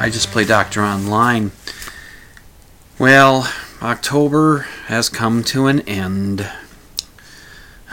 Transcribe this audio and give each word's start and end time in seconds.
I 0.00 0.10
just 0.10 0.30
play 0.30 0.44
doctor 0.44 0.80
online. 0.80 1.50
Well, 3.00 3.52
October 3.82 4.60
has 4.86 5.08
come 5.08 5.42
to 5.44 5.66
an 5.66 5.80
end. 5.80 6.48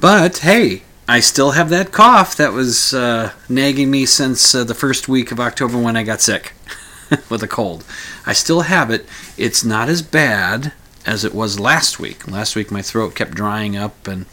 but 0.00 0.38
hey, 0.38 0.84
I 1.06 1.20
still 1.20 1.50
have 1.50 1.68
that 1.68 1.92
cough 1.92 2.34
that 2.36 2.54
was 2.54 2.94
uh, 2.94 3.32
nagging 3.46 3.90
me 3.90 4.06
since 4.06 4.54
uh, 4.54 4.64
the 4.64 4.74
first 4.74 5.06
week 5.06 5.30
of 5.30 5.38
October 5.38 5.78
when 5.78 5.98
I 5.98 6.02
got 6.02 6.22
sick 6.22 6.54
with 7.28 7.42
a 7.42 7.48
cold. 7.48 7.84
I 8.24 8.32
still 8.32 8.62
have 8.62 8.90
it. 8.90 9.04
It's 9.36 9.62
not 9.62 9.90
as 9.90 10.00
bad 10.00 10.72
as 11.04 11.26
it 11.26 11.34
was 11.34 11.60
last 11.60 12.00
week. 12.00 12.26
Last 12.26 12.56
week 12.56 12.70
my 12.70 12.80
throat 12.80 13.14
kept 13.14 13.32
drying 13.32 13.76
up 13.76 14.08
and 14.08 14.24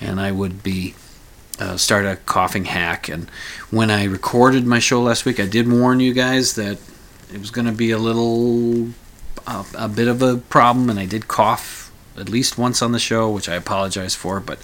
and 0.00 0.20
I 0.20 0.30
would 0.30 0.62
be 0.62 0.94
uh, 1.58 1.76
start 1.76 2.04
a 2.04 2.16
coughing 2.16 2.66
hack. 2.66 3.08
And 3.08 3.28
when 3.70 3.90
I 3.90 4.04
recorded 4.04 4.66
my 4.66 4.78
show 4.78 5.02
last 5.02 5.24
week, 5.24 5.38
I 5.40 5.46
did 5.46 5.70
warn 5.70 6.00
you 6.00 6.12
guys 6.12 6.54
that 6.54 6.78
it 7.32 7.38
was 7.38 7.50
going 7.50 7.66
to 7.66 7.72
be 7.72 7.90
a 7.90 7.98
little 7.98 8.88
uh, 9.46 9.64
a 9.74 9.88
bit 9.88 10.08
of 10.08 10.22
a 10.22 10.36
problem, 10.36 10.90
and 10.90 10.98
I 10.98 11.06
did 11.06 11.28
cough 11.28 11.92
at 12.16 12.28
least 12.28 12.58
once 12.58 12.82
on 12.82 12.92
the 12.92 12.98
show, 12.98 13.30
which 13.30 13.48
I 13.48 13.54
apologize 13.54 14.14
for. 14.14 14.40
But 14.40 14.60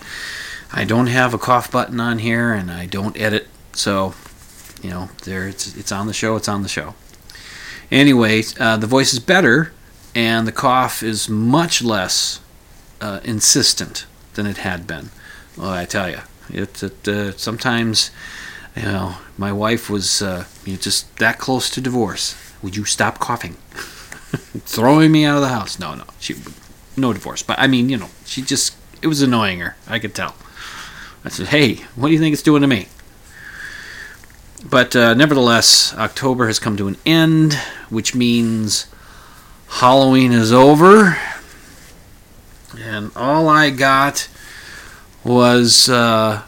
I 0.73 0.85
don't 0.85 1.07
have 1.07 1.35
a 1.35 1.39
cough 1.39 1.71
button 1.71 2.01
on 2.01 2.19
here, 2.19 2.53
and 2.53 2.71
I 2.71 2.87
don't 2.87 3.19
edit, 3.19 3.49
so 3.73 4.15
you 4.83 4.91
know 4.91 5.09
there 5.25 5.49
it's 5.49 5.77
it's 5.77 5.93
on 5.93 6.07
the 6.07 6.13
show. 6.13 6.37
It's 6.37 6.49
on 6.49 6.63
the 6.63 6.69
show. 6.69 6.95
Anyway, 7.91 8.43
uh, 8.61 8.77
the 8.77 8.87
voice 8.87 9.13
is 9.13 9.19
better, 9.19 9.73
and 10.15 10.47
the 10.47 10.53
cough 10.53 11.03
is 11.03 11.29
much 11.29 11.83
less 11.83 12.41
uh, 13.01 13.21
insistent 13.25 14.07
than 14.35 14.47
it 14.47 14.59
had 14.59 14.87
been. 14.87 15.09
Well, 15.57 15.71
I 15.71 15.87
tell 15.87 16.11
you, 16.11 16.21
it, 16.51 16.83
it 16.83 17.09
uh, 17.09 17.33
sometimes, 17.33 18.11
you 18.77 18.83
know, 18.83 19.17
my 19.37 19.53
wife 19.53 19.89
was 19.91 20.23
uh, 20.23 20.45
you 20.65 20.73
know, 20.73 20.79
just 20.79 21.17
that 21.19 21.39
close 21.39 21.71
to 21.71 21.81
divorce. 21.81 22.35
Would 22.63 22.77
you 22.77 22.85
stop 22.85 23.19
coughing? 23.19 23.53
Throwing 24.67 25.13
me 25.13 25.25
out 25.25 25.37
of 25.37 25.43
the 25.43 25.49
house? 25.49 25.79
No, 25.79 25.95
no, 25.95 26.05
she, 26.19 26.35
no 26.97 27.13
divorce. 27.13 27.43
But 27.43 27.59
I 27.59 27.67
mean, 27.67 27.89
you 27.89 27.97
know, 27.97 28.11
she 28.25 28.43
just 28.43 28.77
it 29.01 29.07
was 29.07 29.23
annoying 29.23 29.61
her. 29.61 29.77
I 29.87 29.99
could 29.99 30.15
tell. 30.15 30.35
I 31.25 31.29
said, 31.29 31.49
"Hey, 31.49 31.77
what 31.95 32.09
do 32.09 32.15
you 32.15 32.19
think 32.19 32.33
it's 32.33 32.43
doing 32.43 32.63
to 32.63 32.69
me?" 32.69 32.89
But 34.65 34.97
uh, 34.97 35.15
nevertheless, 35.15 35.95
October 35.95 36.47
has 36.47 36.59
come 36.59 36.77
to 36.77 36.89
an 36.89 36.97
end, 37.07 37.55
which 37.91 38.15
means 38.15 38.87
Halloween 39.69 40.33
is 40.33 40.53
over. 40.53 41.17
And 42.77 43.11
all 43.17 43.49
I 43.49 43.71
got 43.71 44.29
was 45.25 45.89
uh, 45.89 46.43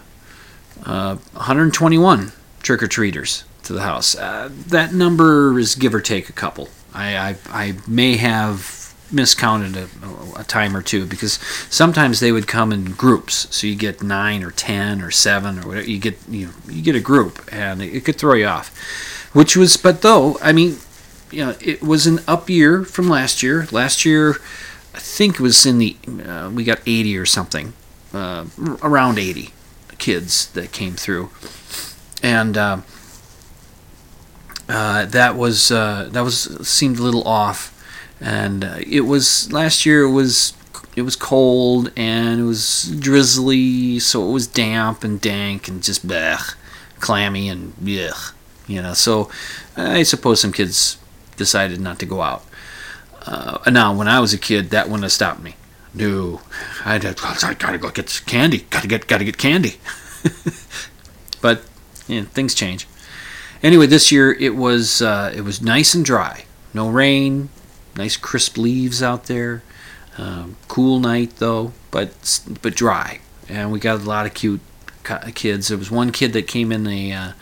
uh, 0.85 1.17
121 1.17 2.33
trick 2.63 2.83
or 2.83 2.89
treaters 2.89 3.45
to 3.65 3.73
the 3.73 3.83
house. 3.83 4.17
Uh, 4.17 4.51
that 4.69 4.93
number 4.93 5.59
is 5.59 5.75
give 5.75 5.95
or 5.95 6.01
take 6.01 6.29
a 6.29 6.33
couple. 6.33 6.69
I, 6.93 7.17
I, 7.17 7.37
I 7.51 7.77
may 7.87 8.17
have 8.17 8.81
miscounted 9.13 9.77
a, 9.77 9.89
a, 10.41 10.45
time 10.45 10.77
or 10.77 10.83
two 10.83 11.05
because 11.05 11.35
sometimes 11.69 12.21
they 12.21 12.33
would 12.33 12.47
come 12.47 12.73
in 12.73 12.93
groups. 12.93 13.55
So 13.55 13.67
you 13.67 13.75
get 13.75 14.03
nine 14.03 14.43
or 14.43 14.51
ten 14.51 15.03
or 15.03 15.11
seven 15.11 15.59
or 15.59 15.67
whatever. 15.67 15.89
You 15.89 15.99
get 15.99 16.19
you 16.29 16.51
you 16.69 16.83
get 16.83 16.95
a 16.95 17.01
group 17.01 17.41
and 17.53 17.83
it, 17.83 17.95
it 17.95 18.05
could 18.05 18.17
throw 18.17 18.35
you 18.35 18.47
off. 18.47 18.69
Which 19.33 19.57
was, 19.57 19.77
but 19.77 20.03
though 20.03 20.39
I 20.43 20.53
mean, 20.53 20.79
you 21.31 21.45
know, 21.45 21.55
it 21.61 21.83
was 21.83 22.07
an 22.07 22.21
up 22.27 22.51
year 22.51 22.85
from 22.85 23.09
last 23.09 23.43
year. 23.43 23.67
Last 23.71 24.05
year, 24.05 24.37
I 24.95 24.99
think 24.99 25.35
it 25.37 25.41
was 25.41 25.65
in 25.67 25.79
the 25.79 25.97
uh, 26.27 26.51
we 26.51 26.65
got 26.65 26.81
80 26.87 27.17
or 27.17 27.27
something, 27.27 27.73
uh, 28.13 28.47
around 28.83 29.19
80 29.19 29.51
kids 29.99 30.49
that 30.49 30.73
came 30.73 30.95
through, 30.95 31.31
and. 32.23 32.57
Uh, 32.57 32.81
uh, 34.71 35.05
that 35.07 35.35
was 35.35 35.73
uh, 35.73 36.09
that 36.13 36.21
was 36.21 36.43
seemed 36.69 36.97
a 37.01 37.03
little 37.03 37.27
off, 37.27 37.77
and 38.21 38.65
uh, 38.65 38.77
it 38.87 39.01
was 39.01 39.53
last 39.53 39.85
year. 39.85 40.05
It 40.05 40.13
was 40.13 40.55
it 40.95 41.03
was 41.03 41.17
cold 41.17 41.91
and 41.97 42.41
it 42.41 42.45
was 42.45 42.85
drizzly, 42.99 43.99
so 43.99 44.29
it 44.29 44.33
was 44.33 44.47
damp 44.47 45.03
and 45.03 45.21
dank 45.21 45.67
and 45.67 45.83
just 45.83 46.07
blech, 46.07 46.55
clammy 47.01 47.49
and 47.49 47.75
blech, 47.77 48.33
you 48.67 48.81
know. 48.81 48.95
So 48.95 49.29
I 49.77 50.03
suppose 50.05 50.41
some 50.41 50.53
kids 50.53 50.99
decided 51.37 51.81
not 51.81 51.99
to 52.01 52.07
go 52.07 52.23
out. 52.23 52.45
Uh, 53.27 53.59
now, 53.71 53.95
when 53.95 54.09
I 54.09 54.21
was 54.21 54.33
a 54.33 54.39
kid, 54.39 54.71
that 54.71 54.87
wouldn't 54.87 55.03
have 55.03 55.13
stopped 55.13 55.43
me. 55.43 55.55
Have, 56.83 57.45
I 57.45 57.55
gotta 57.55 57.79
go 57.79 57.91
get 57.91 58.23
candy. 58.27 58.67
Gotta 58.71 58.89
get 58.89 59.07
gotta 59.07 59.25
get 59.25 59.39
candy. 59.39 59.77
but 61.41 61.65
you 62.07 62.21
know, 62.21 62.27
things 62.27 62.55
change. 62.55 62.87
Anyway, 63.63 63.87
this 63.87 64.11
year 64.11 64.33
it 64.33 64.55
was 64.57 65.03
uh, 65.03 65.33
it 65.35 65.43
was 65.43 65.61
nice 65.61 65.95
and 65.95 66.05
dry. 66.05 66.45
No 66.73 66.89
rain, 66.89 67.49
nice 67.97 68.17
crisp 68.17 68.57
leaves 68.57 69.03
out 69.03 69.25
there. 69.25 69.63
Um, 70.17 70.57
cool 70.69 71.01
night 71.01 71.37
though, 71.37 71.73
but 71.91 72.41
but 72.63 72.75
dry. 72.75 73.21
And 73.49 73.73
we 73.73 73.81
got 73.81 74.01
a 74.01 74.05
lot 74.05 74.27
of 74.27 74.35
cute 74.35 74.61
kids. 75.35 75.69
There 75.69 75.79
was 75.79 75.91
one 75.91 76.13
kid 76.13 76.33
that 76.35 76.47
came 76.47 76.71
in 76.73 76.87
a, 76.87 77.13
uh, 77.13 77.33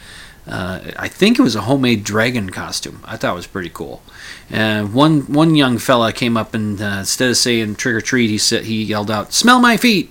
uh, 0.47 0.81
I 0.97 1.09
think 1.09 1.39
it 1.39 1.43
was 1.43 1.55
a 1.55 1.63
homemade 1.63 2.05
dragon 2.05 2.51
costume. 2.51 3.03
I 3.05 3.17
thought 3.17 3.33
it 3.33 3.37
was 3.37 3.47
pretty 3.47 3.69
cool. 3.69 4.03
And 4.51 4.95
one 4.95 5.23
one 5.33 5.55
young 5.55 5.79
fella 5.79 6.13
came 6.13 6.37
up 6.37 6.55
and 6.55 6.81
uh, 6.81 6.97
instead 7.01 7.31
of 7.31 7.37
saying 7.37 7.77
trick 7.77 7.95
or 7.95 8.01
treat, 8.01 8.31
he 8.31 8.39
said 8.39 8.65
he 8.65 8.83
yelled 8.83 9.11
out, 9.11 9.33
"Smell 9.33 9.61
my 9.61 9.77
feet!" 9.77 10.11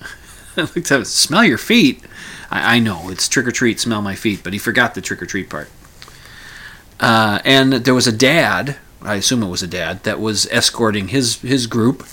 I 0.56 0.62
looked 0.62 0.90
at 0.90 0.98
him, 0.98 1.04
"Smell 1.04 1.44
your 1.44 1.58
feet." 1.58 2.02
I, 2.50 2.76
I 2.76 2.78
know 2.78 3.10
it's 3.10 3.28
trick 3.28 3.46
or 3.46 3.52
treat, 3.52 3.78
smell 3.78 4.00
my 4.00 4.14
feet, 4.14 4.42
but 4.42 4.52
he 4.52 4.58
forgot 4.58 4.94
the 4.94 5.00
trick 5.00 5.20
or 5.20 5.26
treat 5.26 5.50
part. 5.50 5.68
Uh, 6.98 7.40
and 7.44 7.72
there 7.72 7.94
was 7.94 8.06
a 8.06 8.12
dad, 8.12 8.76
I 9.02 9.16
assume 9.16 9.42
it 9.42 9.48
was 9.48 9.62
a 9.62 9.66
dad, 9.66 10.02
that 10.04 10.20
was 10.20 10.46
escorting 10.50 11.08
his 11.08 11.40
his 11.42 11.66
group, 11.66 12.06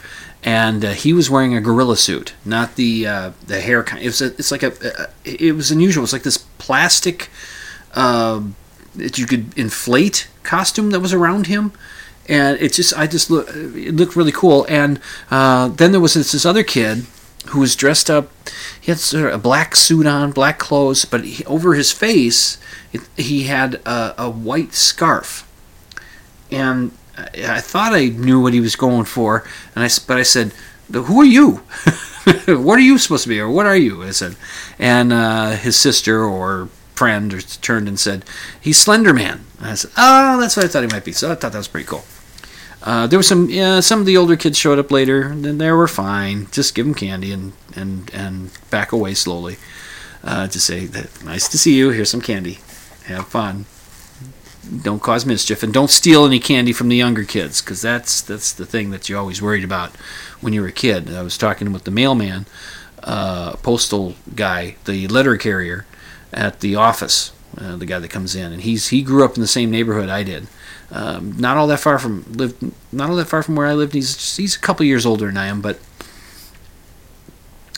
and 0.43 0.83
uh, 0.83 0.91
he 0.91 1.13
was 1.13 1.29
wearing 1.29 1.55
a 1.55 1.61
gorilla 1.61 1.95
suit, 1.95 2.33
not 2.43 2.75
the 2.75 3.07
uh, 3.07 3.31
the 3.47 3.61
hair 3.61 3.83
kind. 3.83 4.03
It 4.03 4.07
was 4.07 4.21
a, 4.21 4.25
it's 4.25 4.51
like 4.51 4.63
a, 4.63 4.73
it 5.23 5.55
was 5.55 5.71
unusual. 5.71 6.03
It's 6.03 6.11
like 6.11 6.23
this 6.23 6.37
plastic 6.37 7.29
that 8.95 9.17
you 9.17 9.25
could 9.25 9.57
inflate 9.57 10.27
costume 10.43 10.91
that 10.91 10.99
was 10.99 11.13
around 11.13 11.47
him. 11.47 11.71
And 12.29 12.59
it 12.59 12.73
just, 12.73 12.97
I 12.97 13.07
just 13.07 13.29
look, 13.29 13.49
it 13.49 13.95
looked 13.95 14.15
really 14.15 14.31
cool. 14.31 14.65
And 14.69 14.99
uh, 15.29 15.67
then 15.69 15.91
there 15.91 16.01
was 16.01 16.13
this, 16.13 16.31
this 16.31 16.45
other 16.45 16.63
kid 16.63 17.05
who 17.47 17.59
was 17.59 17.75
dressed 17.75 18.09
up. 18.09 18.29
He 18.79 18.91
had 18.91 18.99
sort 18.99 19.25
of 19.27 19.33
a 19.33 19.37
black 19.37 19.75
suit 19.75 20.05
on, 20.05 20.31
black 20.31 20.59
clothes, 20.59 21.05
but 21.05 21.25
he, 21.25 21.45
over 21.45 21.73
his 21.73 21.91
face, 21.91 22.57
it, 22.91 23.01
he 23.17 23.43
had 23.43 23.75
a, 23.85 24.15
a, 24.17 24.29
white 24.29 24.73
scarf. 24.73 25.49
And 26.51 26.91
I, 27.17 27.59
thought 27.59 27.93
I 27.93 28.07
knew 28.07 28.41
what 28.41 28.53
he 28.53 28.59
was 28.59 28.75
going 28.75 29.05
for, 29.05 29.43
and 29.75 29.83
I 29.83 29.89
but 30.07 30.17
I 30.17 30.23
said, 30.23 30.53
"Who 30.91 31.21
are 31.21 31.25
you? 31.25 31.51
what 32.47 32.77
are 32.77 32.81
you 32.81 32.97
supposed 32.97 33.23
to 33.23 33.29
be, 33.29 33.39
or 33.39 33.49
what 33.49 33.65
are 33.65 33.75
you?" 33.75 34.03
I 34.03 34.11
said, 34.11 34.35
and 34.77 35.11
uh, 35.11 35.51
his 35.51 35.75
sister 35.75 36.23
or 36.23 36.69
friend 36.95 37.45
turned 37.61 37.87
and 37.87 37.99
said, 37.99 38.25
"He's 38.59 38.77
Slender 38.79 39.13
Man." 39.13 39.45
And 39.59 39.67
I 39.69 39.75
said, 39.75 39.91
"Oh, 39.97 40.39
that's 40.39 40.55
what 40.55 40.65
I 40.65 40.67
thought 40.69 40.83
he 40.83 40.89
might 40.89 41.05
be." 41.05 41.11
So 41.13 41.31
I 41.31 41.35
thought 41.35 41.51
that 41.51 41.57
was 41.57 41.67
pretty 41.67 41.87
cool. 41.87 42.05
Uh, 42.83 43.07
there 43.07 43.17
were 43.19 43.23
some 43.23 43.49
yeah, 43.49 43.79
some 43.79 43.99
of 44.01 44.05
the 44.05 44.17
older 44.17 44.35
kids 44.35 44.57
showed 44.57 44.79
up 44.79 44.91
later, 44.91 45.23
and 45.23 45.43
they 45.59 45.71
were 45.71 45.87
fine. 45.87 46.47
Just 46.51 46.75
give 46.75 46.85
them 46.85 46.95
candy 46.95 47.31
and 47.31 47.53
and 47.75 48.11
and 48.13 48.51
back 48.69 48.91
away 48.91 49.13
slowly. 49.13 49.57
uh, 50.23 50.47
to 50.47 50.59
say 50.59 50.85
that 50.87 51.23
nice 51.23 51.47
to 51.49 51.57
see 51.57 51.75
you. 51.75 51.89
Here's 51.91 52.09
some 52.09 52.21
candy. 52.21 52.59
Have 53.05 53.27
fun. 53.27 53.65
Don't 54.81 55.01
cause 55.01 55.25
mischief, 55.25 55.61
and 55.61 55.73
don't 55.73 55.89
steal 55.89 56.25
any 56.25 56.39
candy 56.39 56.71
from 56.71 56.87
the 56.87 56.95
younger 56.95 57.25
kids, 57.25 57.61
because 57.61 57.81
that's 57.81 58.21
that's 58.21 58.53
the 58.53 58.65
thing 58.65 58.91
that 58.91 59.09
you're 59.09 59.19
always 59.19 59.41
worried 59.41 59.63
about 59.65 59.91
when 60.39 60.53
you're 60.53 60.67
a 60.67 60.71
kid. 60.71 61.13
I 61.13 61.21
was 61.21 61.37
talking 61.37 61.73
with 61.73 61.83
the 61.83 61.91
mailman, 61.91 62.45
uh, 63.03 63.57
postal 63.57 64.15
guy, 64.35 64.77
the 64.85 65.07
letter 65.09 65.35
carrier 65.35 65.85
at 66.33 66.59
the 66.59 66.75
office, 66.75 67.31
uh, 67.57 67.75
the 67.75 67.85
guy 67.85 67.99
that 67.99 68.09
comes 68.09 68.35
in, 68.35 68.51
and 68.51 68.61
he's 68.61 68.89
he 68.89 69.01
grew 69.01 69.23
up 69.23 69.35
in 69.35 69.41
the 69.41 69.47
same 69.47 69.71
neighborhood 69.71 70.09
I 70.09 70.23
did. 70.23 70.47
Um, 70.91 71.35
not 71.37 71.57
all 71.57 71.67
that 71.67 71.79
far 71.79 71.97
from 71.97 72.25
lived, 72.31 72.71
not 72.91 73.09
all 73.09 73.15
that 73.15 73.25
far 73.25 73.43
from 73.43 73.55
where 73.55 73.67
I 73.67 73.73
lived. 73.73 73.93
He's 73.93 74.37
he's 74.37 74.55
a 74.55 74.59
couple 74.59 74.85
years 74.85 75.05
older 75.05 75.27
than 75.27 75.37
I 75.37 75.47
am, 75.47 75.61
but 75.61 75.79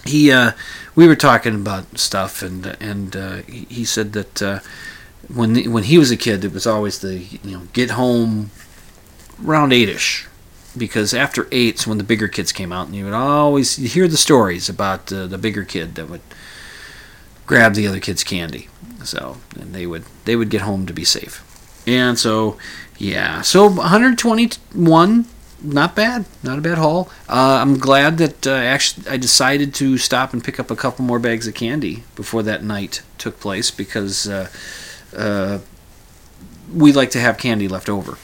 he 0.05 0.31
uh, 0.31 0.51
we 0.95 1.07
were 1.07 1.15
talking 1.15 1.55
about 1.55 1.97
stuff, 1.97 2.41
and 2.41 2.77
and 2.79 3.15
uh, 3.15 3.37
he, 3.47 3.83
said 3.85 4.13
that 4.13 4.41
uh, 4.41 4.59
when 5.33 5.53
the, 5.53 5.67
when 5.67 5.83
he 5.83 5.97
was 5.97 6.11
a 6.11 6.17
kid, 6.17 6.45
it 6.45 6.53
was 6.53 6.67
always 6.67 6.99
the 6.99 7.17
you 7.17 7.51
know 7.51 7.63
get 7.73 7.91
home 7.91 8.51
around 9.43 9.73
eight-ish, 9.73 10.27
because 10.77 11.13
after 11.13 11.47
eight's 11.51 11.85
when 11.85 11.97
the 11.97 12.03
bigger 12.03 12.27
kids 12.27 12.51
came 12.51 12.71
out, 12.71 12.87
and 12.87 12.95
you 12.95 13.05
would 13.05 13.13
always 13.13 13.75
hear 13.75 14.07
the 14.07 14.17
stories 14.17 14.69
about 14.69 15.11
uh, 15.11 15.27
the 15.27 15.37
bigger 15.37 15.63
kid 15.63 15.95
that 15.95 16.09
would 16.09 16.21
grab 17.45 17.73
the 17.73 17.87
other 17.87 17.99
kid's 17.99 18.23
candy. 18.23 18.69
So 19.03 19.37
and 19.59 19.73
they 19.73 19.85
would 19.85 20.05
they 20.25 20.35
would 20.35 20.49
get 20.49 20.61
home 20.61 20.85
to 20.87 20.93
be 20.93 21.05
safe, 21.05 21.43
and 21.87 22.17
so 22.17 22.57
yeah, 22.97 23.41
so 23.41 23.67
121 23.67 25.25
not 25.61 25.95
bad, 25.95 26.25
not 26.43 26.57
a 26.57 26.61
bad 26.61 26.77
haul. 26.77 27.09
Uh, 27.27 27.59
I'm 27.61 27.77
glad 27.77 28.17
that 28.17 28.45
uh, 28.47 28.51
actually 28.51 29.07
I 29.07 29.17
decided 29.17 29.73
to 29.75 29.97
stop 29.97 30.33
and 30.33 30.43
pick 30.43 30.59
up 30.59 30.69
a 30.69 30.75
couple 30.75 31.05
more 31.05 31.19
bags 31.19 31.47
of 31.47 31.53
candy 31.53 32.03
before 32.15 32.43
that 32.43 32.63
night 32.63 33.01
took 33.17 33.39
place 33.39 33.71
because 33.71 34.27
uh, 34.27 34.49
uh 35.15 35.59
we 36.73 36.91
like 36.91 37.11
to 37.11 37.19
have 37.19 37.37
candy 37.37 37.67
left 37.67 37.89
over. 37.89 38.17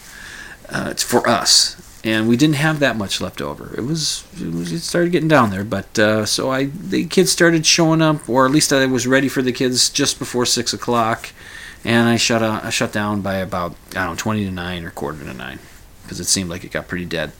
Uh, 0.67 0.89
it's 0.91 1.03
for 1.03 1.27
us, 1.27 1.75
and 2.03 2.27
we 2.27 2.35
didn't 2.35 2.55
have 2.55 2.79
that 2.79 2.95
much 2.95 3.21
left 3.21 3.41
over. 3.41 3.75
It 3.77 3.81
was 3.81 4.25
it, 4.35 4.79
started 4.79 5.11
getting 5.11 5.27
down 5.27 5.51
there, 5.51 5.63
but 5.63 5.97
uh, 5.99 6.25
so 6.25 6.49
I 6.49 6.65
the 6.65 7.05
kids 7.05 7.31
started 7.31 7.65
showing 7.65 8.01
up, 8.01 8.27
or 8.27 8.45
at 8.45 8.51
least 8.51 8.73
I 8.73 8.85
was 8.85 9.05
ready 9.05 9.27
for 9.27 9.41
the 9.41 9.51
kids 9.51 9.89
just 9.89 10.19
before 10.19 10.45
six 10.45 10.73
o'clock, 10.73 11.29
and 11.83 12.09
I 12.09 12.17
shut 12.17 12.41
I 12.41 12.69
shut 12.69 12.91
down 12.91 13.21
by 13.21 13.35
about 13.35 13.75
I 13.91 14.05
don't 14.05 14.11
know 14.11 14.15
twenty 14.15 14.45
to 14.45 14.51
nine 14.51 14.83
or 14.83 14.91
quarter 14.91 15.19
to 15.19 15.33
nine 15.33 15.59
because 16.03 16.19
it 16.19 16.25
seemed 16.25 16.49
like 16.49 16.63
it 16.63 16.71
got 16.71 16.87
pretty 16.87 17.05
dead. 17.05 17.31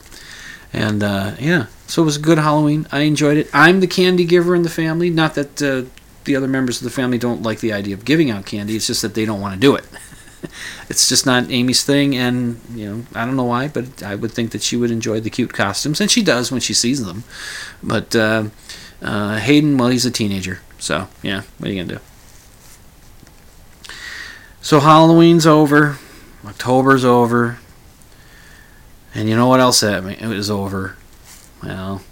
And 0.72 1.02
uh, 1.02 1.34
yeah, 1.38 1.66
so 1.86 2.02
it 2.02 2.06
was 2.06 2.16
a 2.16 2.20
good 2.20 2.38
Halloween. 2.38 2.86
I 2.90 3.00
enjoyed 3.00 3.36
it. 3.36 3.50
I'm 3.52 3.80
the 3.80 3.86
candy 3.86 4.24
giver 4.24 4.54
in 4.54 4.62
the 4.62 4.70
family. 4.70 5.10
Not 5.10 5.34
that 5.34 5.62
uh, 5.62 5.84
the 6.24 6.36
other 6.36 6.48
members 6.48 6.78
of 6.78 6.84
the 6.84 6.90
family 6.90 7.18
don't 7.18 7.42
like 7.42 7.60
the 7.60 7.72
idea 7.72 7.94
of 7.94 8.04
giving 8.04 8.30
out 8.30 8.46
candy. 8.46 8.76
It's 8.76 8.86
just 8.86 9.02
that 9.02 9.14
they 9.14 9.24
don't 9.24 9.40
want 9.40 9.54
to 9.54 9.60
do 9.60 9.74
it. 9.74 9.84
It's 10.88 11.08
just 11.08 11.26
not 11.26 11.50
Amy's 11.50 11.84
thing, 11.84 12.16
and 12.16 12.60
you 12.74 12.88
know 12.88 13.04
I 13.14 13.24
don't 13.24 13.36
know 13.36 13.44
why, 13.44 13.68
but 13.68 14.02
I 14.02 14.14
would 14.14 14.32
think 14.32 14.50
that 14.52 14.62
she 14.62 14.76
would 14.76 14.90
enjoy 14.90 15.20
the 15.20 15.30
cute 15.30 15.52
costumes, 15.52 16.00
and 16.00 16.10
she 16.10 16.22
does 16.22 16.50
when 16.50 16.60
she 16.60 16.74
sees 16.74 17.04
them. 17.04 17.24
But 17.82 18.14
uh, 18.14 18.44
uh 19.00 19.36
Hayden, 19.38 19.78
well, 19.78 19.88
he's 19.88 20.06
a 20.06 20.10
teenager, 20.10 20.60
so 20.78 21.08
yeah, 21.22 21.42
what 21.58 21.68
are 21.68 21.72
you 21.72 21.82
gonna 21.82 21.98
do? 21.98 23.94
So 24.60 24.78
Halloween's 24.78 25.46
over, 25.46 25.98
October's 26.46 27.04
over, 27.04 27.58
and 29.14 29.28
you 29.28 29.36
know 29.36 29.48
what 29.48 29.60
else 29.60 29.80
that 29.80 30.04
it 30.04 30.26
was 30.26 30.50
over? 30.50 30.96
Well, 31.62 32.02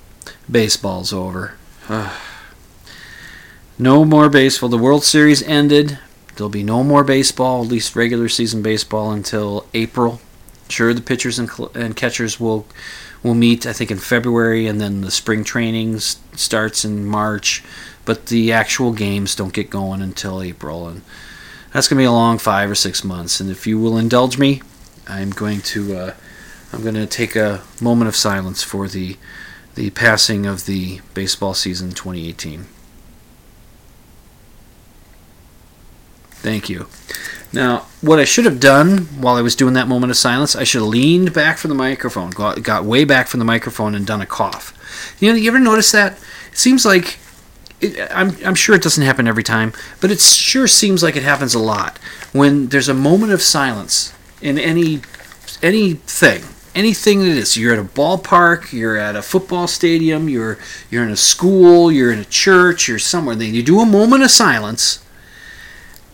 baseball's 0.51 1.13
over. 1.13 1.55
no 3.79 4.05
more 4.05 4.29
baseball. 4.29 4.69
The 4.69 4.79
World 4.79 5.05
Series 5.05 5.43
ended. 5.43 5.99
There'll 6.37 6.51
be 6.51 6.63
no 6.63 6.83
more 6.83 7.05
baseball, 7.05 7.63
at 7.63 7.69
least 7.69 7.97
regular 7.97 8.29
season 8.29 8.63
baseball, 8.63 9.13
until 9.13 9.67
April. 9.75 10.21
Sure, 10.69 10.95
the 10.95 11.01
pitchers 11.01 11.39
and, 11.39 11.51
and 11.75 11.97
catchers 11.97 12.39
will 12.39 12.67
will 13.23 13.35
meet. 13.35 13.67
I 13.67 13.73
think 13.73 13.91
in 13.91 13.99
February, 13.99 14.67
and 14.67 14.81
then 14.81 15.01
the 15.01 15.11
spring 15.11 15.45
training 15.45 15.99
starts 15.99 16.85
in 16.85 17.05
March. 17.05 17.63
But 18.05 18.27
the 18.27 18.53
actual 18.53 18.93
games 18.93 19.35
don't 19.35 19.53
get 19.53 19.71
going 19.71 20.01
until 20.01 20.43
April, 20.43 20.89
and 20.89 21.03
that's 21.73 21.89
gonna 21.89 22.01
be 22.01 22.05
a 22.05 22.13
long 22.13 22.39
five 22.39 22.71
or 22.71 22.75
six 22.75 23.05
months. 23.05 23.41
And 23.41 23.51
if 23.51 23.67
you 23.67 23.79
will 23.79 23.99
indulge 23.99 24.39
me, 24.39 24.63
I'm 25.07 25.31
going 25.31 25.61
to. 25.63 25.97
Uh, 25.97 26.15
I'm 26.73 26.83
going 26.83 26.95
to 26.95 27.07
take 27.07 27.35
a 27.35 27.63
moment 27.81 28.09
of 28.09 28.17
silence 28.17 28.63
for 28.63 28.87
the 28.87 29.17
the 29.75 29.91
passing 29.91 30.47
of 30.47 30.67
the 30.67 31.01
baseball 31.15 31.55
season 31.55 31.91
2018. 31.91 32.67
Thank 36.43 36.69
you. 36.69 36.87
Now, 37.53 37.87
what 38.01 38.19
I 38.19 38.25
should 38.25 38.45
have 38.45 38.61
done 38.61 38.99
while 39.21 39.35
I 39.35 39.43
was 39.43 39.57
doing 39.57 39.75
that 39.75 39.89
moment 39.89 40.11
of 40.11 40.17
silence, 40.17 40.55
I 40.55 40.65
should 40.65 40.83
have 40.83 40.89
leaned 40.89 41.35
back 41.35 41.59
from 41.59 41.69
the 41.69 41.75
microphone, 41.75 42.31
got, 42.31 42.63
got 42.63 42.85
way 42.85 43.05
back 43.05 43.27
from 43.27 43.41
the 43.41 43.45
microphone, 43.45 43.95
and 43.95 44.07
done 44.07 44.21
a 44.21 44.27
cough. 44.27 44.73
You 45.21 45.31
know, 45.31 45.37
you 45.37 45.49
ever 45.49 45.59
notice 45.59 45.91
that? 45.93 46.19
It 46.53 46.59
seems 46.59 46.87
like 46.87 47.19
it, 47.81 48.09
I'm, 48.13 48.37
I'm 48.45 48.55
sure 48.55 48.75
it 48.75 48.83
doesn't 48.83 49.05
happen 49.05 49.27
every 49.27 49.43
time, 49.43 49.73
but 50.01 50.11
it 50.11 50.21
sure 50.21 50.67
seems 50.67 51.03
like 51.03 51.17
it 51.17 51.23
happens 51.23 51.55
a 51.55 51.59
lot 51.59 51.99
when 52.33 52.69
there's 52.69 52.89
a 52.89 52.95
moment 52.95 53.33
of 53.33 53.43
silence 53.43 54.15
in 54.41 54.59
any 54.59 55.03
anything 55.63 56.43
anything 56.75 57.21
that 57.21 57.29
is. 57.29 57.57
You're 57.57 57.73
at 57.73 57.79
a 57.79 57.85
ballpark, 57.85 58.73
you're 58.73 58.97
at 58.97 59.17
a 59.17 59.23
football 59.23 59.67
stadium, 59.67 60.29
you're 60.29 60.59
you're 60.91 61.05
in 61.05 61.11
a 61.11 61.17
school, 61.17 61.91
you're 61.91 62.13
in 62.13 62.19
a 62.19 62.25
church, 62.25 62.89
you're 62.89 62.99
somewhere. 62.99 63.35
Then 63.35 63.55
you 63.55 63.63
do 63.63 63.81
a 63.81 63.87
moment 63.87 64.23
of 64.23 64.31
silence. 64.31 65.05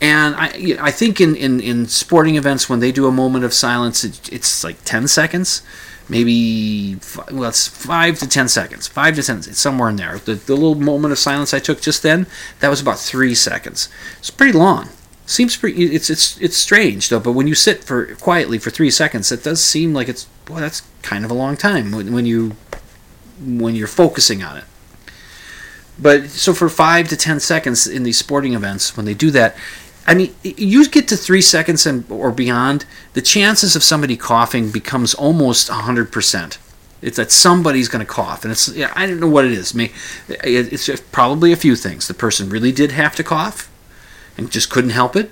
And 0.00 0.34
I, 0.36 0.76
I 0.80 0.90
think 0.90 1.20
in, 1.20 1.34
in, 1.34 1.60
in 1.60 1.86
sporting 1.86 2.36
events, 2.36 2.68
when 2.68 2.80
they 2.80 2.92
do 2.92 3.06
a 3.06 3.12
moment 3.12 3.44
of 3.44 3.54
silence, 3.54 4.04
it, 4.04 4.30
it's 4.32 4.62
like 4.62 4.84
10 4.84 5.08
seconds, 5.08 5.62
maybe, 6.08 6.98
well, 7.32 7.48
it's 7.48 7.66
5 7.66 8.18
to 8.18 8.28
10 8.28 8.48
seconds. 8.48 8.86
5 8.88 9.14
to 9.16 9.22
10, 9.22 9.36
it's 9.38 9.58
somewhere 9.58 9.88
in 9.88 9.96
there. 9.96 10.18
The, 10.18 10.34
the 10.34 10.54
little 10.54 10.74
moment 10.74 11.12
of 11.12 11.18
silence 11.18 11.54
I 11.54 11.60
took 11.60 11.80
just 11.80 12.02
then, 12.02 12.26
that 12.60 12.68
was 12.68 12.82
about 12.82 12.98
3 12.98 13.34
seconds. 13.34 13.88
It's 14.18 14.30
pretty 14.30 14.52
long. 14.52 14.90
Seems 15.26 15.56
pretty. 15.56 15.82
It's 15.86 16.08
it's 16.08 16.40
it's 16.40 16.56
strange 16.56 17.08
though. 17.08 17.18
But 17.18 17.32
when 17.32 17.48
you 17.48 17.56
sit 17.56 17.82
for 17.82 18.14
quietly 18.14 18.60
for 18.60 18.70
three 18.70 18.92
seconds, 18.92 19.32
it 19.32 19.42
does 19.42 19.62
seem 19.62 19.92
like 19.92 20.08
it's 20.08 20.28
well. 20.48 20.60
That's 20.60 20.82
kind 21.02 21.24
of 21.24 21.32
a 21.32 21.34
long 21.34 21.56
time 21.56 21.90
when, 21.90 22.12
when 22.12 22.26
you 22.26 22.52
when 23.44 23.74
you're 23.74 23.88
focusing 23.88 24.44
on 24.44 24.58
it. 24.58 24.64
But 25.98 26.30
so 26.30 26.54
for 26.54 26.68
five 26.68 27.08
to 27.08 27.16
ten 27.16 27.40
seconds 27.40 27.88
in 27.88 28.04
these 28.04 28.18
sporting 28.18 28.54
events, 28.54 28.96
when 28.96 29.04
they 29.04 29.14
do 29.14 29.32
that, 29.32 29.56
I 30.06 30.14
mean, 30.14 30.34
you 30.42 30.88
get 30.88 31.08
to 31.08 31.16
three 31.16 31.42
seconds 31.42 31.84
and 31.86 32.08
or 32.10 32.30
beyond, 32.30 32.86
the 33.14 33.22
chances 33.22 33.74
of 33.74 33.82
somebody 33.82 34.16
coughing 34.16 34.70
becomes 34.70 35.14
almost 35.14 35.68
hundred 35.68 36.12
percent. 36.12 36.58
It's 37.02 37.16
that 37.18 37.30
somebody's 37.30 37.88
going 37.88 38.04
to 38.04 38.10
cough, 38.10 38.44
and 38.44 38.52
it's 38.52 38.68
yeah, 38.68 38.92
I 38.94 39.06
don't 39.06 39.20
know 39.20 39.28
what 39.28 39.44
it 39.44 39.52
is. 39.52 39.74
It's 40.28 41.00
probably 41.12 41.52
a 41.52 41.56
few 41.56 41.76
things. 41.76 42.08
The 42.08 42.14
person 42.14 42.48
really 42.48 42.72
did 42.72 42.92
have 42.92 43.14
to 43.16 43.24
cough 43.24 43.70
and 44.38 44.50
just 44.50 44.70
couldn't 44.70 44.90
help 44.90 45.16
it, 45.16 45.30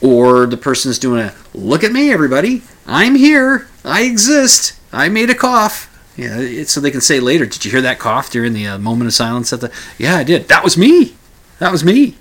or 0.00 0.46
the 0.46 0.56
person's 0.56 0.98
doing 0.98 1.22
a 1.22 1.34
look 1.54 1.84
at 1.84 1.92
me, 1.92 2.12
everybody, 2.12 2.62
I'm 2.86 3.14
here, 3.14 3.68
I 3.84 4.02
exist, 4.02 4.74
I 4.92 5.08
made 5.08 5.30
a 5.30 5.34
cough. 5.34 5.88
Yeah, 6.16 6.64
so 6.64 6.80
they 6.80 6.90
can 6.90 7.00
say 7.00 7.20
later, 7.20 7.46
did 7.46 7.64
you 7.64 7.70
hear 7.70 7.80
that 7.82 7.98
cough 7.98 8.30
during 8.30 8.52
the 8.52 8.66
uh, 8.66 8.78
moment 8.78 9.08
of 9.08 9.14
silence 9.14 9.52
at 9.52 9.60
the? 9.60 9.72
Yeah, 9.96 10.16
I 10.16 10.24
did. 10.24 10.48
That 10.48 10.62
was 10.62 10.76
me. 10.76 11.14
That 11.58 11.72
was 11.72 11.82
me. 11.82 12.16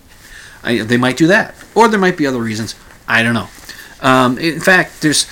I, 0.63 0.79
they 0.83 0.97
might 0.97 1.17
do 1.17 1.27
that, 1.27 1.55
or 1.75 1.87
there 1.87 1.99
might 1.99 2.17
be 2.17 2.27
other 2.27 2.39
reasons. 2.39 2.75
I 3.07 3.23
don't 3.23 3.33
know. 3.33 3.47
Um, 4.01 4.37
in 4.37 4.59
fact, 4.59 5.01
there's 5.01 5.27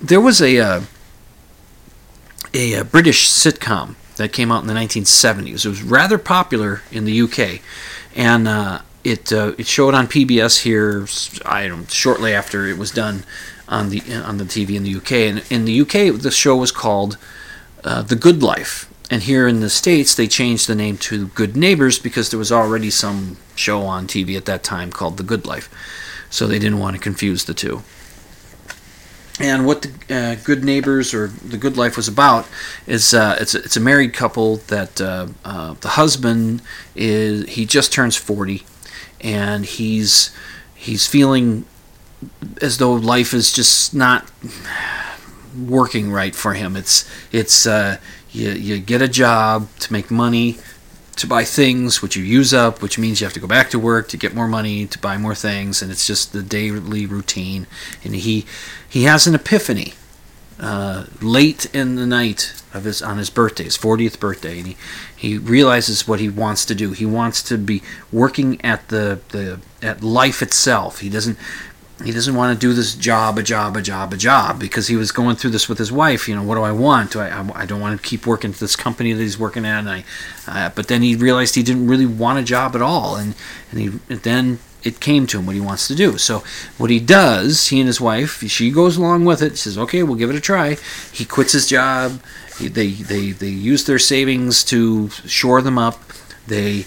there 0.00 0.20
was 0.20 0.40
a 0.40 0.58
uh, 0.58 0.80
a, 2.54 2.74
a 2.74 2.84
British 2.84 3.28
sitcom 3.28 3.94
that 4.16 4.32
came 4.32 4.52
out 4.52 4.62
in 4.62 4.68
the 4.68 4.74
1970s. 4.74 5.64
It 5.64 5.68
was 5.68 5.82
rather 5.82 6.18
popular 6.18 6.82
in 6.90 7.04
the 7.04 7.22
UK, 7.22 7.60
and 8.14 8.46
uh, 8.46 8.82
it 9.04 9.32
uh, 9.32 9.54
it 9.58 9.66
showed 9.66 9.94
on 9.94 10.06
PBS 10.06 10.62
here. 10.62 11.06
I 11.44 11.68
don't 11.68 11.90
shortly 11.90 12.34
after 12.34 12.66
it 12.66 12.78
was 12.78 12.90
done 12.90 13.24
on 13.68 13.88
the 13.88 14.02
on 14.14 14.38
the 14.38 14.44
TV 14.44 14.76
in 14.76 14.82
the 14.82 14.94
UK. 14.96 15.12
And 15.12 15.44
in 15.50 15.64
the 15.64 15.80
UK, 15.80 16.20
the 16.20 16.30
show 16.30 16.56
was 16.56 16.70
called 16.70 17.16
uh, 17.84 18.02
The 18.02 18.16
Good 18.16 18.42
Life. 18.42 18.91
And 19.12 19.24
here 19.24 19.46
in 19.46 19.60
the 19.60 19.68
states, 19.68 20.14
they 20.14 20.26
changed 20.26 20.66
the 20.66 20.74
name 20.74 20.96
to 20.96 21.26
Good 21.26 21.54
Neighbors 21.54 21.98
because 21.98 22.30
there 22.30 22.38
was 22.38 22.50
already 22.50 22.88
some 22.88 23.36
show 23.54 23.82
on 23.82 24.06
TV 24.06 24.38
at 24.38 24.46
that 24.46 24.62
time 24.62 24.90
called 24.90 25.18
The 25.18 25.22
Good 25.22 25.44
Life. 25.44 25.68
So 26.30 26.46
they 26.46 26.58
didn't 26.58 26.78
want 26.78 26.96
to 26.96 27.02
confuse 27.02 27.44
the 27.44 27.52
two. 27.52 27.82
And 29.38 29.66
what 29.66 29.82
the 29.82 30.16
uh, 30.16 30.36
Good 30.42 30.64
Neighbors 30.64 31.12
or 31.12 31.26
The 31.26 31.58
Good 31.58 31.76
Life 31.76 31.98
was 31.98 32.08
about 32.08 32.46
is 32.86 33.12
uh, 33.12 33.36
it's, 33.38 33.54
a, 33.54 33.58
it's 33.58 33.76
a 33.76 33.80
married 33.80 34.14
couple 34.14 34.56
that 34.68 34.98
uh, 34.98 35.26
uh, 35.44 35.74
the 35.74 35.88
husband 35.88 36.62
is 36.96 37.46
he 37.50 37.66
just 37.66 37.92
turns 37.92 38.16
40 38.16 38.64
and 39.20 39.66
he's 39.66 40.34
he's 40.74 41.06
feeling 41.06 41.66
as 42.62 42.78
though 42.78 42.94
life 42.94 43.34
is 43.34 43.52
just 43.52 43.94
not 43.94 44.30
working 45.58 46.10
right 46.10 46.34
for 46.34 46.54
him. 46.54 46.76
It's 46.76 47.08
it's 47.30 47.66
uh, 47.66 47.98
you 48.32 48.50
you 48.50 48.78
get 48.78 49.02
a 49.02 49.08
job 49.08 49.68
to 49.80 49.92
make 49.92 50.10
money, 50.10 50.58
to 51.16 51.26
buy 51.26 51.44
things, 51.44 52.02
which 52.02 52.16
you 52.16 52.24
use 52.24 52.52
up, 52.54 52.82
which 52.82 52.98
means 52.98 53.20
you 53.20 53.26
have 53.26 53.34
to 53.34 53.40
go 53.40 53.46
back 53.46 53.70
to 53.70 53.78
work 53.78 54.08
to 54.08 54.16
get 54.16 54.34
more 54.34 54.48
money 54.48 54.86
to 54.86 54.98
buy 54.98 55.16
more 55.16 55.34
things, 55.34 55.82
and 55.82 55.90
it's 55.90 56.06
just 56.06 56.32
the 56.32 56.42
daily 56.42 57.06
routine. 57.06 57.66
And 58.04 58.14
he 58.14 58.46
he 58.88 59.04
has 59.04 59.26
an 59.26 59.34
epiphany 59.34 59.94
uh, 60.62 61.06
late 61.20 61.66
in 61.74 61.96
the 61.96 62.06
night 62.06 62.62
of 62.72 62.84
his 62.84 63.02
on 63.02 63.18
his 63.18 63.30
birthday, 63.30 63.64
his 63.64 63.76
40th 63.76 64.18
birthday, 64.20 64.58
and 64.58 64.68
he, 64.68 64.76
he 65.16 65.38
realizes 65.38 66.06
what 66.06 66.20
he 66.20 66.28
wants 66.28 66.64
to 66.66 66.74
do. 66.74 66.92
He 66.92 67.04
wants 67.04 67.42
to 67.44 67.58
be 67.58 67.82
working 68.12 68.64
at 68.64 68.88
the, 68.88 69.20
the 69.30 69.60
at 69.82 70.02
life 70.02 70.40
itself. 70.40 71.00
He 71.00 71.10
doesn't 71.10 71.36
he 72.04 72.12
doesn't 72.12 72.34
want 72.34 72.58
to 72.58 72.66
do 72.66 72.72
this 72.72 72.94
job, 72.94 73.38
a 73.38 73.42
job, 73.42 73.76
a 73.76 73.82
job, 73.82 74.12
a 74.12 74.16
job 74.16 74.58
because 74.58 74.88
he 74.88 74.96
was 74.96 75.12
going 75.12 75.36
through 75.36 75.50
this 75.50 75.68
with 75.68 75.78
his 75.78 75.92
wife. 75.92 76.28
You 76.28 76.34
know, 76.34 76.42
what 76.42 76.56
do 76.56 76.62
I 76.62 76.72
want? 76.72 77.12
Do 77.12 77.20
I, 77.20 77.28
I, 77.28 77.62
I 77.62 77.66
don't 77.66 77.80
want 77.80 78.00
to 78.00 78.08
keep 78.08 78.26
working 78.26 78.50
at 78.52 78.56
this 78.58 78.76
company 78.76 79.12
that 79.12 79.22
he's 79.22 79.38
working 79.38 79.64
at. 79.64 79.80
And 79.80 79.90
I, 79.90 80.04
uh, 80.46 80.70
but 80.74 80.88
then 80.88 81.02
he 81.02 81.14
realized 81.14 81.54
he 81.54 81.62
didn't 81.62 81.86
really 81.86 82.06
want 82.06 82.38
a 82.38 82.42
job 82.42 82.74
at 82.74 82.82
all, 82.82 83.16
and 83.16 83.34
and 83.70 83.80
he 83.80 83.86
and 84.08 84.22
then 84.22 84.58
it 84.82 85.00
came 85.00 85.26
to 85.28 85.38
him 85.38 85.46
what 85.46 85.54
he 85.54 85.60
wants 85.60 85.86
to 85.88 85.94
do. 85.94 86.18
So 86.18 86.42
what 86.78 86.90
he 86.90 86.98
does, 86.98 87.68
he 87.68 87.80
and 87.80 87.86
his 87.86 88.00
wife, 88.00 88.42
she 88.48 88.70
goes 88.70 88.96
along 88.96 89.24
with 89.24 89.42
it. 89.42 89.56
Says, 89.56 89.78
"Okay, 89.78 90.02
we'll 90.02 90.16
give 90.16 90.30
it 90.30 90.36
a 90.36 90.40
try." 90.40 90.76
He 91.12 91.24
quits 91.24 91.52
his 91.52 91.68
job. 91.68 92.20
They 92.60 92.88
they 92.88 93.32
they 93.32 93.48
use 93.48 93.84
their 93.84 93.98
savings 93.98 94.64
to 94.64 95.10
shore 95.10 95.62
them 95.62 95.78
up. 95.78 96.00
They 96.46 96.86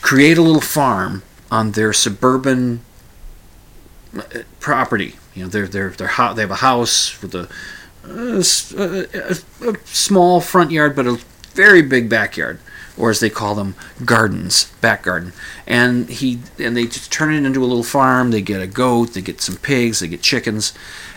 create 0.00 0.38
a 0.38 0.42
little 0.42 0.60
farm 0.60 1.22
on 1.50 1.72
their 1.72 1.92
suburban 1.92 2.80
property. 4.60 5.16
You 5.34 5.44
know, 5.44 5.48
they're 5.48 5.68
they're 5.68 5.90
they're 5.90 6.34
they 6.34 6.42
have 6.42 6.50
a 6.50 6.56
house 6.56 7.20
with 7.22 7.34
a, 7.34 7.48
a, 8.04 8.42
a, 9.66 9.70
a 9.70 9.76
small 9.84 10.40
front 10.40 10.70
yard, 10.70 10.96
but 10.96 11.06
a 11.06 11.18
very 11.54 11.82
big 11.82 12.08
backyard, 12.08 12.58
or 12.96 13.10
as 13.10 13.20
they 13.20 13.30
call 13.30 13.54
them, 13.54 13.74
gardens, 14.04 14.72
back 14.80 15.02
garden. 15.04 15.32
And 15.66 16.08
he 16.08 16.40
and 16.58 16.76
they 16.76 16.84
just 16.84 17.12
turn 17.12 17.32
it 17.32 17.44
into 17.44 17.62
a 17.62 17.66
little 17.66 17.82
farm. 17.82 18.30
They 18.30 18.42
get 18.42 18.60
a 18.60 18.66
goat, 18.66 19.14
they 19.14 19.22
get 19.22 19.40
some 19.40 19.56
pigs, 19.56 20.00
they 20.00 20.08
get 20.08 20.22
chickens, 20.22 20.72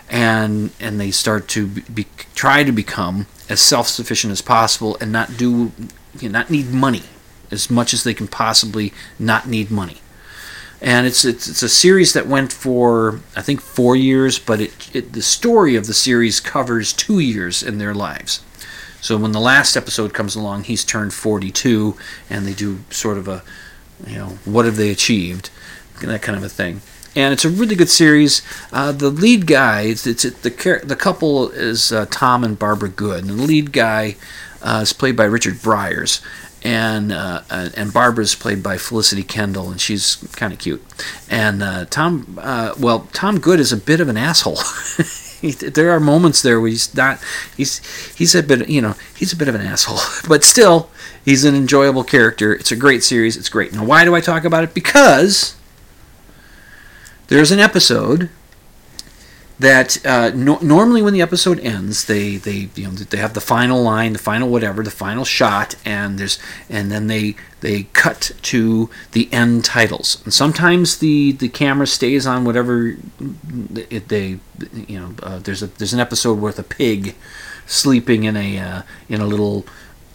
and 0.10 0.72
and 0.80 1.00
they 1.00 1.12
start 1.12 1.48
to 1.50 1.68
be, 1.68 1.82
be, 1.82 2.08
try 2.36 2.64
to 2.64 2.72
become 2.72 3.26
as 3.50 3.60
self 3.60 3.88
sufficient 3.88 4.32
as 4.32 4.42
possible 4.42 4.98
and 5.02 5.12
not 5.12 5.38
do 5.38 5.72
you 6.20 6.30
know, 6.30 6.40
not 6.40 6.50
need 6.50 6.70
money 6.70 7.04
as 7.52 7.70
much 7.70 7.94
as 7.94 8.04
they 8.04 8.14
can 8.14 8.28
possibly 8.28 8.94
not 9.20 9.48
need 9.48 9.70
money 9.70 9.98
and 10.84 11.08
it's, 11.08 11.24
it's 11.24 11.48
it's 11.48 11.64
a 11.64 11.70
series 11.70 12.12
that 12.12 12.28
went 12.28 12.52
for 12.52 13.22
I 13.38 13.42
think 13.42 13.62
four 13.62 13.96
years, 13.96 14.38
but 14.38 14.60
it, 14.60 14.94
it 14.94 15.14
the 15.14 15.22
story 15.22 15.78
of 15.78 15.88
the 15.88 15.94
series 15.94 16.42
covers 16.42 16.92
two 16.92 17.20
years 17.20 17.64
in 17.64 17.78
their 17.78 17.94
lives. 17.94 18.44
So 19.00 19.18
when 19.18 19.32
the 19.32 19.40
last 19.40 19.78
episode 19.78 20.14
comes 20.14 20.36
along, 20.36 20.66
he's 20.66 20.86
turned 20.86 21.14
42, 21.14 21.98
and 22.30 22.46
they 22.46 22.54
do 22.54 22.80
sort 22.90 23.18
of 23.18 23.28
a, 23.28 23.44
you 24.08 24.18
know, 24.18 24.28
what 24.46 24.64
have 24.64 24.78
they 24.78 24.92
achieved, 24.92 25.50
that 26.02 26.22
kind 26.22 26.38
of 26.38 26.44
a 26.44 26.48
thing. 26.48 26.80
And 27.14 27.34
it's 27.34 27.44
a 27.44 27.50
really 27.50 27.76
good 27.76 27.90
series. 27.90 28.42
Uh, 28.72 28.94
the 28.94 29.10
lead 29.10 29.46
guy, 29.46 29.82
it's, 29.84 30.06
it's 30.06 30.26
it, 30.26 30.42
the 30.42 30.82
the 30.84 30.96
couple 30.98 31.50
is 31.50 31.94
uh, 31.94 32.08
Tom 32.10 32.44
and 32.44 32.60
Barbara 32.60 32.90
Good, 32.90 33.22
and 33.26 33.40
the 33.40 33.44
lead 33.44 33.72
guy 33.72 34.18
uh, 34.62 34.80
is 34.84 34.92
played 34.92 35.16
by 35.16 35.26
Richard 35.26 35.56
Briers 35.56 36.22
and 36.64 37.12
uh, 37.12 37.42
and 37.50 37.92
Barbara's 37.92 38.36
played 38.36 38.64
by 38.64 38.78
Felicity 38.78 39.24
Kendal, 39.24 39.70
and 39.70 39.82
she's 39.82 40.16
kind 40.36 40.54
of 40.54 40.60
cute. 40.60 40.84
And 41.30 41.62
uh, 41.62 41.86
Tom, 41.86 42.40
uh, 42.42 42.74
well, 42.80 43.08
Tom 43.12 43.40
Good 43.40 43.60
is 43.60 43.72
a 43.72 43.78
bit 43.78 44.00
of 44.00 44.08
an 44.08 44.18
asshole. 44.18 44.60
there 45.74 45.92
are 45.92 46.00
moments 46.00 46.42
there 46.42 46.62
where 46.62 46.70
he's 46.70 46.94
not. 46.96 47.20
He's 47.58 47.80
he's 48.16 48.34
a 48.34 48.42
bit, 48.42 48.70
you 48.70 48.82
know, 48.82 48.96
he's 49.16 49.34
a 49.34 49.36
bit 49.36 49.50
of 49.50 49.56
an 49.56 49.62
asshole, 49.62 50.00
but 50.28 50.44
still, 50.44 50.90
he's 51.26 51.44
an 51.44 51.54
enjoyable 51.54 52.04
character. 52.04 52.54
It's 52.54 52.72
a 52.72 52.78
great 52.78 53.04
series. 53.04 53.36
It's 53.36 53.50
great. 53.50 53.74
Now, 53.74 53.84
why 53.84 54.06
do 54.06 54.16
I 54.16 54.22
talk 54.22 54.46
about 54.46 54.64
it? 54.64 54.74
Because 54.74 55.56
there's 57.28 57.52
an 57.52 57.60
episode 57.60 58.30
that 59.60 60.04
uh, 60.06 60.32
no- 60.34 60.60
normally 60.62 61.02
when 61.02 61.14
the 61.14 61.22
episode 61.22 61.60
ends, 61.60 62.06
they 62.06 62.38
they 62.38 62.70
you 62.76 62.88
know 62.88 62.92
they 62.92 63.18
have 63.18 63.34
the 63.34 63.42
final 63.42 63.82
line, 63.82 64.14
the 64.14 64.20
final 64.20 64.50
whatever, 64.50 64.84
the 64.84 64.92
final 64.92 65.26
shot, 65.26 65.76
and 65.86 66.18
there's 66.18 66.40
and 66.70 66.92
then 66.92 67.08
they 67.08 67.36
they 67.62 67.84
cut 67.94 68.32
to 68.42 68.90
the 69.12 69.32
end 69.32 69.64
titles. 69.64 70.22
And 70.24 70.34
sometimes 70.34 70.98
the 70.98 71.32
the 71.34 71.50
camera 71.50 71.88
stays 71.88 72.26
on 72.26 72.46
whatever 72.46 72.96
it, 73.76 74.08
they 74.10 74.40
you 74.88 75.00
know 75.00 75.16
uh, 75.22 75.40
there's 75.40 75.62
a 75.62 75.68
there's 75.68 75.94
an 75.94 76.00
episode 76.00 76.40
with 76.40 76.58
a 76.60 76.64
pig 76.64 77.16
sleeping 77.68 78.24
in 78.24 78.36
a 78.36 78.58
uh, 78.58 78.82
in 79.08 79.22
a 79.22 79.28
little 79.28 79.66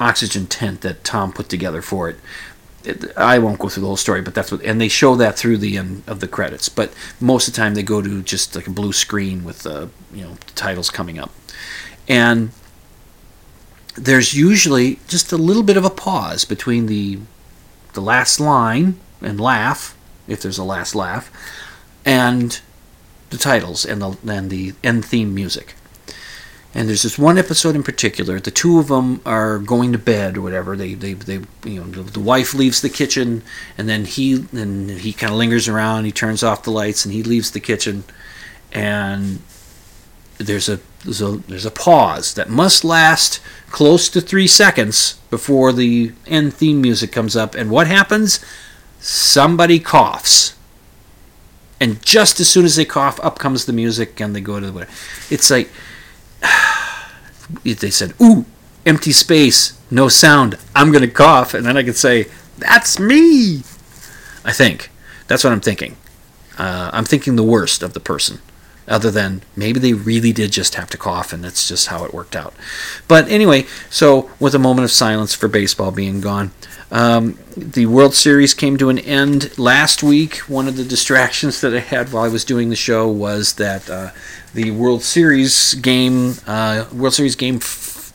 oxygen 0.01 0.47
tent 0.47 0.81
that 0.83 1.05
Tom 1.05 1.33
put 1.33 1.49
together 1.49 1.83
for 1.83 2.09
it. 2.09 2.17
I 3.17 3.39
won't 3.39 3.59
go 3.59 3.69
through 3.69 3.83
the 3.83 3.87
whole 3.87 3.97
story, 3.97 4.23
but 4.23 4.35
that's 4.35 4.53
what, 4.53 4.63
and 4.63 4.81
they 4.81 4.89
show 4.89 5.15
that 5.17 5.37
through 5.37 5.59
the 5.59 5.77
end 5.77 6.03
of 6.07 6.21
the 6.21 6.29
credits. 6.29 6.69
But 6.69 6.93
most 7.21 7.49
of 7.49 7.55
the 7.55 7.59
time, 7.59 7.75
they 7.75 7.83
go 7.83 8.01
to 8.01 8.23
just 8.23 8.55
like 8.55 8.67
a 8.67 8.71
blue 8.71 8.93
screen 8.93 9.45
with 9.45 9.61
the 9.61 9.83
uh, 9.83 9.89
you 10.13 10.23
know 10.23 10.35
the 10.47 10.53
titles 10.55 10.91
coming 10.91 11.19
up, 11.19 11.31
and 12.07 12.51
there's 13.95 14.35
usually 14.35 15.01
just 15.09 15.33
a 15.33 15.37
little 15.37 15.63
bit 15.63 15.77
of 15.77 15.85
a 15.85 15.91
pause 15.91 16.45
between 16.45 16.87
the 16.87 17.19
the 17.95 18.01
last 18.01 18.39
line 18.39 18.99
and 19.21 19.41
laugh, 19.41 19.97
if 20.29 20.41
there's 20.41 20.59
a 20.59 20.65
last 20.65 20.95
laugh, 20.95 21.31
and 22.05 22.61
the 23.31 23.39
titles 23.39 23.85
and 23.85 24.01
the 24.01 24.17
and 24.27 24.51
the 24.51 24.75
end 24.85 25.05
theme 25.05 25.35
music. 25.35 25.75
And 26.75 26.89
there's 26.89 27.03
this 27.03 27.19
one 27.19 27.39
episode 27.39 27.75
in 27.75 27.83
particular. 27.83 28.39
The 28.39 28.51
two 28.51 28.79
of 28.79 28.89
them 28.89 29.23
are 29.25 29.59
going 29.59 29.93
to 29.93 29.99
bed 29.99 30.37
or 30.37 30.43
whatever. 30.43 30.77
They, 30.77 30.95
they, 30.95 31.15
they 31.15 31.41
you 31.65 31.83
know, 31.83 32.03
the, 32.03 32.21
wife 32.21 32.53
leaves 32.53 32.83
the 32.83 32.91
kitchen, 32.91 33.43
and 33.79 33.89
then 33.89 34.05
he, 34.05 34.45
and 34.53 34.91
he 34.91 35.15
kind 35.15 35.33
of 35.33 35.39
lingers 35.39 35.67
around. 35.67 36.05
He 36.05 36.13
turns 36.13 36.43
off 36.43 36.63
the 36.63 36.71
lights, 36.71 37.07
and 37.07 37.15
he 37.15 37.23
leaves 37.23 37.51
the 37.51 37.61
kitchen, 37.61 38.05
and 38.71 39.41
there's 40.39 40.69
a 40.69 40.81
there's 41.05 41.23
a 41.23 41.39
there's 41.49 41.67
a 41.67 41.71
pause 41.71 42.35
that 42.35 42.49
must 42.49 42.85
last 42.85 43.41
close 43.71 44.09
to 44.09 44.21
three 44.21 44.47
seconds 44.47 45.19
before 45.31 45.73
the 45.73 46.13
end 46.27 46.55
theme 46.55 46.81
music 46.81 47.13
comes 47.13 47.37
up. 47.37 47.55
And 47.55 47.71
what 47.71 47.87
happens? 47.87 48.45
Somebody 49.01 49.79
coughs. 49.79 50.55
And 51.81 52.03
just 52.03 52.41
as 52.41 52.49
soon 52.49 52.65
as 52.65 52.75
they 52.75 52.85
cough, 52.85 53.21
up 53.23 53.39
comes 53.39 53.65
the 53.65 53.73
music, 53.73 54.21
and 54.21 54.35
they 54.35 54.41
go 54.41 54.59
to 54.59 54.71
the. 54.71 54.89
It's 55.31 55.51
like 55.51 55.71
they 57.65 57.91
said, 57.91 58.15
"Ooh, 58.21 58.45
empty 58.85 59.13
space, 59.13 59.79
no 59.91 60.09
sound. 60.09 60.59
I'm 60.75 60.93
gonna 60.93 61.09
cough," 61.09 61.55
and 61.55 61.65
then 61.67 61.77
I 61.77 61.83
could 61.83 61.97
say, 61.97 62.29
"That's 62.59 62.99
me." 62.99 63.63
I 64.45 64.53
think 64.53 64.91
that's 65.27 65.45
what 65.45 65.53
I'm 65.53 65.61
thinking. 65.61 65.97
Uh, 66.57 66.91
I'm 66.93 67.05
thinking 67.05 67.37
the 67.37 67.43
worst 67.43 67.83
of 67.83 67.93
the 67.93 68.01
person, 68.01 68.41
other 68.89 69.11
than 69.11 69.43
maybe 69.55 69.79
they 69.79 69.93
really 69.93 70.33
did 70.33 70.53
just 70.53 70.75
have 70.75 70.91
to 70.91 70.97
cough, 70.99 71.33
and 71.33 71.45
that's 71.45 71.69
just 71.69 71.89
how 71.89 72.05
it 72.05 72.15
worked 72.15 72.35
out. 72.35 72.55
But 73.07 73.29
anyway, 73.29 73.67
so 73.91 74.31
with 74.41 74.55
a 74.55 74.59
moment 74.59 74.85
of 74.85 74.91
silence 74.91 75.35
for 75.35 75.49
baseball 75.49 75.91
being 75.91 76.21
gone, 76.21 76.53
um, 76.91 77.39
the 77.57 77.87
World 77.87 78.15
Series 78.15 78.55
came 78.55 78.79
to 78.79 78.89
an 78.89 78.99
end 78.99 79.57
last 79.59 80.03
week. 80.03 80.37
One 80.49 80.69
of 80.69 80.77
the 80.77 80.85
distractions 80.85 81.61
that 81.63 81.75
I 81.75 81.81
had 81.81 82.13
while 82.13 82.25
I 82.25 82.29
was 82.29 82.45
doing 82.45 82.71
the 82.71 82.77
show 82.77 83.09
was 83.09 83.55
that 83.55 83.89
uh, 83.91 84.11
the 84.55 84.71
World 84.71 85.03
Series 85.03 85.75
game, 85.75 86.35
uh, 86.47 86.87
World 86.93 87.15
Series 87.15 87.37
game 87.37 87.57
f- 87.57 88.13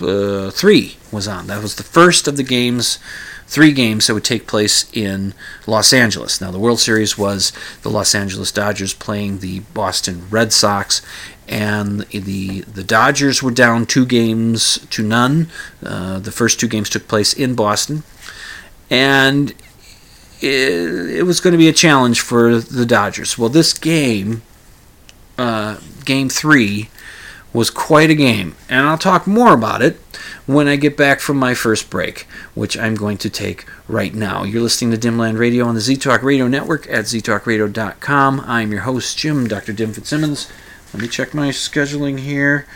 uh, 0.00 0.50
three 0.50 0.96
was 1.12 1.28
on. 1.28 1.48
That 1.48 1.62
was 1.62 1.74
the 1.74 1.82
first 1.82 2.28
of 2.28 2.36
the 2.36 2.42
games, 2.42 2.98
three 3.48 3.72
games 3.72 4.06
that 4.06 4.14
would 4.14 4.24
take 4.24 4.46
place 4.46 4.88
in 4.92 5.32
Los 5.66 5.92
Angeles. 5.92 6.40
Now, 6.40 6.50
the 6.50 6.58
World 6.58 6.80
Series 6.80 7.16
was 7.16 7.52
the 7.82 7.88
Los 7.88 8.14
Angeles 8.14 8.52
Dodgers 8.52 8.92
playing 8.92 9.38
the 9.38 9.60
Boston 9.72 10.26
Red 10.30 10.52
Sox, 10.52 11.02
and 11.48 12.00
the 12.02 12.60
the 12.60 12.84
Dodgers 12.84 13.42
were 13.42 13.50
down 13.50 13.86
two 13.86 14.04
games 14.04 14.86
to 14.90 15.02
none. 15.02 15.48
Uh, 15.84 16.18
the 16.18 16.30
first 16.30 16.60
two 16.60 16.68
games 16.68 16.90
took 16.90 17.08
place 17.08 17.32
in 17.32 17.54
Boston, 17.54 18.04
and 18.90 19.50
it, 20.40 21.10
it 21.18 21.26
was 21.26 21.40
going 21.40 21.52
to 21.52 21.58
be 21.58 21.68
a 21.68 21.72
challenge 21.72 22.20
for 22.20 22.58
the 22.58 22.84
Dodgers. 22.84 23.38
Well, 23.38 23.48
this 23.48 23.72
game 23.72 24.42
uh, 25.38 25.78
game 26.04 26.28
three 26.28 26.90
was 27.54 27.70
quite 27.70 28.10
a 28.10 28.14
game, 28.14 28.56
and 28.68 28.86
I'll 28.86 28.98
talk 28.98 29.26
more 29.26 29.54
about 29.54 29.80
it 29.80 29.98
when 30.48 30.66
I 30.66 30.76
get 30.76 30.96
back 30.96 31.20
from 31.20 31.36
my 31.36 31.52
first 31.52 31.90
break, 31.90 32.26
which 32.54 32.76
I'm 32.78 32.94
going 32.94 33.18
to 33.18 33.28
take 33.28 33.66
right 33.86 34.14
now. 34.14 34.44
You're 34.44 34.62
listening 34.62 34.98
to 34.98 35.08
Dimland 35.08 35.38
Radio 35.38 35.66
on 35.66 35.74
the 35.74 35.80
ZTalk 35.82 36.22
Radio 36.22 36.48
Network 36.48 36.86
at 36.86 37.04
ztalkradio.com. 37.04 38.40
I'm 38.46 38.72
your 38.72 38.80
host, 38.80 39.18
Jim, 39.18 39.46
Dr. 39.46 39.74
Dim 39.74 39.92
Fitzsimmons. 39.92 40.50
Let 40.94 41.02
me 41.02 41.08
check 41.08 41.34
my 41.34 41.50
scheduling 41.50 42.20
here. 42.20 42.66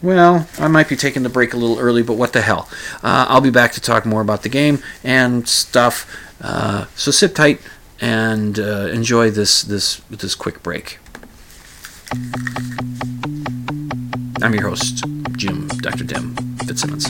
Well, 0.00 0.46
I 0.60 0.68
might 0.68 0.88
be 0.88 0.94
taking 0.94 1.24
the 1.24 1.28
break 1.28 1.52
a 1.52 1.56
little 1.56 1.80
early, 1.80 2.04
but 2.04 2.14
what 2.14 2.32
the 2.32 2.40
hell? 2.40 2.68
Uh, 3.02 3.26
I'll 3.28 3.40
be 3.40 3.50
back 3.50 3.72
to 3.72 3.80
talk 3.80 4.06
more 4.06 4.20
about 4.20 4.44
the 4.44 4.48
game 4.48 4.80
and 5.02 5.48
stuff. 5.48 6.08
Uh, 6.40 6.86
so 6.94 7.10
sit 7.10 7.34
tight 7.34 7.60
and 8.00 8.60
uh, 8.60 8.86
enjoy 8.92 9.28
this 9.30 9.62
this 9.62 9.96
this 10.08 10.36
quick 10.36 10.62
break. 10.62 11.00
I'm 14.40 14.54
your 14.54 14.68
host, 14.68 15.04
Jim 15.36 15.66
Dr. 15.66 16.04
Dim 16.04 16.51
Fitzsimmons. 16.72 17.06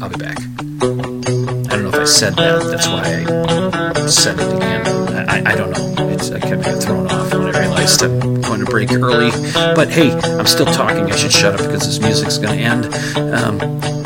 I'll 0.00 0.08
be 0.08 0.16
back. 0.16 0.38
I 0.40 1.76
don't 1.76 1.82
know 1.82 1.88
if 1.90 1.94
I 1.94 2.04
said 2.04 2.34
that. 2.36 2.62
That's 2.70 2.86
why 2.86 3.92
I 3.94 4.06
said 4.06 4.40
it 4.40 4.56
again. 4.56 5.28
I, 5.28 5.52
I 5.52 5.54
don't 5.54 5.70
know. 5.70 6.08
It's, 6.08 6.30
I 6.30 6.36
of 6.36 6.64
got 6.64 6.82
thrown 6.82 7.06
off 7.08 7.34
when 7.34 7.54
I 7.54 7.60
realized 7.60 8.02
I'm 8.02 8.40
going 8.40 8.60
to 8.60 8.64
break 8.64 8.90
early. 8.92 9.30
But 9.74 9.90
hey, 9.90 10.10
I'm 10.10 10.46
still 10.46 10.64
talking. 10.64 11.12
I 11.12 11.16
should 11.16 11.32
shut 11.32 11.52
up 11.52 11.60
because 11.66 11.80
this 11.80 12.00
music's 12.00 12.38
going 12.38 12.56
to 12.56 12.64
end. 12.64 12.86
Um, 13.34 13.60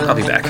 I'll 0.08 0.16
be 0.16 0.22
back. 0.22 0.46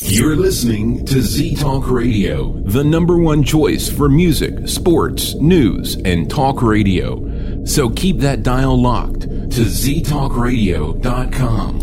You're 0.00 0.36
listening 0.36 1.04
to 1.06 1.20
Z 1.20 1.56
Talk 1.56 1.90
Radio, 1.90 2.52
the 2.60 2.84
number 2.84 3.18
one 3.18 3.42
choice 3.42 3.90
for 3.90 4.08
music, 4.08 4.68
sports, 4.68 5.34
news, 5.34 5.96
and 6.04 6.30
talk 6.30 6.62
radio. 6.62 7.16
So 7.64 7.88
keep 7.90 8.18
that 8.18 8.42
dial 8.42 8.80
locked 8.80 9.22
to 9.22 9.64
ztalkradio.com. 9.64 11.80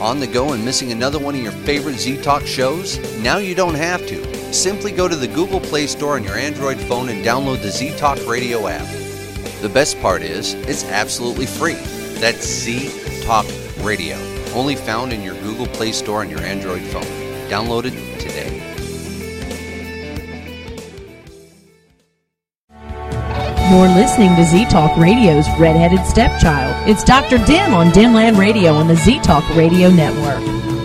On 0.00 0.20
the 0.20 0.26
go 0.26 0.52
and 0.52 0.64
missing 0.64 0.92
another 0.92 1.18
one 1.18 1.34
of 1.34 1.40
your 1.40 1.52
favorite 1.52 1.94
Z 1.94 2.20
Talk 2.20 2.46
shows? 2.46 2.98
Now 3.22 3.38
you 3.38 3.54
don't 3.54 3.74
have 3.74 4.06
to. 4.08 4.52
Simply 4.52 4.92
go 4.92 5.08
to 5.08 5.16
the 5.16 5.26
Google 5.26 5.60
Play 5.60 5.86
Store 5.86 6.16
on 6.16 6.24
your 6.24 6.36
Android 6.36 6.78
phone 6.78 7.08
and 7.08 7.24
download 7.24 7.62
the 7.62 7.70
Z 7.70 7.96
Talk 7.96 8.24
Radio 8.26 8.68
app. 8.68 8.86
The 9.62 9.70
best 9.70 9.98
part 10.00 10.22
is, 10.22 10.54
it's 10.54 10.84
absolutely 10.84 11.46
free. 11.46 11.78
That's 12.20 12.46
Z 12.46 13.22
Talk 13.22 13.46
Radio, 13.80 14.16
only 14.52 14.76
found 14.76 15.12
in 15.12 15.22
your 15.22 15.34
Google 15.42 15.66
Play 15.66 15.92
Store 15.92 16.20
on 16.20 16.28
your 16.28 16.40
Android 16.40 16.82
phone. 16.82 17.02
Download 17.48 17.86
it 17.86 18.20
today. 18.20 18.65
You're 23.68 23.88
listening 23.88 24.36
to 24.36 24.44
Z 24.44 24.66
Talk 24.66 24.96
Radio's 24.96 25.48
Redheaded 25.58 26.06
Stepchild. 26.06 26.88
It's 26.88 27.02
Dr. 27.02 27.44
Dim 27.44 27.74
on 27.74 27.88
Dimland 27.88 28.38
Radio 28.38 28.74
on 28.74 28.86
the 28.86 28.94
Z 28.94 29.18
Talk 29.24 29.42
Radio 29.56 29.90
Network. 29.90 30.75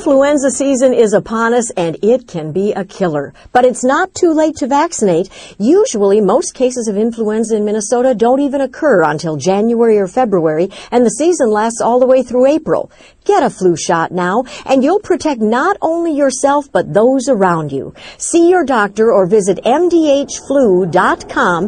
Influenza 0.00 0.50
season 0.50 0.94
is 0.94 1.12
upon 1.12 1.52
us 1.52 1.70
and 1.72 1.98
it 2.02 2.26
can 2.26 2.52
be 2.52 2.72
a 2.72 2.86
killer. 2.86 3.34
But 3.52 3.66
it's 3.66 3.84
not 3.84 4.14
too 4.14 4.32
late 4.32 4.56
to 4.56 4.66
vaccinate. 4.66 5.28
Usually, 5.58 6.22
most 6.22 6.54
cases 6.54 6.88
of 6.88 6.96
influenza 6.96 7.54
in 7.54 7.66
Minnesota 7.66 8.14
don't 8.14 8.40
even 8.40 8.62
occur 8.62 9.02
until 9.02 9.36
January 9.36 9.98
or 9.98 10.08
February, 10.08 10.70
and 10.90 11.04
the 11.04 11.10
season 11.10 11.50
lasts 11.50 11.82
all 11.82 12.00
the 12.00 12.06
way 12.06 12.22
through 12.22 12.46
April. 12.46 12.90
Get 13.26 13.42
a 13.42 13.50
flu 13.50 13.76
shot 13.76 14.10
now, 14.10 14.44
and 14.64 14.82
you'll 14.82 15.00
protect 15.00 15.42
not 15.42 15.76
only 15.82 16.16
yourself, 16.16 16.72
but 16.72 16.94
those 16.94 17.28
around 17.28 17.70
you. 17.70 17.92
See 18.16 18.48
your 18.48 18.64
doctor 18.64 19.12
or 19.12 19.26
visit 19.26 19.58
mdhflu.com 19.66 20.88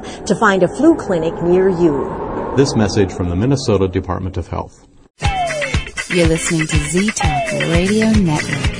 to 0.00 0.34
find 0.36 0.62
a 0.62 0.68
flu 0.68 0.96
clinic 0.96 1.34
near 1.42 1.68
you. 1.68 2.54
This 2.56 2.74
message 2.74 3.12
from 3.12 3.28
the 3.28 3.36
Minnesota 3.36 3.88
Department 3.88 4.38
of 4.38 4.48
Health. 4.48 4.88
You're 6.14 6.28
listening 6.28 6.66
to 6.66 6.76
Z 6.76 7.10
Talk 7.12 7.52
Radio 7.70 8.10
Network. 8.10 8.71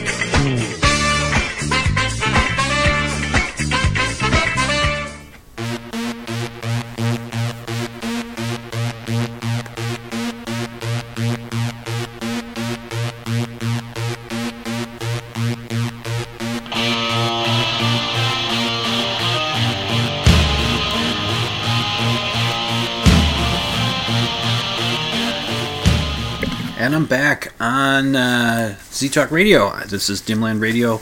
Back 27.33 27.51
on 27.59 28.15
uh, 28.15 28.77
Z 28.91 29.09
Talk 29.09 29.31
Radio. 29.31 29.75
This 29.87 30.11
is 30.11 30.21
Dimland 30.21 30.61
Radio 30.61 31.01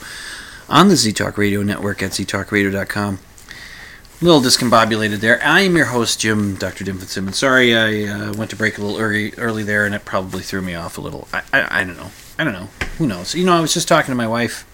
on 0.68 0.86
the 0.86 0.94
Z 0.94 1.12
Talk 1.14 1.36
Radio 1.36 1.64
network 1.64 2.04
at 2.04 2.12
ztalkradio.com. 2.12 3.18
A 3.18 4.24
little 4.24 4.40
discombobulated 4.40 5.16
there. 5.16 5.42
I 5.42 5.62
am 5.62 5.74
your 5.74 5.86
host, 5.86 6.20
Jim, 6.20 6.54
Dr. 6.54 6.84
Dim 6.84 6.98
Fitzsimmons. 6.98 7.36
Sorry 7.36 7.76
I 7.76 8.04
uh, 8.04 8.34
went 8.34 8.48
to 8.50 8.56
break 8.56 8.78
a 8.78 8.80
little 8.80 9.00
early, 9.00 9.32
early 9.38 9.64
there, 9.64 9.84
and 9.84 9.92
it 9.92 10.04
probably 10.04 10.42
threw 10.44 10.62
me 10.62 10.76
off 10.76 10.98
a 10.98 11.00
little. 11.00 11.26
I, 11.32 11.42
I, 11.52 11.80
I 11.80 11.84
don't 11.84 11.96
know. 11.96 12.12
I 12.38 12.44
don't 12.44 12.52
know. 12.52 12.68
Who 12.98 13.08
knows? 13.08 13.34
You 13.34 13.44
know, 13.44 13.54
I 13.54 13.60
was 13.60 13.74
just 13.74 13.88
talking 13.88 14.12
to 14.12 14.16
my 14.16 14.28
wife 14.28 14.64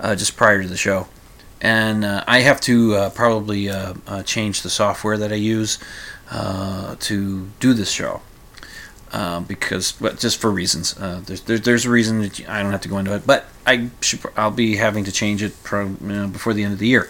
uh, 0.00 0.16
just 0.16 0.34
prior 0.34 0.62
to 0.62 0.68
the 0.68 0.78
show, 0.78 1.08
and 1.60 2.06
uh, 2.06 2.24
I 2.26 2.40
have 2.40 2.58
to 2.62 2.94
uh, 2.94 3.10
probably 3.10 3.68
uh, 3.68 3.92
uh, 4.06 4.22
change 4.22 4.62
the 4.62 4.70
software 4.70 5.18
that 5.18 5.30
I 5.30 5.36
use 5.36 5.78
to 6.30 7.50
do 7.60 7.74
this 7.74 7.90
show 7.90 8.22
uh, 9.12 9.40
because 9.40 9.92
but 9.92 10.18
just 10.18 10.40
for 10.40 10.50
reasons. 10.50 10.96
Uh, 10.98 11.22
there's, 11.24 11.40
there's 11.42 11.60
there's 11.62 11.86
a 11.86 11.90
reason 11.90 12.20
that 12.20 12.48
I 12.48 12.62
don't 12.62 12.72
have 12.72 12.82
to 12.82 12.88
go 12.88 12.98
into 12.98 13.14
it, 13.14 13.26
but 13.26 13.46
I 13.66 13.90
should 14.00 14.20
I'll 14.36 14.50
be 14.50 14.76
having 14.76 15.04
to 15.04 15.12
change 15.12 15.42
it 15.42 15.62
pro, 15.62 15.86
you 15.86 15.96
know, 16.00 16.28
before 16.28 16.54
the 16.54 16.64
end 16.64 16.72
of 16.72 16.78
the 16.78 16.88
year, 16.88 17.08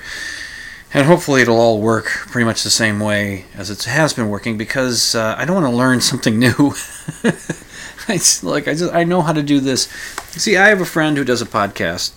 and 0.93 1.07
hopefully 1.07 1.43
it'll 1.43 1.59
all 1.59 1.81
work 1.81 2.07
pretty 2.07 2.45
much 2.45 2.63
the 2.63 2.71
same 2.71 3.01
way 3.01 3.47
as 3.55 3.71
it 3.71 3.85
has 3.85 4.13
been 4.13 4.29
working 4.29 4.57
because 4.57 5.15
uh, 5.15 5.35
I 5.39 5.45
don't 5.45 5.57
want 5.57 5.73
to 5.73 5.77
learn 5.77 6.01
something 6.01 6.39
new. 6.39 6.75
it's 8.09 8.43
like 8.43 8.69
I 8.69 8.75
just 8.75 8.93
I 8.93 9.05
know 9.05 9.23
how 9.23 9.33
to 9.33 9.43
do 9.43 9.61
this. 9.61 9.89
See, 10.33 10.57
I 10.57 10.69
have 10.69 10.81
a 10.81 10.87
friend 10.87 11.17
who 11.17 11.25
does 11.25 11.43
a 11.43 11.47
podcast. 11.47 12.13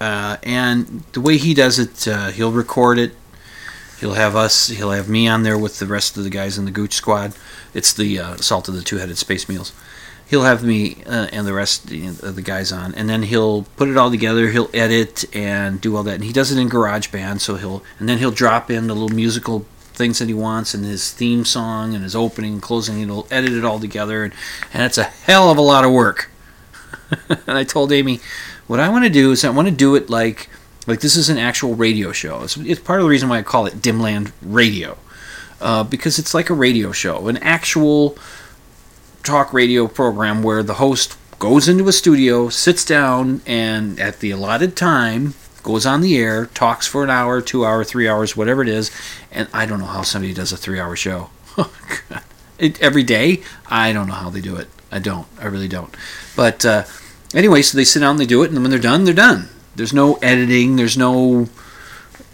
Uh, 0.00 0.36
and 0.42 1.04
the 1.12 1.20
way 1.20 1.36
he 1.36 1.54
does 1.54 1.78
it, 1.78 2.08
uh, 2.08 2.30
he'll 2.30 2.50
record 2.50 2.98
it. 2.98 3.14
He'll 4.02 4.14
have 4.14 4.36
us. 4.36 4.66
He'll 4.66 4.90
have 4.90 5.08
me 5.08 5.26
on 5.28 5.44
there 5.44 5.56
with 5.56 5.78
the 5.78 5.86
rest 5.86 6.18
of 6.18 6.24
the 6.24 6.30
guys 6.30 6.58
in 6.58 6.66
the 6.66 6.70
Gooch 6.70 6.92
Squad 6.92 7.32
it's 7.74 7.92
the 7.92 8.18
uh, 8.18 8.36
Salt 8.36 8.68
of 8.68 8.74
the 8.74 8.82
Two-Headed 8.82 9.18
Space 9.18 9.48
Meals. 9.48 9.72
He'll 10.26 10.44
have 10.44 10.62
me 10.62 11.02
uh, 11.06 11.28
and 11.32 11.46
the 11.46 11.52
rest 11.52 11.90
of 11.90 12.36
the 12.36 12.42
guys 12.42 12.72
on, 12.72 12.94
and 12.94 13.08
then 13.08 13.24
he'll 13.24 13.64
put 13.76 13.88
it 13.88 13.98
all 13.98 14.10
together. 14.10 14.48
He'll 14.48 14.70
edit 14.72 15.24
and 15.34 15.80
do 15.80 15.94
all 15.96 16.02
that, 16.04 16.14
and 16.14 16.24
he 16.24 16.32
does 16.32 16.50
it 16.50 16.58
in 16.58 16.70
GarageBand. 16.70 17.40
So 17.40 17.56
he'll 17.56 17.82
and 17.98 18.08
then 18.08 18.18
he'll 18.18 18.30
drop 18.30 18.70
in 18.70 18.86
the 18.86 18.94
little 18.94 19.14
musical 19.14 19.66
things 19.92 20.18
that 20.20 20.28
he 20.28 20.34
wants 20.34 20.72
and 20.72 20.86
his 20.86 21.12
theme 21.12 21.44
song 21.44 21.94
and 21.94 22.02
his 22.02 22.16
opening 22.16 22.54
and 22.54 22.62
closing. 22.62 22.96
He'll 22.96 23.26
edit 23.30 23.52
it 23.52 23.64
all 23.64 23.78
together, 23.78 24.24
and, 24.24 24.32
and 24.72 24.82
it's 24.84 24.96
a 24.96 25.04
hell 25.04 25.50
of 25.50 25.58
a 25.58 25.62
lot 25.62 25.84
of 25.84 25.92
work. 25.92 26.30
and 27.28 27.58
I 27.58 27.64
told 27.64 27.92
Amy, 27.92 28.20
what 28.66 28.80
I 28.80 28.88
want 28.88 29.04
to 29.04 29.10
do 29.10 29.32
is 29.32 29.44
I 29.44 29.50
want 29.50 29.68
to 29.68 29.74
do 29.74 29.94
it 29.96 30.08
like 30.08 30.48
like 30.86 31.00
this 31.00 31.16
is 31.16 31.28
an 31.28 31.38
actual 31.38 31.74
radio 31.74 32.12
show. 32.12 32.42
It's, 32.42 32.56
it's 32.56 32.80
part 32.80 33.00
of 33.00 33.04
the 33.04 33.10
reason 33.10 33.28
why 33.28 33.38
I 33.38 33.42
call 33.42 33.66
it 33.66 33.74
Dimland 33.74 34.32
Radio 34.42 34.98
uh, 35.62 35.84
because 35.84 36.18
it's 36.18 36.34
like 36.34 36.50
a 36.50 36.54
radio 36.54 36.92
show, 36.92 37.28
an 37.28 37.36
actual 37.38 38.18
talk 39.22 39.52
radio 39.52 39.86
program 39.86 40.42
where 40.42 40.62
the 40.62 40.74
host 40.74 41.16
goes 41.38 41.68
into 41.68 41.88
a 41.88 41.92
studio, 41.92 42.48
sits 42.48 42.84
down, 42.84 43.40
and 43.46 43.98
at 44.00 44.20
the 44.20 44.30
allotted 44.32 44.76
time 44.76 45.34
goes 45.62 45.86
on 45.86 46.00
the 46.00 46.16
air, 46.16 46.46
talks 46.46 46.88
for 46.88 47.04
an 47.04 47.10
hour, 47.10 47.40
two 47.40 47.64
hour, 47.64 47.84
three 47.84 48.08
hours, 48.08 48.36
whatever 48.36 48.62
it 48.62 48.68
is. 48.68 48.90
And 49.30 49.48
I 49.52 49.64
don't 49.64 49.78
know 49.78 49.86
how 49.86 50.02
somebody 50.02 50.34
does 50.34 50.52
a 50.52 50.56
three 50.56 50.80
hour 50.80 50.96
show. 50.96 51.30
it, 52.58 52.80
every 52.82 53.04
day, 53.04 53.42
I 53.66 53.92
don't 53.92 54.08
know 54.08 54.14
how 54.14 54.30
they 54.30 54.40
do 54.40 54.56
it. 54.56 54.68
I 54.90 54.98
don't. 54.98 55.26
I 55.40 55.46
really 55.46 55.68
don't. 55.68 55.94
But 56.34 56.64
uh, 56.64 56.84
anyway, 57.32 57.62
so 57.62 57.76
they 57.76 57.84
sit 57.84 58.00
down, 58.00 58.16
they 58.16 58.26
do 58.26 58.42
it, 58.42 58.50
and 58.50 58.60
when 58.60 58.70
they're 58.70 58.80
done, 58.80 59.04
they're 59.04 59.14
done. 59.14 59.48
There's 59.74 59.92
no 59.92 60.14
editing. 60.16 60.76
There's 60.76 60.98
no 60.98 61.48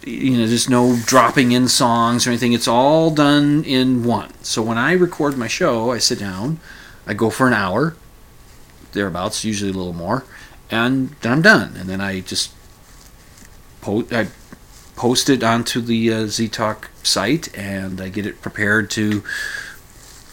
you 0.03 0.37
know 0.37 0.47
there's 0.47 0.69
no 0.69 0.97
dropping 1.05 1.51
in 1.51 1.67
songs 1.67 2.25
or 2.25 2.31
anything. 2.31 2.53
It's 2.53 2.67
all 2.67 3.11
done 3.11 3.63
in 3.63 4.03
one. 4.03 4.33
So 4.43 4.61
when 4.61 4.77
i 4.77 4.93
record 4.93 5.37
my 5.37 5.47
show 5.47 5.91
i 5.91 5.97
sit 5.97 6.19
down 6.19 6.59
i 7.05 7.13
go 7.13 7.29
for 7.29 7.47
an 7.47 7.53
hour 7.53 7.95
thereabouts 8.93 9.43
usually 9.43 9.71
a 9.71 9.73
little 9.73 9.93
more 9.93 10.25
and 10.71 11.09
then 11.21 11.31
i'm 11.31 11.41
done. 11.41 11.75
And 11.75 11.89
then 11.89 12.01
i 12.01 12.21
just 12.21 12.53
post 13.81 14.13
i 14.13 14.27
post 14.95 15.29
it 15.29 15.43
onto 15.43 15.81
the 15.81 16.13
uh, 16.13 16.27
z-talk 16.27 16.89
site 17.03 17.55
and 17.57 18.01
i 18.01 18.09
get 18.09 18.25
it 18.25 18.41
prepared 18.41 18.89
to 18.91 19.23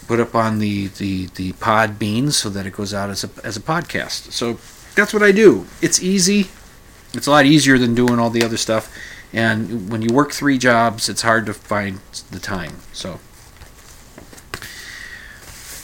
put 0.06 0.20
up 0.20 0.34
on 0.34 0.58
the 0.58 0.88
the 0.88 1.26
the 1.34 1.52
Podbeans 1.54 2.32
so 2.32 2.48
that 2.50 2.66
it 2.66 2.72
goes 2.72 2.94
out 2.94 3.10
as 3.10 3.24
a 3.24 3.30
as 3.44 3.56
a 3.56 3.60
podcast. 3.60 4.32
So 4.32 4.58
that's 4.94 5.12
what 5.12 5.22
i 5.22 5.32
do. 5.32 5.66
It's 5.82 6.02
easy 6.02 6.48
it's 7.16 7.26
a 7.26 7.30
lot 7.30 7.46
easier 7.46 7.78
than 7.78 7.94
doing 7.94 8.18
all 8.18 8.30
the 8.30 8.44
other 8.44 8.56
stuff 8.56 8.92
and 9.32 9.90
when 9.90 10.02
you 10.02 10.12
work 10.12 10.32
three 10.32 10.58
jobs, 10.58 11.08
it's 11.08 11.22
hard 11.22 11.46
to 11.46 11.54
find 11.54 12.00
the 12.30 12.38
time. 12.38 12.76
So, 12.92 13.20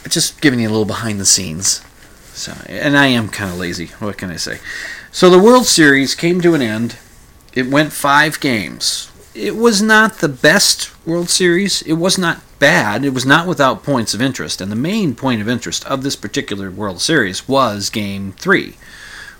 just 0.08 0.40
giving 0.40 0.60
you 0.60 0.68
a 0.68 0.70
little 0.70 0.84
behind 0.84 1.20
the 1.20 1.26
scenes. 1.26 1.82
So, 2.32 2.52
and 2.66 2.96
I 2.96 3.08
am 3.08 3.28
kind 3.28 3.50
of 3.52 3.58
lazy. 3.58 3.86
What 3.98 4.16
can 4.16 4.30
I 4.30 4.36
say? 4.36 4.58
So 5.10 5.28
the 5.28 5.38
World 5.38 5.66
Series 5.66 6.14
came 6.14 6.40
to 6.40 6.54
an 6.54 6.62
end. 6.62 6.96
It 7.52 7.66
went 7.66 7.92
five 7.92 8.40
games. 8.40 9.10
It 9.34 9.56
was 9.56 9.82
not 9.82 10.18
the 10.18 10.28
best 10.28 10.90
World 11.06 11.28
Series. 11.28 11.82
It 11.82 11.94
was 11.94 12.16
not 12.16 12.40
bad. 12.58 13.04
It 13.04 13.12
was 13.12 13.26
not 13.26 13.46
without 13.46 13.82
points 13.82 14.14
of 14.14 14.22
interest. 14.22 14.62
And 14.62 14.72
the 14.72 14.76
main 14.76 15.14
point 15.14 15.42
of 15.42 15.48
interest 15.48 15.84
of 15.84 16.02
this 16.02 16.16
particular 16.16 16.70
World 16.70 17.02
Series 17.02 17.46
was 17.46 17.90
Game 17.90 18.32
Three, 18.32 18.76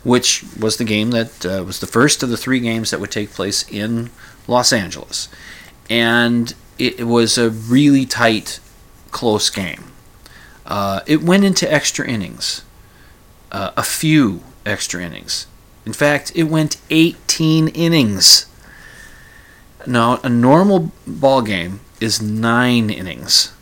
which 0.05 0.45
was 0.59 0.77
the 0.77 0.85
game 0.85 1.11
that 1.11 1.47
uh, 1.47 1.62
was 1.65 1.81
the 1.81 1.87
first 1.87 2.23
of 2.23 2.29
the 2.29 2.37
three 2.37 2.61
games 2.61 2.91
that 2.91 3.01
would 3.01 3.11
take 3.11 3.31
place 3.31 3.69
in 3.71 4.11
Los 4.49 4.73
Angeles. 4.73 5.29
And 5.88 6.55
it, 6.79 7.07
was 7.07 7.38
a 7.38 7.51
really 7.51 8.05
tight, 8.05 8.59
close 9.11 9.51
game. 9.51 9.85
Uh, 10.67 11.01
it 11.07 11.23
went 11.23 11.45
into 11.45 11.73
extra 11.73 12.07
innings, 12.07 12.65
uh, 13.53 13.73
a 13.77 13.83
few 13.83 14.43
extra 14.67 15.03
innings. 15.03 15.47
In 15.85 15.93
fact, 15.93 16.33
it 16.35 16.45
went 16.45 16.81
18 16.91 17.69
innings. 17.69 18.47
Now, 19.87 20.21
a 20.23 20.29
normal 20.29 20.93
ball 21.07 21.43
game 21.43 21.81
is 22.01 22.23
nine 22.23 22.91
innings. 22.91 23.53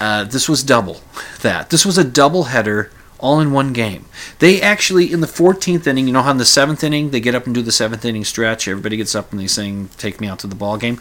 Uh, 0.00 0.24
this 0.24 0.48
was 0.48 0.62
double 0.62 1.00
that. 1.42 1.70
This 1.70 1.84
was 1.84 1.98
a 1.98 2.04
double 2.04 2.44
header 2.44 2.90
all 3.18 3.40
in 3.40 3.52
one 3.52 3.72
game. 3.72 4.06
They 4.38 4.60
actually, 4.60 5.12
in 5.12 5.20
the 5.20 5.26
14th 5.26 5.86
inning, 5.86 6.06
you 6.06 6.12
know 6.12 6.22
how 6.22 6.30
in 6.30 6.38
the 6.38 6.44
seventh 6.44 6.84
inning 6.84 7.10
they 7.10 7.20
get 7.20 7.34
up 7.34 7.46
and 7.46 7.54
do 7.54 7.62
the 7.62 7.72
seventh 7.72 8.04
inning 8.04 8.24
stretch? 8.24 8.68
Everybody 8.68 8.96
gets 8.96 9.14
up 9.14 9.30
and 9.32 9.40
they 9.40 9.46
sing, 9.46 9.90
Take 9.98 10.20
Me 10.20 10.28
Out 10.28 10.38
to 10.40 10.46
the 10.46 10.54
Ball 10.54 10.76
Game. 10.76 11.00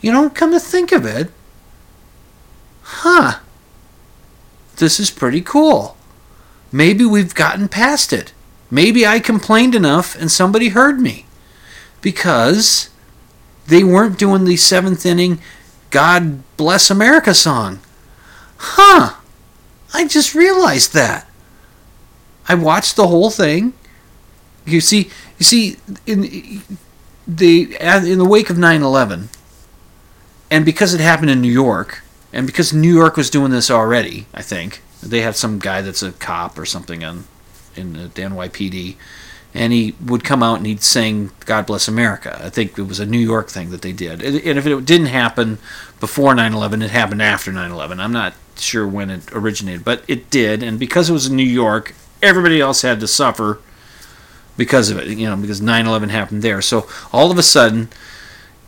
You 0.00 0.12
know, 0.12 0.28
come 0.28 0.52
to 0.52 0.60
think 0.60 0.92
of 0.92 1.06
it, 1.06 1.30
huh, 2.82 3.40
this 4.76 5.00
is 5.00 5.10
pretty 5.10 5.40
cool. 5.40 5.96
Maybe 6.70 7.04
we've 7.04 7.34
gotten 7.34 7.68
past 7.68 8.12
it. 8.12 8.32
Maybe 8.70 9.06
I 9.06 9.20
complained 9.20 9.74
enough 9.74 10.16
and 10.16 10.30
somebody 10.30 10.68
heard 10.68 11.00
me. 11.00 11.26
Because 12.00 12.90
they 13.66 13.84
weren't 13.84 14.18
doing 14.18 14.44
the 14.44 14.56
seventh 14.56 15.06
inning 15.06 15.40
God 15.90 16.42
Bless 16.56 16.90
America 16.90 17.32
song. 17.32 17.78
Huh. 18.56 19.14
I 19.92 20.08
just 20.08 20.34
realized 20.34 20.92
that. 20.94 21.28
I 22.48 22.54
watched 22.54 22.96
the 22.96 23.06
whole 23.06 23.30
thing. 23.30 23.72
You 24.66 24.80
see, 24.80 25.10
you 25.38 25.44
see, 25.44 25.76
in 26.06 26.62
the 27.26 27.76
in 27.80 28.18
the 28.18 28.24
wake 28.24 28.50
of 28.50 28.56
9/11, 28.56 29.28
and 30.50 30.64
because 30.64 30.94
it 30.94 31.00
happened 31.00 31.30
in 31.30 31.40
New 31.40 31.52
York, 31.52 32.02
and 32.32 32.46
because 32.46 32.72
New 32.72 32.94
York 32.94 33.16
was 33.16 33.30
doing 33.30 33.50
this 33.50 33.70
already, 33.70 34.26
I 34.32 34.42
think 34.42 34.82
they 35.02 35.20
had 35.20 35.36
some 35.36 35.58
guy 35.58 35.82
that's 35.82 36.02
a 36.02 36.12
cop 36.12 36.58
or 36.58 36.64
something 36.64 37.04
on 37.04 37.24
in 37.76 37.92
the 37.92 38.08
NYPD, 38.08 38.96
and 39.52 39.72
he 39.72 39.94
would 40.04 40.24
come 40.24 40.42
out 40.42 40.58
and 40.58 40.66
he'd 40.66 40.82
sing 40.82 41.30
"God 41.44 41.66
Bless 41.66 41.88
America." 41.88 42.40
I 42.42 42.48
think 42.48 42.78
it 42.78 42.88
was 42.88 43.00
a 43.00 43.06
New 43.06 43.18
York 43.18 43.50
thing 43.50 43.70
that 43.70 43.82
they 43.82 43.92
did, 43.92 44.22
and 44.22 44.58
if 44.58 44.66
it 44.66 44.84
didn't 44.86 45.08
happen 45.08 45.58
before 46.00 46.34
9/11, 46.34 46.82
it 46.82 46.90
happened 46.90 47.20
after 47.20 47.52
9/11. 47.52 48.00
I'm 48.00 48.12
not 48.12 48.34
sure 48.56 48.86
when 48.86 49.10
it 49.10 49.22
originated, 49.32 49.84
but 49.84 50.04
it 50.08 50.30
did, 50.30 50.62
and 50.62 50.78
because 50.78 51.10
it 51.10 51.12
was 51.12 51.26
in 51.26 51.36
New 51.36 51.42
York, 51.42 51.94
everybody 52.24 52.60
else 52.60 52.82
had 52.82 53.00
to 53.00 53.08
suffer 53.08 53.60
because 54.56 54.90
of 54.90 54.98
it, 54.98 55.08
you 55.08 55.28
know, 55.28 55.36
because 55.36 55.60
9/11 55.60 56.10
happened 56.10 56.42
there. 56.42 56.62
So 56.62 56.86
all 57.12 57.30
of 57.30 57.38
a 57.38 57.42
sudden, 57.42 57.88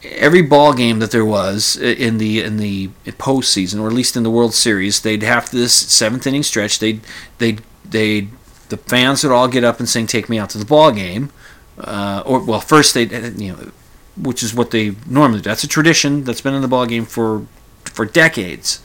every 0.03 0.43
ball 0.43 0.73
game 0.73 0.99
that 0.99 1.11
there 1.11 1.25
was 1.25 1.77
in 1.77 2.19
the 2.19 2.43
in 2.43 2.57
the 2.57 2.89
postseason, 3.07 3.81
or 3.81 3.89
at 3.89 3.93
least 3.93 4.17
in 4.17 4.23
the 4.23 4.31
World 4.31 4.55
Series, 4.55 5.01
they'd 5.01 5.23
have 5.23 5.51
this 5.51 5.75
seventh 5.75 6.27
inning 6.27 6.43
stretch. 6.43 6.79
They'd 6.79 7.01
they 7.39 7.59
they 7.85 8.29
the 8.69 8.77
fans 8.77 9.23
would 9.23 9.33
all 9.33 9.49
get 9.49 9.65
up 9.65 9.79
and 9.79 9.89
sing 9.89 10.07
"Take 10.07 10.29
Me 10.29 10.39
Out 10.39 10.51
to 10.51 10.59
the 10.59 10.65
Ball 10.65 10.93
Game," 10.93 11.31
uh, 11.79 12.23
or 12.27 12.41
well, 12.41 12.61
first 12.61 12.95
they 12.95 13.05
you 13.05 13.53
know, 13.53 13.71
which 14.17 14.43
is 14.43 14.55
what 14.55 14.71
they 14.71 14.97
normally 15.07 15.41
do. 15.41 15.49
That's 15.51 15.65
a 15.65 15.69
tradition 15.69 16.25
that's 16.25 16.41
been 16.41 16.55
in 16.55 16.63
the 16.63 16.69
ball 16.69 16.87
game 16.87 17.05
for 17.05 17.47
for 17.85 18.05
decades. 18.05 18.81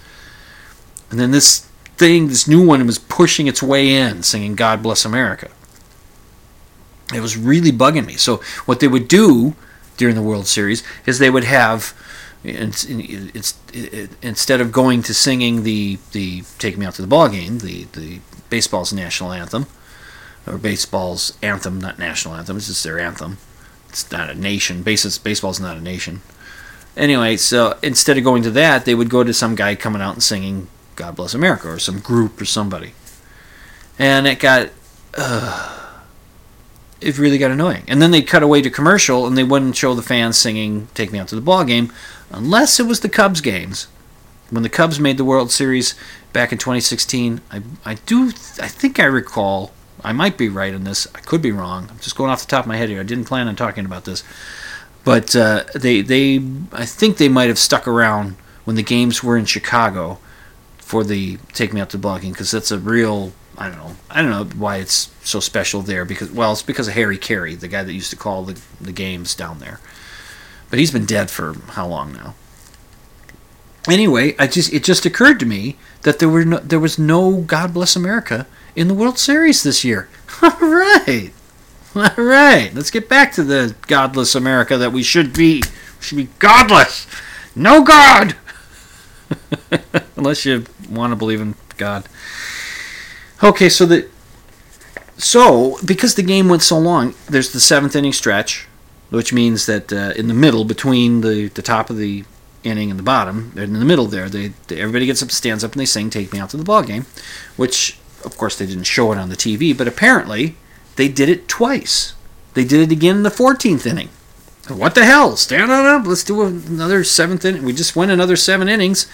And 1.09 1.19
then 1.19 1.31
this 1.31 1.67
thing, 2.01 2.27
this 2.27 2.47
new 2.47 2.65
one, 2.65 2.85
was 2.87 2.97
pushing 2.97 3.45
its 3.47 3.61
way 3.61 3.83
in, 3.95 4.23
singing 4.23 4.55
"God 4.55 4.81
Bless 4.81 5.05
America." 5.05 5.49
It 7.13 7.21
was 7.21 7.37
really 7.37 7.71
bugging 7.71 8.07
me. 8.07 8.15
So 8.17 8.41
what 8.65 8.79
they 8.79 8.87
would 8.87 9.07
do 9.07 9.55
during 9.97 10.15
the 10.15 10.27
World 10.29 10.47
Series 10.47 10.81
is 11.05 11.19
they 11.19 11.29
would 11.29 11.43
have 11.43 11.93
instead 14.23 14.61
of 14.61 14.71
going 14.71 15.03
to 15.03 15.13
singing 15.13 15.61
the 15.61 15.99
the 16.11 16.43
"Take 16.57 16.75
Me 16.77 16.87
Out 16.87 16.95
to 16.95 17.03
the 17.03 17.13
Ball 17.15 17.29
Game," 17.29 17.59
the 17.59 17.85
the 17.93 18.19
baseball's 18.49 18.91
national 18.91 19.31
anthem, 19.31 19.67
or 20.47 20.57
baseball's 20.57 21.37
anthem, 21.43 21.79
not 21.79 21.99
national 21.99 22.33
anthem. 22.33 22.57
It's 22.57 22.67
just 22.67 22.83
their 22.83 22.99
anthem. 22.99 23.37
It's 23.89 24.09
not 24.11 24.29
a 24.29 24.35
nation. 24.35 24.81
baseball's 24.81 25.59
not 25.59 25.77
a 25.77 25.81
nation. 25.81 26.21
Anyway, 26.97 27.37
so 27.37 27.77
instead 27.83 28.17
of 28.17 28.23
going 28.23 28.43
to 28.43 28.51
that, 28.51 28.85
they 28.85 28.95
would 28.95 29.09
go 29.09 29.23
to 29.23 29.33
some 29.33 29.53
guy 29.55 29.75
coming 29.75 30.01
out 30.01 30.15
and 30.15 30.23
singing 30.23 30.67
"God 30.95 31.15
Bless 31.15 31.33
America" 31.33 31.69
or 31.69 31.79
some 31.79 31.99
group 31.99 32.39
or 32.41 32.45
somebody, 32.45 32.93
and 33.99 34.27
it 34.27 34.39
got. 34.39 34.69
Uh, 35.17 35.77
it 37.01 37.17
really 37.17 37.39
got 37.39 37.51
annoying. 37.51 37.83
And 37.87 38.01
then 38.01 38.11
they 38.11 38.21
cut 38.21 38.43
away 38.43 38.61
to 38.61 38.69
commercial 38.69 39.25
and 39.25 39.35
they 39.35 39.43
wouldn't 39.43 39.75
show 39.75 39.95
the 39.95 40.03
fans 40.03 40.37
singing 40.37 40.87
"Take 40.93 41.11
Me 41.11 41.19
Out 41.19 41.27
to 41.29 41.35
the 41.35 41.41
Ball 41.41 41.63
Game," 41.63 41.91
unless 42.29 42.79
it 42.79 42.85
was 42.85 42.99
the 42.99 43.09
Cubs 43.09 43.41
games. 43.41 43.87
When 44.51 44.63
the 44.63 44.69
Cubs 44.69 44.99
made 44.99 45.17
the 45.17 45.25
World 45.25 45.51
Series 45.51 45.95
back 46.31 46.51
in 46.51 46.57
2016, 46.57 47.41
I 47.51 47.61
I 47.83 47.95
do 47.95 48.27
I 48.61 48.67
think 48.67 48.99
I 48.99 49.05
recall. 49.05 49.71
I 50.03 50.13
might 50.13 50.37
be 50.37 50.49
right 50.49 50.73
on 50.73 50.83
this. 50.83 51.07
I 51.13 51.19
could 51.19 51.41
be 51.43 51.51
wrong. 51.51 51.87
I'm 51.89 51.99
just 51.99 52.15
going 52.15 52.31
off 52.31 52.41
the 52.41 52.47
top 52.47 52.65
of 52.65 52.67
my 52.67 52.77
head 52.77 52.89
here. 52.89 52.99
I 52.99 53.03
didn't 53.03 53.25
plan 53.25 53.47
on 53.47 53.55
talking 53.55 53.85
about 53.85 54.05
this, 54.05 54.23
but 55.03 55.35
uh, 55.35 55.63
they 55.75 56.01
they 56.01 56.43
I 56.71 56.85
think 56.85 57.17
they 57.17 57.29
might 57.29 57.49
have 57.49 57.59
stuck 57.59 57.87
around 57.87 58.35
when 58.63 58.75
the 58.75 58.83
games 58.83 59.23
were 59.23 59.37
in 59.37 59.45
Chicago 59.45 60.19
for 60.91 61.05
the 61.05 61.37
"Take 61.53 61.71
Me 61.71 61.79
Out 61.79 61.89
to 61.91 61.97
the 61.97 62.19
because 62.19 62.51
that's 62.51 62.69
a 62.69 62.77
real 62.77 63.31
I 63.57 63.69
don't 63.69 63.77
know. 63.77 63.95
I 64.09 64.21
don't 64.21 64.29
know 64.29 64.43
why 64.57 64.75
it's 64.77 65.09
so 65.23 65.39
special 65.39 65.81
there 65.81 66.03
because 66.03 66.29
well, 66.31 66.51
it's 66.51 66.61
because 66.61 66.89
of 66.89 66.95
Harry 66.95 67.17
Caray, 67.17 67.55
the 67.55 67.69
guy 67.69 67.81
that 67.81 67.93
used 67.93 68.09
to 68.09 68.17
call 68.17 68.43
the 68.43 68.61
the 68.81 68.91
games 68.91 69.33
down 69.33 69.59
there. 69.59 69.79
But 70.69 70.79
he's 70.79 70.91
been 70.91 71.05
dead 71.05 71.31
for 71.31 71.53
how 71.69 71.87
long 71.87 72.11
now? 72.11 72.35
Anyway, 73.87 74.35
I 74.37 74.47
just 74.47 74.73
it 74.73 74.83
just 74.83 75.05
occurred 75.05 75.39
to 75.39 75.45
me 75.45 75.77
that 76.01 76.19
there 76.19 76.27
were 76.27 76.43
no, 76.43 76.57
there 76.57 76.79
was 76.79 76.99
no 76.99 77.39
God 77.39 77.73
Bless 77.73 77.95
America 77.95 78.45
in 78.75 78.89
the 78.89 78.93
World 78.93 79.17
Series 79.17 79.63
this 79.63 79.85
year. 79.85 80.09
All 80.41 80.49
right. 80.59 81.31
All 81.95 82.25
right. 82.25 82.69
Let's 82.73 82.91
get 82.91 83.07
back 83.07 83.31
to 83.33 83.45
the 83.45 83.75
godless 83.87 84.35
America 84.35 84.77
that 84.77 84.91
we 84.91 85.03
should 85.03 85.31
be. 85.31 85.61
We 85.61 86.03
should 86.03 86.17
be 86.17 86.29
godless. 86.39 87.07
No 87.55 87.81
God. 87.81 88.35
Unless 90.17 90.45
you 90.45 90.65
want 90.91 91.11
to 91.11 91.15
believe 91.15 91.41
in 91.41 91.55
God. 91.77 92.07
Okay, 93.43 93.69
so 93.69 93.85
the 93.85 94.07
so 95.17 95.77
because 95.85 96.15
the 96.15 96.23
game 96.23 96.49
went 96.49 96.61
so 96.61 96.77
long, 96.77 97.15
there's 97.27 97.51
the 97.51 97.59
seventh 97.59 97.95
inning 97.95 98.13
stretch, 98.13 98.67
which 99.09 99.33
means 99.33 99.65
that 99.65 99.91
uh, 99.91 100.13
in 100.15 100.27
the 100.27 100.33
middle 100.33 100.65
between 100.65 101.21
the 101.21 101.47
the 101.49 101.61
top 101.61 101.89
of 101.89 101.97
the 101.97 102.23
inning 102.63 102.89
and 102.89 102.99
the 102.99 103.03
bottom, 103.03 103.53
in 103.55 103.73
the 103.73 103.85
middle 103.85 104.05
there, 104.05 104.29
they, 104.29 104.53
they, 104.67 104.79
everybody 104.79 105.07
gets 105.07 105.23
up, 105.23 105.31
stands 105.31 105.63
up, 105.63 105.71
and 105.71 105.81
they 105.81 105.85
sing 105.85 106.09
"Take 106.09 106.31
Me 106.33 106.39
Out 106.39 106.51
to 106.51 106.57
the 106.57 106.63
Ball 106.63 106.83
Game," 106.83 107.05
which 107.55 107.97
of 108.23 108.37
course 108.37 108.57
they 108.57 108.65
didn't 108.67 108.83
show 108.83 109.11
it 109.11 109.17
on 109.17 109.29
the 109.29 109.35
TV, 109.35 109.75
but 109.75 109.87
apparently 109.87 110.55
they 110.95 111.07
did 111.07 111.29
it 111.29 111.47
twice. 111.47 112.13
They 112.53 112.63
did 112.65 112.81
it 112.81 112.91
again 112.91 113.17
in 113.17 113.23
the 113.23 113.29
14th 113.29 113.85
inning. 113.85 114.09
What 114.67 114.95
the 114.95 115.05
hell? 115.05 115.35
Stand 115.37 115.71
on 115.71 115.85
up. 115.85 116.05
Let's 116.05 116.23
do 116.23 116.43
another 116.43 117.03
seventh 117.03 117.43
inning. 117.45 117.63
We 117.63 117.73
just 117.73 117.95
went 117.95 118.11
another 118.11 118.35
seven 118.35 118.69
innings. 118.69 119.07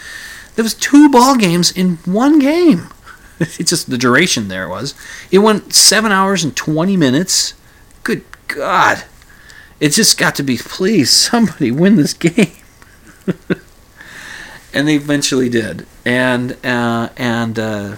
There 0.57 0.63
was 0.63 0.73
two 0.73 1.07
ball 1.07 1.37
games 1.37 1.71
in 1.71 1.97
one 1.97 2.39
game. 2.39 2.87
it's 3.39 3.69
just 3.69 3.91
the 3.91 3.97
duration 3.97 4.47
there 4.47 4.67
was. 4.67 4.95
It 5.29 5.37
went 5.37 5.71
seven 5.71 6.11
hours 6.11 6.43
and 6.43 6.55
20 6.55 6.97
minutes. 6.97 7.53
Good 8.03 8.23
God. 8.47 9.03
It 9.79 9.89
just 9.89 10.17
got 10.17 10.33
to 10.33 10.43
be, 10.43 10.57
please, 10.57 11.09
somebody 11.29 11.69
win 11.69 11.95
this 11.95 12.15
game. 12.15 12.53
and 14.73 14.87
they 14.87 14.95
eventually 14.95 15.47
did. 15.47 15.85
And, 16.03 16.57
uh, 16.65 17.09
and, 17.15 17.59
uh, 17.59 17.97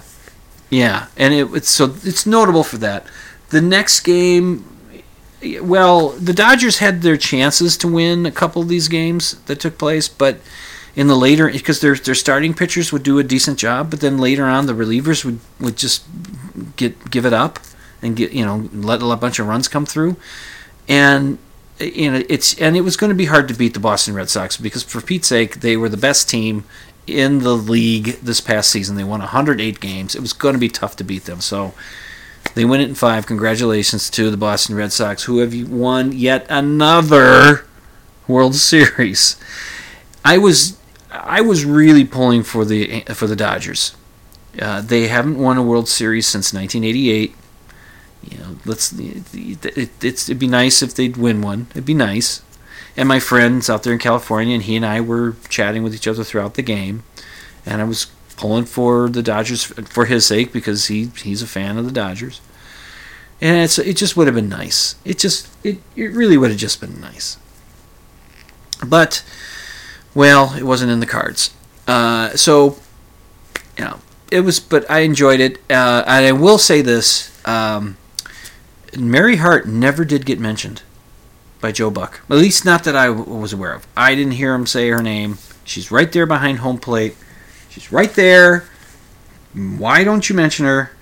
yeah, 0.68 1.06
and 1.16 1.32
it, 1.32 1.48
it's 1.54 1.70
so 1.70 1.94
it's 2.04 2.26
notable 2.26 2.62
for 2.62 2.76
that. 2.76 3.06
The 3.48 3.62
next 3.62 4.00
game, 4.00 4.66
well, 5.62 6.10
the 6.10 6.34
Dodgers 6.34 6.76
had 6.78 7.00
their 7.00 7.16
chances 7.16 7.78
to 7.78 7.88
win 7.88 8.26
a 8.26 8.30
couple 8.30 8.60
of 8.60 8.68
these 8.68 8.86
games 8.86 9.40
that 9.46 9.60
took 9.60 9.78
place, 9.78 10.08
but 10.08 10.40
in 10.96 11.06
the 11.06 11.16
later 11.16 11.50
because 11.50 11.80
their 11.80 11.94
their 11.94 12.14
starting 12.14 12.54
pitchers 12.54 12.92
would 12.92 13.02
do 13.02 13.18
a 13.18 13.24
decent 13.24 13.58
job, 13.58 13.90
but 13.90 14.00
then 14.00 14.18
later 14.18 14.44
on 14.44 14.66
the 14.66 14.72
relievers 14.72 15.24
would 15.24 15.40
would 15.60 15.76
just 15.76 16.04
get 16.76 17.10
give 17.10 17.24
it 17.24 17.32
up 17.32 17.58
and 18.02 18.16
get 18.16 18.32
you 18.32 18.44
know 18.44 18.68
let 18.72 19.02
a 19.02 19.16
bunch 19.16 19.38
of 19.38 19.46
runs 19.46 19.68
come 19.68 19.86
through, 19.86 20.16
and 20.88 21.38
you 21.78 22.10
know 22.10 22.22
it's 22.28 22.58
and 22.60 22.76
it 22.76 22.82
was 22.82 22.96
going 22.96 23.10
to 23.10 23.14
be 23.14 23.26
hard 23.26 23.48
to 23.48 23.54
beat 23.54 23.74
the 23.74 23.80
Boston 23.80 24.14
Red 24.14 24.30
Sox 24.30 24.56
because 24.56 24.82
for 24.82 25.00
Pete's 25.00 25.28
sake 25.28 25.60
they 25.60 25.76
were 25.76 25.88
the 25.88 25.96
best 25.96 26.28
team 26.28 26.64
in 27.06 27.40
the 27.40 27.56
league 27.56 28.18
this 28.22 28.40
past 28.40 28.70
season. 28.70 28.96
They 28.96 29.04
won 29.04 29.20
108 29.20 29.80
games. 29.80 30.14
It 30.14 30.20
was 30.20 30.32
going 30.32 30.54
to 30.54 30.60
be 30.60 30.68
tough 30.68 30.96
to 30.96 31.04
beat 31.04 31.24
them. 31.24 31.40
So 31.40 31.74
they 32.54 32.64
win 32.64 32.80
it 32.80 32.88
in 32.88 32.94
five. 32.94 33.26
Congratulations 33.26 34.10
to 34.10 34.30
the 34.30 34.36
Boston 34.36 34.76
Red 34.76 34.92
Sox 34.92 35.24
who 35.24 35.38
have 35.38 35.70
won 35.70 36.12
yet 36.12 36.46
another 36.48 37.66
World 38.28 38.54
Series. 38.54 39.36
I 40.24 40.38
was 40.38 40.76
I 41.10 41.40
was 41.40 41.64
really 41.64 42.04
pulling 42.04 42.42
for 42.42 42.64
the 42.64 43.00
for 43.14 43.26
the 43.26 43.36
Dodgers. 43.36 43.96
Uh, 44.60 44.80
they 44.80 45.08
haven't 45.08 45.38
won 45.38 45.56
a 45.56 45.62
World 45.62 45.88
Series 45.88 46.26
since 46.26 46.52
1988, 46.52 47.34
you 48.22 48.38
know, 48.38 48.56
let's. 48.64 48.92
It, 48.92 49.34
it, 49.34 49.90
it's 50.02 50.28
it'd 50.28 50.38
be 50.38 50.48
nice 50.48 50.82
if 50.82 50.94
they'd 50.94 51.16
win 51.16 51.40
one. 51.40 51.68
It'd 51.70 51.86
be 51.86 51.94
nice. 51.94 52.42
And 52.96 53.08
my 53.08 53.20
friends 53.20 53.70
out 53.70 53.82
there 53.82 53.92
in 53.92 53.98
California, 53.98 54.54
and 54.54 54.64
he 54.64 54.76
and 54.76 54.84
I 54.84 55.00
were 55.00 55.36
chatting 55.48 55.82
with 55.82 55.94
each 55.94 56.08
other 56.08 56.24
throughout 56.24 56.54
the 56.54 56.62
game, 56.62 57.04
and 57.64 57.80
I 57.80 57.84
was 57.84 58.06
pulling 58.36 58.64
for 58.64 59.08
the 59.08 59.22
Dodgers 59.22 59.64
for 59.64 60.06
his 60.06 60.26
sake 60.26 60.52
because 60.52 60.86
he 60.86 61.10
he's 61.16 61.42
a 61.42 61.46
fan 61.46 61.78
of 61.78 61.86
the 61.86 61.92
Dodgers. 61.92 62.40
And 63.40 63.56
it's 63.64 63.78
it 63.78 63.96
just 63.96 64.16
would 64.16 64.26
have 64.26 64.36
been 64.36 64.50
nice. 64.50 64.96
It 65.04 65.18
just 65.18 65.48
it 65.64 65.78
it 65.96 66.12
really 66.12 66.36
would 66.36 66.50
have 66.50 66.58
just 66.58 66.80
been 66.80 67.00
nice. 67.00 67.38
But 68.86 69.24
well, 70.14 70.54
it 70.56 70.64
wasn't 70.64 70.90
in 70.90 71.00
the 71.00 71.06
cards. 71.06 71.54
Uh, 71.86 72.30
so 72.30 72.76
you 73.78 73.84
know, 73.84 74.00
it 74.30 74.40
was. 74.40 74.60
But 74.60 74.88
I 74.90 75.00
enjoyed 75.00 75.40
it, 75.40 75.58
uh, 75.70 76.04
and 76.06 76.26
I 76.26 76.32
will 76.32 76.58
say 76.58 76.82
this: 76.82 77.30
um, 77.46 77.96
Mary 78.96 79.36
Hart 79.36 79.66
never 79.66 80.04
did 80.04 80.26
get 80.26 80.38
mentioned 80.38 80.82
by 81.60 81.72
Joe 81.72 81.90
Buck. 81.90 82.20
At 82.30 82.36
least 82.36 82.64
not 82.64 82.84
that 82.84 82.96
I 82.96 83.06
w- 83.06 83.36
was 83.36 83.52
aware 83.52 83.72
of. 83.72 83.86
I 83.96 84.14
didn't 84.14 84.32
hear 84.32 84.54
him 84.54 84.66
say 84.66 84.88
her 84.88 85.02
name. 85.02 85.38
She's 85.64 85.90
right 85.90 86.10
there 86.10 86.26
behind 86.26 86.58
home 86.58 86.78
plate. 86.78 87.16
She's 87.68 87.92
right 87.92 88.12
there. 88.14 88.64
Why 89.54 90.04
don't 90.04 90.28
you 90.28 90.34
mention 90.34 90.66
her? 90.66 90.92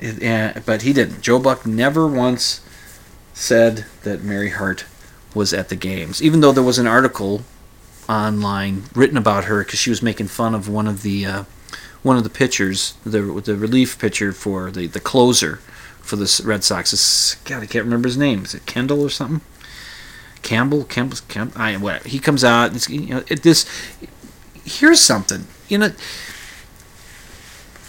But 0.00 0.82
he 0.82 0.92
didn't. 0.92 1.22
Joe 1.22 1.40
Buck 1.40 1.66
never 1.66 2.06
once 2.06 2.60
said 3.34 3.84
that 4.04 4.22
Mary 4.22 4.50
Hart 4.50 4.84
was 5.34 5.52
at 5.52 5.70
the 5.70 5.74
games, 5.74 6.22
even 6.22 6.40
though 6.40 6.52
there 6.52 6.62
was 6.62 6.78
an 6.78 6.86
article 6.86 7.42
online 8.08 8.84
written 8.94 9.16
about 9.16 9.44
her 9.44 9.64
because 9.64 9.78
she 9.78 9.90
was 9.90 10.02
making 10.02 10.28
fun 10.28 10.54
of 10.54 10.68
one 10.68 10.86
of 10.86 11.02
the 11.02 11.26
uh, 11.26 11.44
one 12.02 12.16
of 12.16 12.24
the 12.24 12.30
pitchers, 12.30 12.94
the 13.04 13.20
the 13.20 13.56
relief 13.56 13.98
pitcher 13.98 14.32
for 14.32 14.70
the 14.70 14.86
the 14.86 15.00
closer 15.00 15.60
for 16.00 16.16
the 16.16 16.42
Red 16.44 16.64
Sox. 16.64 16.92
It's, 16.92 17.34
God, 17.44 17.62
I 17.62 17.66
can't 17.66 17.84
remember 17.84 18.08
his 18.08 18.16
name. 18.16 18.44
Is 18.44 18.54
it 18.54 18.66
Kendall 18.66 19.02
or 19.02 19.10
something? 19.10 19.42
Campbell, 20.42 20.84
Campbell, 20.84 21.18
Campbell. 21.28 21.60
I 21.60 21.76
what? 21.76 22.06
He 22.06 22.18
comes 22.18 22.42
out. 22.42 22.88
You 22.88 23.14
know, 23.14 23.24
it, 23.28 23.42
this. 23.42 23.66
Here's 24.64 25.00
something. 25.00 25.46
You 25.68 25.78
know, 25.78 25.92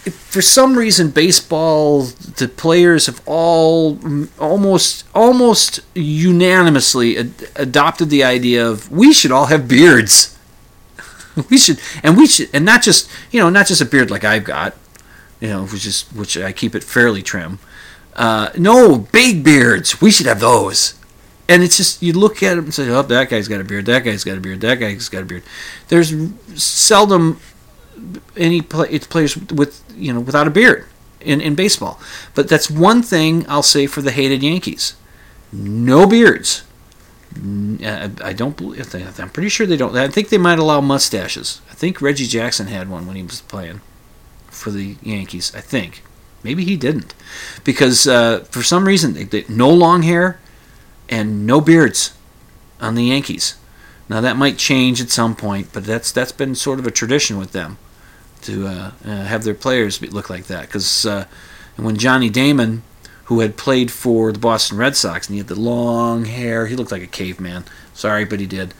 for 0.05 0.41
some 0.41 0.77
reason, 0.77 1.11
baseball, 1.11 2.03
the 2.03 2.47
players 2.47 3.07
have 3.07 3.21
all 3.25 3.99
almost 4.39 5.05
almost 5.13 5.81
unanimously 5.93 7.17
ad- 7.17 7.49
adopted 7.55 8.09
the 8.09 8.23
idea 8.23 8.65
of 8.65 8.89
we 8.91 9.13
should 9.13 9.31
all 9.31 9.47
have 9.47 9.67
beards. 9.67 10.37
we 11.49 11.57
should, 11.57 11.79
and 12.01 12.17
we 12.17 12.27
should, 12.27 12.49
and 12.53 12.63
not 12.63 12.81
just 12.81 13.09
you 13.31 13.39
know, 13.39 13.49
not 13.49 13.67
just 13.67 13.81
a 13.81 13.85
beard 13.85 14.09
like 14.09 14.23
I've 14.23 14.45
got, 14.45 14.75
you 15.41 15.49
know, 15.49 15.65
which 15.65 15.85
is 15.85 16.03
which 16.13 16.37
I 16.37 16.53
keep 16.53 16.75
it 16.75 16.83
fairly 16.83 17.21
trim. 17.21 17.59
Uh, 18.15 18.49
no, 18.57 18.97
big 18.97 19.43
beards. 19.43 20.01
We 20.01 20.11
should 20.11 20.25
have 20.27 20.39
those. 20.39 20.95
And 21.47 21.63
it's 21.63 21.77
just 21.77 22.01
you 22.03 22.13
look 22.13 22.43
at 22.43 22.55
them 22.55 22.65
and 22.65 22.73
say, 22.73 22.87
"Oh, 22.89 23.01
that 23.01 23.29
guy's 23.29 23.47
got 23.47 23.59
a 23.59 23.63
beard. 23.63 23.85
That 23.87 24.03
guy's 24.03 24.23
got 24.23 24.37
a 24.37 24.41
beard. 24.41 24.61
That 24.61 24.75
guy's 24.75 25.09
got 25.09 25.23
a 25.23 25.25
beard." 25.25 25.43
There's 25.87 26.13
seldom 26.55 27.39
any 28.35 28.61
play, 28.61 28.87
it's 28.89 29.07
players 29.07 29.35
with 29.37 29.83
you 29.95 30.13
know 30.13 30.19
without 30.19 30.47
a 30.47 30.51
beard 30.51 30.85
in, 31.21 31.41
in 31.41 31.55
baseball. 31.55 31.99
But 32.35 32.47
that's 32.47 32.69
one 32.69 33.01
thing 33.01 33.45
I'll 33.47 33.63
say 33.63 33.87
for 33.87 34.01
the 34.01 34.11
hated 34.11 34.43
Yankees: 34.43 34.95
no 35.51 36.07
beards. 36.07 36.63
Uh, 37.35 38.09
I 38.23 38.33
don't 38.33 38.57
believe. 38.57 39.19
I'm 39.19 39.29
pretty 39.29 39.49
sure 39.49 39.67
they 39.67 39.77
don't. 39.77 39.95
I 39.95 40.07
think 40.07 40.29
they 40.29 40.37
might 40.37 40.59
allow 40.59 40.81
mustaches. 40.81 41.61
I 41.69 41.73
think 41.73 42.01
Reggie 42.01 42.25
Jackson 42.25 42.67
had 42.67 42.89
one 42.89 43.05
when 43.05 43.15
he 43.15 43.23
was 43.23 43.41
playing 43.41 43.81
for 44.47 44.71
the 44.71 44.97
Yankees. 45.03 45.53
I 45.55 45.61
think 45.61 46.03
maybe 46.43 46.65
he 46.65 46.75
didn't 46.75 47.13
because 47.63 48.07
uh, 48.07 48.39
for 48.49 48.63
some 48.63 48.85
reason 48.85 49.13
they, 49.13 49.23
they, 49.25 49.45
no 49.47 49.69
long 49.69 50.03
hair 50.03 50.39
and 51.07 51.45
no 51.45 51.61
beards 51.61 52.13
on 52.81 52.95
the 52.95 53.03
Yankees. 53.03 53.55
Now 54.07 54.21
that 54.21 54.37
might 54.37 54.57
change 54.57 54.99
at 54.99 55.11
some 55.11 55.35
point, 55.35 55.69
but 55.71 55.83
that's 55.83 56.11
that's 56.11 56.31
been 56.31 56.55
sort 56.55 56.79
of 56.79 56.87
a 56.87 56.91
tradition 56.91 57.37
with 57.37 57.51
them 57.51 57.77
to 58.43 58.67
uh, 58.67 58.91
uh, 59.05 59.23
have 59.23 59.43
their 59.43 59.53
players 59.53 60.01
look 60.01 60.29
like 60.29 60.45
that. 60.45 60.67
Because 60.67 61.05
uh, 61.05 61.25
when 61.75 61.97
Johnny 61.97 62.29
Damon, 62.29 62.83
who 63.25 63.41
had 63.41 63.57
played 63.57 63.91
for 63.91 64.31
the 64.31 64.39
Boston 64.39 64.77
Red 64.77 64.95
Sox, 64.95 65.27
and 65.27 65.33
he 65.33 65.39
had 65.39 65.47
the 65.47 65.59
long 65.59 66.25
hair, 66.25 66.67
he 66.67 66.75
looked 66.75 66.91
like 66.91 67.03
a 67.03 67.07
caveman. 67.07 67.65
Sorry, 67.93 68.25
but 68.25 68.39
he 68.39 68.45
did. 68.45 68.73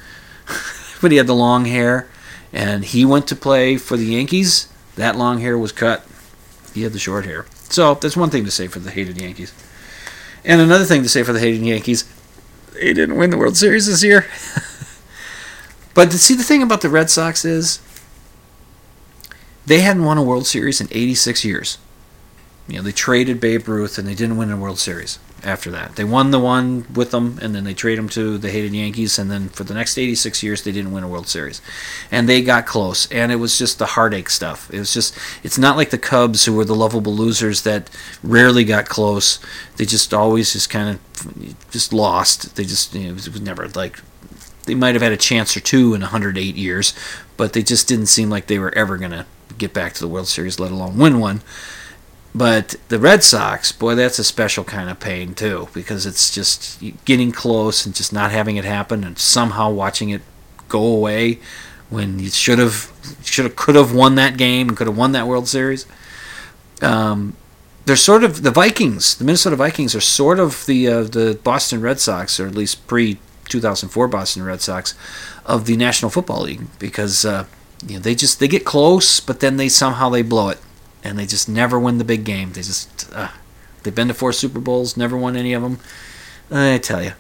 but 1.02 1.12
he 1.12 1.18
had 1.18 1.28
the 1.28 1.36
long 1.36 1.66
hair, 1.66 2.10
and 2.52 2.86
he 2.86 3.06
went 3.06 3.28
to 3.28 3.36
play 3.36 3.78
for 3.78 3.98
the 3.98 4.06
Yankees. 4.06 4.68
That 4.96 5.16
long 5.16 5.40
hair 5.40 5.58
was 5.58 5.72
cut. 5.72 6.06
He 6.74 6.84
had 6.84 6.94
the 6.94 7.00
short 7.00 7.26
hair. 7.26 7.46
So 7.70 7.96
that's 7.96 8.18
one 8.18 8.30
thing 8.30 8.46
to 8.46 8.52
say 8.52 8.68
for 8.68 8.80
the 8.80 8.92
hated 8.92 9.22
Yankees. 9.22 9.54
And 10.44 10.62
another 10.62 10.86
thing 10.86 11.04
to 11.04 11.10
say 11.10 11.24
for 11.24 11.34
the 11.34 11.40
hated 11.40 11.62
Yankees, 11.62 12.06
they 12.74 12.94
didn't 12.94 13.18
win 13.18 13.30
the 13.30 13.38
World 13.38 13.58
Series 13.58 13.88
this 13.88 14.04
year. 14.04 14.26
but 15.94 16.12
see 16.14 16.34
the 16.34 16.44
thing 16.44 16.64
about 16.64 16.82
the 16.82 16.90
Red 16.90 17.10
Sox 17.10 17.46
is 17.46 17.80
they 19.70 19.82
hadn't 19.82 20.04
won 20.04 20.18
a 20.18 20.24
World 20.24 20.48
Series 20.48 20.82
in 20.82 20.88
86 20.90 21.46
years. 21.46 21.78
You 22.68 22.78
know, 22.78 22.82
they 22.82 22.92
traded 22.92 23.40
Babe 23.40 23.68
Ruth 23.68 24.00
and 24.00 24.08
they 24.08 24.16
didn't 24.16 24.38
win 24.38 24.50
a 24.50 24.58
World 24.58 24.80
Series 24.80 25.20
after 25.44 25.70
that. 25.70 25.96
They 25.96 26.04
won 26.04 26.32
the 26.32 26.40
one 26.40 26.88
with 26.92 27.12
them 27.12 27.38
and 27.40 27.54
then 27.54 27.66
they 27.66 27.76
traded 27.76 28.00
him 28.00 28.10
to 28.10 28.40
the 28.40 28.50
hated 28.50 28.74
Yankees 28.74 29.20
and 29.20 29.30
then 29.30 29.50
for 29.50 29.64
the 29.64 29.76
next 29.76 29.96
86 29.96 30.42
years 30.42 30.64
they 30.64 30.72
didn't 30.72 30.92
win 30.92 31.04
a 31.04 31.08
World 31.08 31.28
Series. 31.28 31.62
And 32.12 32.28
they 32.28 32.42
got 32.42 32.66
close 32.66 33.12
and 33.12 33.32
it 33.32 33.36
was 33.36 33.60
just 33.60 33.78
the 33.78 33.86
heartache 33.86 34.32
stuff. 34.32 34.72
It 34.74 34.80
was 34.80 34.92
just 34.92 35.16
it's 35.44 35.60
not 35.60 35.78
like 35.78 35.92
the 35.92 36.00
Cubs 36.00 36.46
who 36.46 36.54
were 36.54 36.66
the 36.66 36.76
lovable 36.76 37.14
losers 37.14 37.62
that 37.62 37.92
rarely 38.24 38.64
got 38.64 38.90
close. 38.90 39.40
They 39.78 39.86
just 39.86 40.16
always 40.16 40.52
just 40.52 40.72
kind 40.72 40.98
of 40.98 41.70
just 41.70 41.94
lost. 41.94 42.56
They 42.56 42.64
just 42.64 42.96
you 42.96 43.04
know, 43.04 43.10
it 43.10 43.14
was 43.14 43.42
never 43.42 43.68
like 43.70 44.00
they 44.66 44.74
might 44.74 44.96
have 44.96 45.04
had 45.04 45.12
a 45.12 45.18
chance 45.18 45.56
or 45.56 45.60
two 45.60 45.94
in 45.94 46.02
108 46.02 46.56
years, 46.56 46.96
but 47.38 47.54
they 47.54 47.62
just 47.62 47.88
didn't 47.88 48.08
seem 48.08 48.32
like 48.32 48.48
they 48.48 48.60
were 48.60 48.76
ever 48.76 48.98
going 48.98 49.12
to 49.12 49.26
get 49.58 49.74
back 49.74 49.94
to 49.94 50.00
the 50.00 50.08
World 50.08 50.28
Series, 50.28 50.60
let 50.60 50.72
alone 50.72 50.98
win 50.98 51.20
one. 51.20 51.42
But 52.34 52.76
the 52.90 53.00
Red 53.00 53.24
Sox, 53.24 53.72
boy, 53.72 53.96
that's 53.96 54.20
a 54.20 54.24
special 54.24 54.64
kind 54.64 54.90
of 54.90 55.00
pain 55.00 55.34
too, 55.34 55.68
because 55.74 56.06
it's 56.06 56.34
just 56.34 56.82
getting 57.06 57.32
close 57.32 57.86
and 57.86 57.96
just 57.96 58.14
not 58.14 58.32
having 58.32 58.56
it 58.56 58.66
happen, 58.66 59.04
and 59.04 59.18
somehow 59.18 59.72
watching 59.72 60.10
it 60.10 60.22
go 60.68 60.86
away 60.86 61.40
when 61.90 62.20
you 62.20 62.30
should 62.30 62.60
have, 62.60 62.92
should 63.24 63.46
have, 63.46 63.56
could 63.56 63.76
have 63.76 63.94
won 63.94 64.16
that 64.16 64.38
game 64.38 64.70
and 64.70 64.78
could 64.78 64.88
have 64.88 64.98
won 64.98 65.12
that 65.14 65.28
World 65.28 65.48
Series. 65.48 65.88
Um, 66.82 67.36
they're 67.86 67.96
sort 67.96 68.24
of 68.24 68.44
the 68.44 68.52
Vikings. 68.52 69.16
The 69.16 69.24
Minnesota 69.24 69.56
Vikings 69.56 69.96
are 69.96 70.02
sort 70.02 70.40
of 70.40 70.68
the 70.68 70.88
uh, 70.88 71.04
the 71.04 71.40
Boston 71.44 71.82
Red 71.82 72.00
Sox, 72.00 72.40
or 72.40 72.46
at 72.46 72.54
least 72.54 72.86
pre 72.86 73.18
2004 73.46 74.08
Boston 74.08 74.44
Red 74.44 74.62
Sox 74.62 74.94
of 75.46 75.66
the 75.66 75.76
National 75.76 76.12
Football 76.12 76.44
League, 76.44 76.68
because 76.78 77.26
uh, 77.26 77.46
you 77.88 77.96
know, 77.96 78.00
they 78.00 78.16
just 78.16 78.40
they 78.40 78.48
get 78.48 78.66
close, 78.66 79.20
but 79.20 79.40
then 79.40 79.58
they 79.58 79.70
somehow 79.70 80.10
they 80.10 80.22
blow 80.22 80.50
it, 80.50 80.60
and 81.04 81.18
they 81.18 81.26
just 81.26 81.48
never 81.48 81.80
win 81.80 81.98
the 81.98 82.04
big 82.04 82.24
game. 82.24 82.54
They 82.54 82.62
just 82.62 83.10
uh, 83.14 83.30
they've 83.84 83.96
been 83.96 84.10
to 84.10 84.14
four 84.14 84.34
Super 84.34 84.60
Bowls, 84.60 84.98
never 84.98 85.18
won 85.18 85.36
any 85.36 85.54
of 85.54 85.62
them. 85.62 85.80
I 86.52 86.78
tell 86.78 87.04
you. 87.04 87.14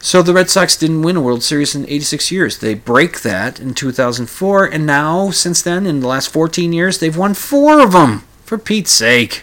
So 0.00 0.22
the 0.22 0.32
Red 0.32 0.48
Sox 0.48 0.76
didn't 0.76 1.02
win 1.02 1.16
a 1.16 1.20
World 1.20 1.42
Series 1.42 1.74
in 1.74 1.84
86 1.84 2.30
years. 2.30 2.58
They 2.58 2.74
break 2.74 3.22
that 3.22 3.58
in 3.58 3.74
2004, 3.74 4.64
and 4.66 4.86
now 4.86 5.30
since 5.30 5.60
then, 5.60 5.86
in 5.86 6.00
the 6.00 6.06
last 6.06 6.28
14 6.28 6.72
years, 6.72 6.98
they've 6.98 7.16
won 7.16 7.34
four 7.34 7.80
of 7.80 7.92
them. 7.92 8.22
For 8.44 8.58
Pete's 8.58 8.92
sake, 8.92 9.42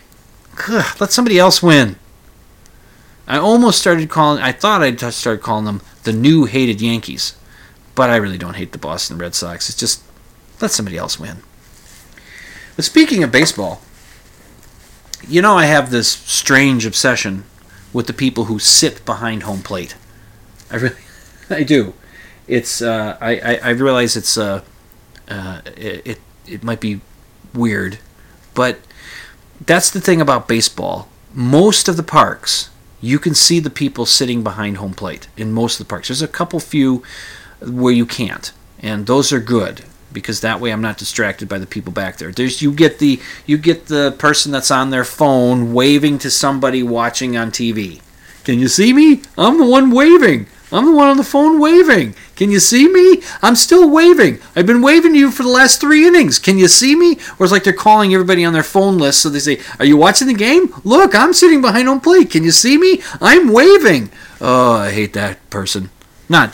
Ugh, 0.70 1.00
let 1.00 1.12
somebody 1.12 1.38
else 1.38 1.62
win. 1.62 1.98
I 3.28 3.38
almost 3.38 3.80
started 3.80 4.10
calling. 4.10 4.42
I 4.42 4.52
thought 4.52 4.84
I'd 4.84 5.00
start 5.14 5.42
calling 5.42 5.66
them 5.66 5.82
the 6.04 6.14
new 6.14 6.46
hated 6.46 6.82
Yankees, 6.82 7.36
but 7.96 8.10
I 8.10 8.18
really 8.18 8.38
don't 8.38 8.56
hate 8.56 8.74
the 8.74 8.78
Boston 8.78 9.18
Red 9.18 9.34
Sox. 9.34 9.70
It's 9.70 9.80
just 9.80 10.04
let 10.62 10.72
somebody 10.72 10.98
else 10.98 11.20
win. 11.20 11.38
But 12.76 12.86
speaking 12.86 13.24
of 13.24 13.32
baseball, 13.32 13.82
you 15.28 15.42
know 15.42 15.58
I 15.58 15.66
have 15.66 15.90
this 15.90 16.10
strange 16.10 16.86
obsession 16.86 17.46
with 17.94 18.08
the 18.08 18.14
people 18.14 18.46
who 18.46 18.60
sit 18.60 19.06
behind 19.06 19.44
home 19.44 19.62
plate. 19.62 19.96
I 20.70 20.76
really, 20.76 20.96
I 21.50 21.64
do. 21.64 21.94
It's 22.48 22.82
uh, 22.82 23.18
I, 23.20 23.40
I 23.40 23.60
I 23.64 23.70
realize 23.70 24.16
it's 24.16 24.38
uh, 24.38 24.62
uh 25.28 25.62
it, 25.78 26.02
it 26.06 26.20
it 26.46 26.64
might 26.64 26.82
be 26.82 27.02
weird, 27.54 27.98
but 28.54 28.80
that's 29.66 29.90
the 29.90 30.02
thing 30.02 30.22
about 30.22 30.48
baseball. 30.48 31.08
Most 31.34 31.88
of 31.88 31.98
the 31.98 32.04
parks, 32.04 32.70
you 33.02 33.20
can 33.20 33.34
see 33.34 33.60
the 33.60 33.70
people 33.70 34.06
sitting 34.06 34.44
behind 34.44 34.78
home 34.78 34.94
plate 34.94 35.28
in 35.38 35.52
most 35.52 35.80
of 35.80 35.88
the 35.88 35.90
parks. 35.90 36.10
There's 36.10 36.22
a 36.22 36.28
couple 36.28 36.60
few 36.60 37.04
where 37.68 37.94
you 37.94 38.06
can't, 38.06 38.52
and 38.80 39.08
those 39.08 39.32
are 39.32 39.40
good 39.40 39.84
because 40.16 40.42
that 40.42 40.60
way 40.60 40.72
I'm 40.72 40.82
not 40.82 40.98
distracted 40.98 41.48
by 41.48 41.60
the 41.60 41.68
people 41.68 41.92
back 41.92 42.18
there. 42.18 42.32
There's 42.32 42.62
you 42.62 42.72
get 42.72 43.00
the 43.00 43.22
you 43.46 43.58
get 43.58 43.88
the 43.88 44.16
person 44.18 44.52
that's 44.52 44.72
on 44.72 44.90
their 44.90 45.04
phone 45.04 45.74
waving 45.74 46.18
to 46.20 46.32
somebody 46.32 46.82
watching 46.82 47.38
on 47.38 47.52
TV. 47.52 48.02
Can 48.44 48.60
you 48.60 48.68
see 48.68 48.94
me? 48.94 49.22
I'm 49.38 49.60
the 49.60 49.66
one 49.66 49.92
waving. 49.92 50.48
I'm 50.72 50.86
the 50.86 50.92
one 50.92 51.08
on 51.08 51.18
the 51.18 51.24
phone 51.24 51.60
waving. 51.60 52.16
Can 52.36 52.52
you 52.52 52.60
see 52.60 52.88
me? 52.88 53.22
I'm 53.42 53.56
still 53.56 53.90
waving. 53.90 54.40
I've 54.56 54.66
been 54.66 54.82
waving 54.82 55.14
to 55.14 55.20
you 55.20 55.32
for 55.32 55.44
the 55.44 55.50
last 55.50 55.80
three 55.80 56.08
innings. 56.08 56.40
Can 56.40 56.58
you 56.58 56.68
see 56.68 56.96
me? 56.96 57.14
Or 57.40 57.46
it's 57.46 57.52
like 57.52 57.64
they're 57.64 57.74
calling 57.74 58.14
everybody 58.14 58.44
on 58.44 58.54
their 58.54 58.64
phone 58.64 58.98
list. 58.98 59.22
So 59.22 59.30
they 59.30 59.40
say, 59.40 59.60
Are 59.80 59.86
you 59.86 59.96
watching 59.96 60.28
the 60.28 60.34
game? 60.34 60.74
Look, 60.84 61.14
I'm 61.14 61.34
sitting 61.34 61.62
behind 61.62 61.88
home 61.88 62.02
plate. 62.02 62.32
Can 62.32 62.44
you 62.44 62.52
see 62.52 62.78
me? 62.78 63.02
I'm 63.22 63.52
waving. 63.52 64.12
Oh, 64.42 64.74
I 64.74 64.92
hate 64.92 65.14
that 65.14 65.48
person. 65.50 65.92
Not 66.28 66.54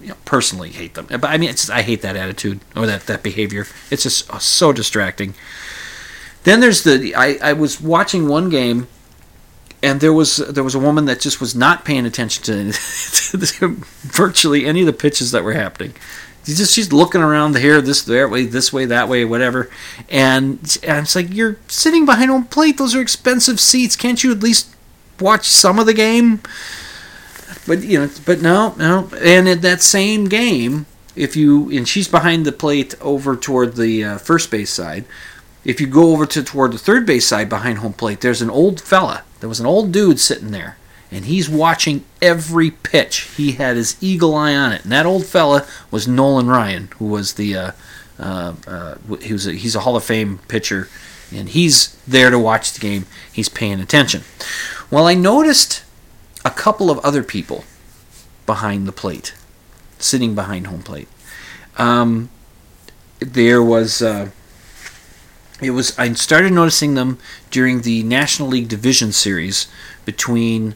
you 0.00 0.08
know, 0.08 0.16
personally 0.24 0.70
hate 0.70 0.94
them. 0.94 1.06
But 1.08 1.24
I 1.24 1.38
mean, 1.38 1.50
it's 1.50 1.68
I 1.70 1.82
hate 1.82 2.02
that 2.02 2.16
attitude 2.16 2.60
or 2.76 2.86
that, 2.86 3.06
that 3.06 3.22
behavior. 3.22 3.66
It's 3.90 4.02
just 4.02 4.30
uh, 4.32 4.38
so 4.38 4.72
distracting. 4.72 5.34
Then 6.44 6.60
there's 6.60 6.84
the 6.84 7.14
I, 7.14 7.38
I 7.42 7.52
was 7.52 7.80
watching 7.80 8.28
one 8.28 8.48
game 8.50 8.88
and 9.82 10.00
there 10.00 10.12
was 10.12 10.36
there 10.36 10.64
was 10.64 10.74
a 10.74 10.78
woman 10.78 11.06
that 11.06 11.20
just 11.20 11.40
was 11.40 11.54
not 11.54 11.84
paying 11.84 12.06
attention 12.06 12.44
to, 12.44 12.72
to 12.72 13.68
virtually 14.00 14.66
any 14.66 14.80
of 14.80 14.86
the 14.86 14.92
pitches 14.92 15.32
that 15.32 15.44
were 15.44 15.54
happening. 15.54 15.94
She's 16.44 16.58
just 16.58 16.74
she's 16.74 16.92
looking 16.92 17.20
around 17.20 17.56
here, 17.56 17.80
this 17.80 18.02
there 18.02 18.28
way, 18.28 18.46
this 18.46 18.72
way, 18.72 18.86
that 18.86 19.08
way, 19.08 19.24
whatever. 19.24 19.70
And, 20.08 20.58
and 20.82 21.04
it's 21.04 21.14
like 21.14 21.32
you're 21.32 21.58
sitting 21.68 22.06
behind 22.06 22.30
home 22.30 22.46
plate; 22.46 22.78
those 22.78 22.94
are 22.94 23.00
expensive 23.00 23.60
seats. 23.60 23.96
Can't 23.96 24.22
you 24.22 24.32
at 24.32 24.40
least 24.40 24.74
watch 25.18 25.46
some 25.46 25.78
of 25.78 25.86
the 25.86 25.94
game? 25.94 26.40
But 27.70 27.84
you 27.84 28.00
know, 28.00 28.10
but 28.26 28.42
no, 28.42 28.74
no. 28.78 29.08
And 29.22 29.46
in 29.46 29.60
that 29.60 29.80
same 29.80 30.24
game, 30.24 30.86
if 31.14 31.36
you 31.36 31.70
and 31.70 31.88
she's 31.88 32.08
behind 32.08 32.44
the 32.44 32.50
plate 32.50 32.96
over 33.00 33.36
toward 33.36 33.76
the 33.76 34.02
uh, 34.02 34.18
first 34.18 34.50
base 34.50 34.70
side. 34.70 35.04
If 35.64 35.80
you 35.80 35.86
go 35.86 36.10
over 36.10 36.26
to 36.26 36.42
toward 36.42 36.72
the 36.72 36.78
third 36.78 37.06
base 37.06 37.28
side 37.28 37.48
behind 37.48 37.78
home 37.78 37.92
plate, 37.92 38.22
there's 38.22 38.42
an 38.42 38.50
old 38.50 38.80
fella. 38.80 39.22
There 39.38 39.48
was 39.48 39.60
an 39.60 39.66
old 39.66 39.92
dude 39.92 40.18
sitting 40.18 40.50
there, 40.50 40.78
and 41.12 41.26
he's 41.26 41.48
watching 41.48 42.04
every 42.20 42.72
pitch. 42.72 43.30
He 43.36 43.52
had 43.52 43.76
his 43.76 43.96
eagle 44.00 44.34
eye 44.34 44.56
on 44.56 44.72
it, 44.72 44.82
and 44.82 44.90
that 44.90 45.06
old 45.06 45.24
fella 45.24 45.64
was 45.92 46.08
Nolan 46.08 46.48
Ryan, 46.48 46.88
who 46.98 47.04
was 47.04 47.34
the 47.34 47.54
uh, 47.54 47.72
uh, 48.18 48.54
uh, 48.66 48.94
he 49.20 49.32
was 49.32 49.46
a, 49.46 49.52
he's 49.52 49.76
a 49.76 49.80
Hall 49.80 49.94
of 49.94 50.02
Fame 50.02 50.40
pitcher, 50.48 50.88
and 51.32 51.48
he's 51.48 51.96
there 52.04 52.30
to 52.30 52.38
watch 52.40 52.72
the 52.72 52.80
game. 52.80 53.06
He's 53.32 53.48
paying 53.48 53.78
attention. 53.78 54.22
Well, 54.90 55.06
I 55.06 55.14
noticed 55.14 55.84
a 56.44 56.50
couple 56.50 56.90
of 56.90 56.98
other 57.00 57.22
people 57.22 57.64
behind 58.46 58.86
the 58.86 58.92
plate, 58.92 59.34
sitting 59.98 60.34
behind 60.34 60.66
home 60.66 60.82
plate. 60.82 61.08
Um, 61.76 62.30
there 63.20 63.62
was 63.62 64.02
uh, 64.02 64.30
it 65.60 65.70
was 65.70 65.98
I 65.98 66.12
started 66.14 66.52
noticing 66.52 66.94
them 66.94 67.18
during 67.50 67.82
the 67.82 68.02
National 68.02 68.48
League 68.48 68.68
Division 68.68 69.12
Series 69.12 69.68
between 70.04 70.74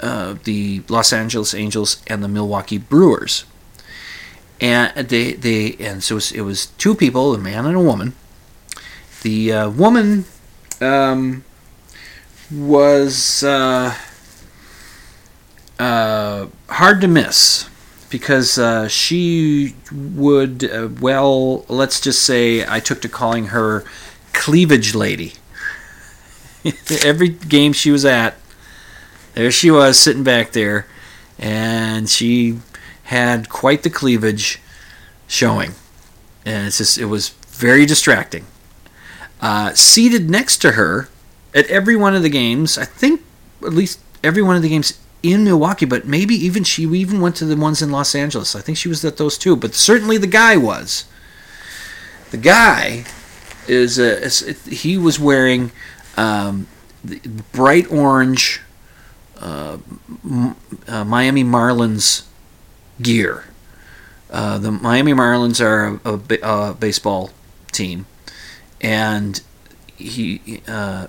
uh, 0.00 0.36
the 0.44 0.82
Los 0.88 1.12
Angeles 1.12 1.54
Angels 1.54 2.02
and 2.06 2.22
the 2.22 2.28
Milwaukee 2.28 2.78
Brewers, 2.78 3.44
and 4.60 4.94
they 5.08 5.32
they 5.32 5.76
and 5.80 6.02
so 6.02 6.14
it 6.14 6.16
was, 6.16 6.32
it 6.32 6.40
was 6.42 6.66
two 6.78 6.94
people, 6.94 7.34
a 7.34 7.38
man 7.38 7.66
and 7.66 7.76
a 7.76 7.80
woman. 7.80 8.14
The 9.22 9.52
uh, 9.52 9.70
woman 9.70 10.24
um, 10.80 11.44
was. 12.50 13.42
Uh, 15.80 16.48
hard 16.68 17.00
to 17.00 17.08
miss 17.08 17.66
because 18.10 18.58
uh, 18.58 18.86
she 18.86 19.74
would, 19.90 20.62
uh, 20.62 20.90
well, 21.00 21.64
let's 21.68 22.02
just 22.02 22.22
say 22.22 22.66
I 22.68 22.80
took 22.80 23.00
to 23.00 23.08
calling 23.08 23.46
her 23.46 23.84
Cleavage 24.34 24.94
Lady. 24.94 25.32
Every 27.02 27.30
game 27.30 27.72
she 27.72 27.90
was 27.90 28.04
at, 28.04 28.34
there 29.32 29.50
she 29.50 29.70
was 29.70 29.98
sitting 29.98 30.22
back 30.22 30.52
there, 30.52 30.86
and 31.38 32.10
she 32.10 32.58
had 33.04 33.48
quite 33.48 33.82
the 33.82 33.88
cleavage 33.88 34.60
showing. 35.28 35.72
And 36.44 36.66
it's 36.66 36.76
just, 36.76 36.98
it 36.98 37.06
was 37.06 37.30
very 37.48 37.86
distracting. 37.86 38.44
Uh, 39.40 39.72
seated 39.72 40.28
next 40.28 40.58
to 40.58 40.72
her 40.72 41.08
at 41.54 41.66
every 41.68 41.96
one 41.96 42.14
of 42.14 42.22
the 42.22 42.28
games, 42.28 42.76
I 42.76 42.84
think 42.84 43.22
at 43.62 43.72
least 43.72 43.98
every 44.22 44.42
one 44.42 44.56
of 44.56 44.62
the 44.62 44.68
games 44.68 44.98
in 45.22 45.44
Milwaukee, 45.44 45.86
but 45.86 46.06
maybe 46.06 46.34
even 46.34 46.64
she 46.64 46.84
even 46.84 47.20
went 47.20 47.36
to 47.36 47.44
the 47.44 47.56
ones 47.56 47.82
in 47.82 47.90
Los 47.90 48.14
Angeles. 48.14 48.56
I 48.56 48.60
think 48.60 48.78
she 48.78 48.88
was 48.88 49.04
at 49.04 49.16
those 49.16 49.36
too, 49.36 49.56
but 49.56 49.74
certainly 49.74 50.16
the 50.16 50.26
guy 50.26 50.56
was. 50.56 51.04
The 52.30 52.38
guy 52.38 53.04
is, 53.66 53.98
a, 53.98 54.52
he 54.70 54.96
was 54.96 55.18
wearing 55.18 55.72
um, 56.16 56.66
bright 57.52 57.90
orange 57.90 58.60
uh, 59.38 59.78
uh, 60.86 61.04
Miami 61.04 61.44
Marlins 61.44 62.24
gear. 63.00 63.44
Uh, 64.30 64.58
the 64.58 64.70
Miami 64.70 65.12
Marlins 65.12 65.60
are 65.60 66.00
a, 66.04 66.14
a, 66.14 66.70
a, 66.70 66.74
baseball 66.74 67.30
team, 67.72 68.06
and 68.80 69.40
he 69.96 70.62
uh, 70.68 71.08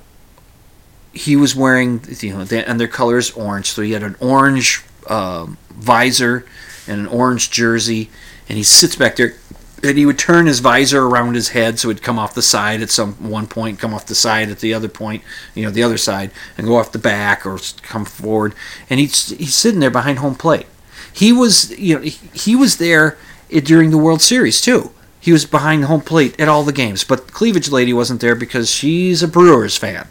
he 1.14 1.36
was 1.36 1.56
wearing, 1.56 2.02
you 2.20 2.34
know, 2.34 2.46
and 2.52 2.80
their 2.80 2.88
color 2.88 3.18
is 3.18 3.32
orange. 3.32 3.72
So 3.72 3.82
he 3.82 3.92
had 3.92 4.04
an 4.04 4.16
orange 4.20 4.84
uh, 5.08 5.48
visor 5.70 6.46
and 6.88 7.02
an 7.02 7.08
orange 7.08 7.52
jersey, 7.52 8.10
and 8.48 8.58
he 8.58 8.64
sits 8.64 8.96
back 8.96 9.16
there. 9.16 9.36
And 9.84 9.98
he 9.98 10.06
would 10.06 10.20
turn 10.20 10.46
his 10.46 10.60
visor 10.60 11.04
around 11.04 11.34
his 11.34 11.50
head 11.50 11.80
so 11.80 11.90
it'd 11.90 12.04
come 12.04 12.20
off 12.20 12.36
the 12.36 12.44
side 12.44 12.84
at 12.84 12.92
some 12.92 13.14
one 13.16 13.48
point, 13.48 13.80
come 13.80 13.96
off 13.96 14.06
the 14.06 14.14
side 14.14 14.50
at 14.50 14.60
the 14.60 14.76
other 14.76 14.88
point, 14.88 15.24
you 15.56 15.64
know, 15.66 15.72
the 15.72 15.82
other 15.82 15.98
side, 15.98 16.30
and 16.56 16.68
go 16.68 16.78
off 16.78 16.92
the 16.92 17.00
back 17.00 17.48
or 17.48 17.58
come 17.82 18.06
forward. 18.06 18.54
And 18.92 19.00
he's 19.00 19.30
he's 19.30 19.56
sitting 19.56 19.80
there 19.80 19.90
behind 19.90 20.20
home 20.20 20.36
plate. 20.36 20.68
He 21.12 21.34
was, 21.34 21.76
you 21.80 21.96
know, 21.96 22.02
he 22.02 22.56
was 22.56 22.78
there 22.78 23.18
during 23.50 23.90
the 23.90 23.98
World 23.98 24.22
Series 24.22 24.62
too. 24.62 24.92
He 25.20 25.32
was 25.32 25.46
behind 25.46 25.86
home 25.86 26.02
plate 26.02 26.40
at 26.40 26.48
all 26.48 26.64
the 26.64 26.72
games, 26.72 27.04
but 27.04 27.32
Cleavage 27.34 27.70
Lady 27.70 27.92
wasn't 27.92 28.22
there 28.22 28.36
because 28.36 28.70
she's 28.70 29.24
a 29.24 29.28
Brewers 29.28 29.78
fan 29.78 30.08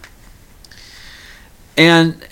and 1.80 2.22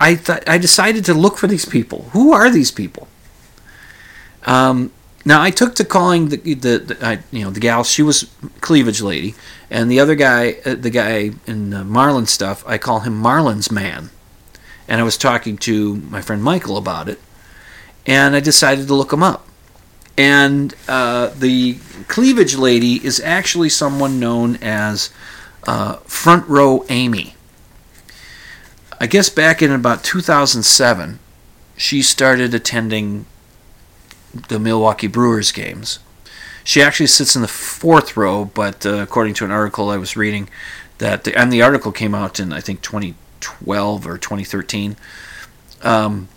I 0.00 0.16
th- 0.16 0.42
I 0.48 0.58
decided 0.58 1.04
to 1.04 1.14
look 1.14 1.38
for 1.38 1.46
these 1.46 1.64
people. 1.64 2.10
Who 2.10 2.32
are 2.32 2.50
these 2.50 2.72
people? 2.72 3.06
Um, 4.44 4.90
now 5.24 5.40
I 5.40 5.50
took 5.50 5.76
to 5.76 5.84
calling 5.84 6.28
the 6.30 6.38
the, 6.38 6.78
the 6.78 6.96
I, 7.00 7.18
you 7.30 7.44
know 7.44 7.50
the 7.50 7.60
gal. 7.60 7.84
She 7.84 8.02
was 8.02 8.28
cleavage 8.60 9.00
lady, 9.00 9.36
and 9.70 9.88
the 9.88 10.00
other 10.00 10.16
guy, 10.16 10.56
uh, 10.64 10.74
the 10.74 10.90
guy 10.90 11.30
in 11.46 11.72
uh, 11.72 11.84
Marlin 11.84 12.26
stuff, 12.26 12.64
I 12.66 12.78
call 12.78 13.00
him 13.00 13.16
Marlin's 13.16 13.70
man. 13.70 14.10
And 14.88 15.00
I 15.00 15.04
was 15.04 15.16
talking 15.16 15.56
to 15.58 15.96
my 15.96 16.20
friend 16.20 16.42
Michael 16.42 16.76
about 16.76 17.08
it, 17.08 17.20
and 18.06 18.34
I 18.34 18.40
decided 18.40 18.88
to 18.88 18.94
look 18.94 19.12
him 19.12 19.22
up. 19.22 19.46
And 20.18 20.74
uh, 20.88 21.28
the 21.28 21.78
cleavage 22.08 22.56
lady 22.56 23.04
is 23.04 23.20
actually 23.20 23.68
someone 23.68 24.18
known 24.18 24.56
as 24.56 25.10
uh, 25.64 25.96
Front 26.06 26.48
Row 26.48 26.84
Amy. 26.88 27.35
I 28.98 29.06
guess 29.06 29.28
back 29.28 29.60
in 29.60 29.70
about 29.70 30.04
2007, 30.04 31.18
she 31.76 32.02
started 32.02 32.54
attending 32.54 33.26
the 34.48 34.58
Milwaukee 34.58 35.06
Brewers 35.06 35.52
games. 35.52 35.98
She 36.64 36.82
actually 36.82 37.06
sits 37.06 37.36
in 37.36 37.42
the 37.42 37.48
fourth 37.48 38.16
row, 38.16 38.46
but 38.46 38.86
uh, 38.86 38.96
according 38.96 39.34
to 39.34 39.44
an 39.44 39.50
article 39.50 39.90
I 39.90 39.98
was 39.98 40.16
reading, 40.16 40.48
that 40.98 41.24
the, 41.24 41.38
and 41.38 41.52
the 41.52 41.62
article 41.62 41.92
came 41.92 42.14
out 42.14 42.40
in 42.40 42.52
I 42.52 42.60
think 42.60 42.80
2012 42.80 44.06
or 44.06 44.18
2013. 44.18 44.96
Um, 45.82 46.28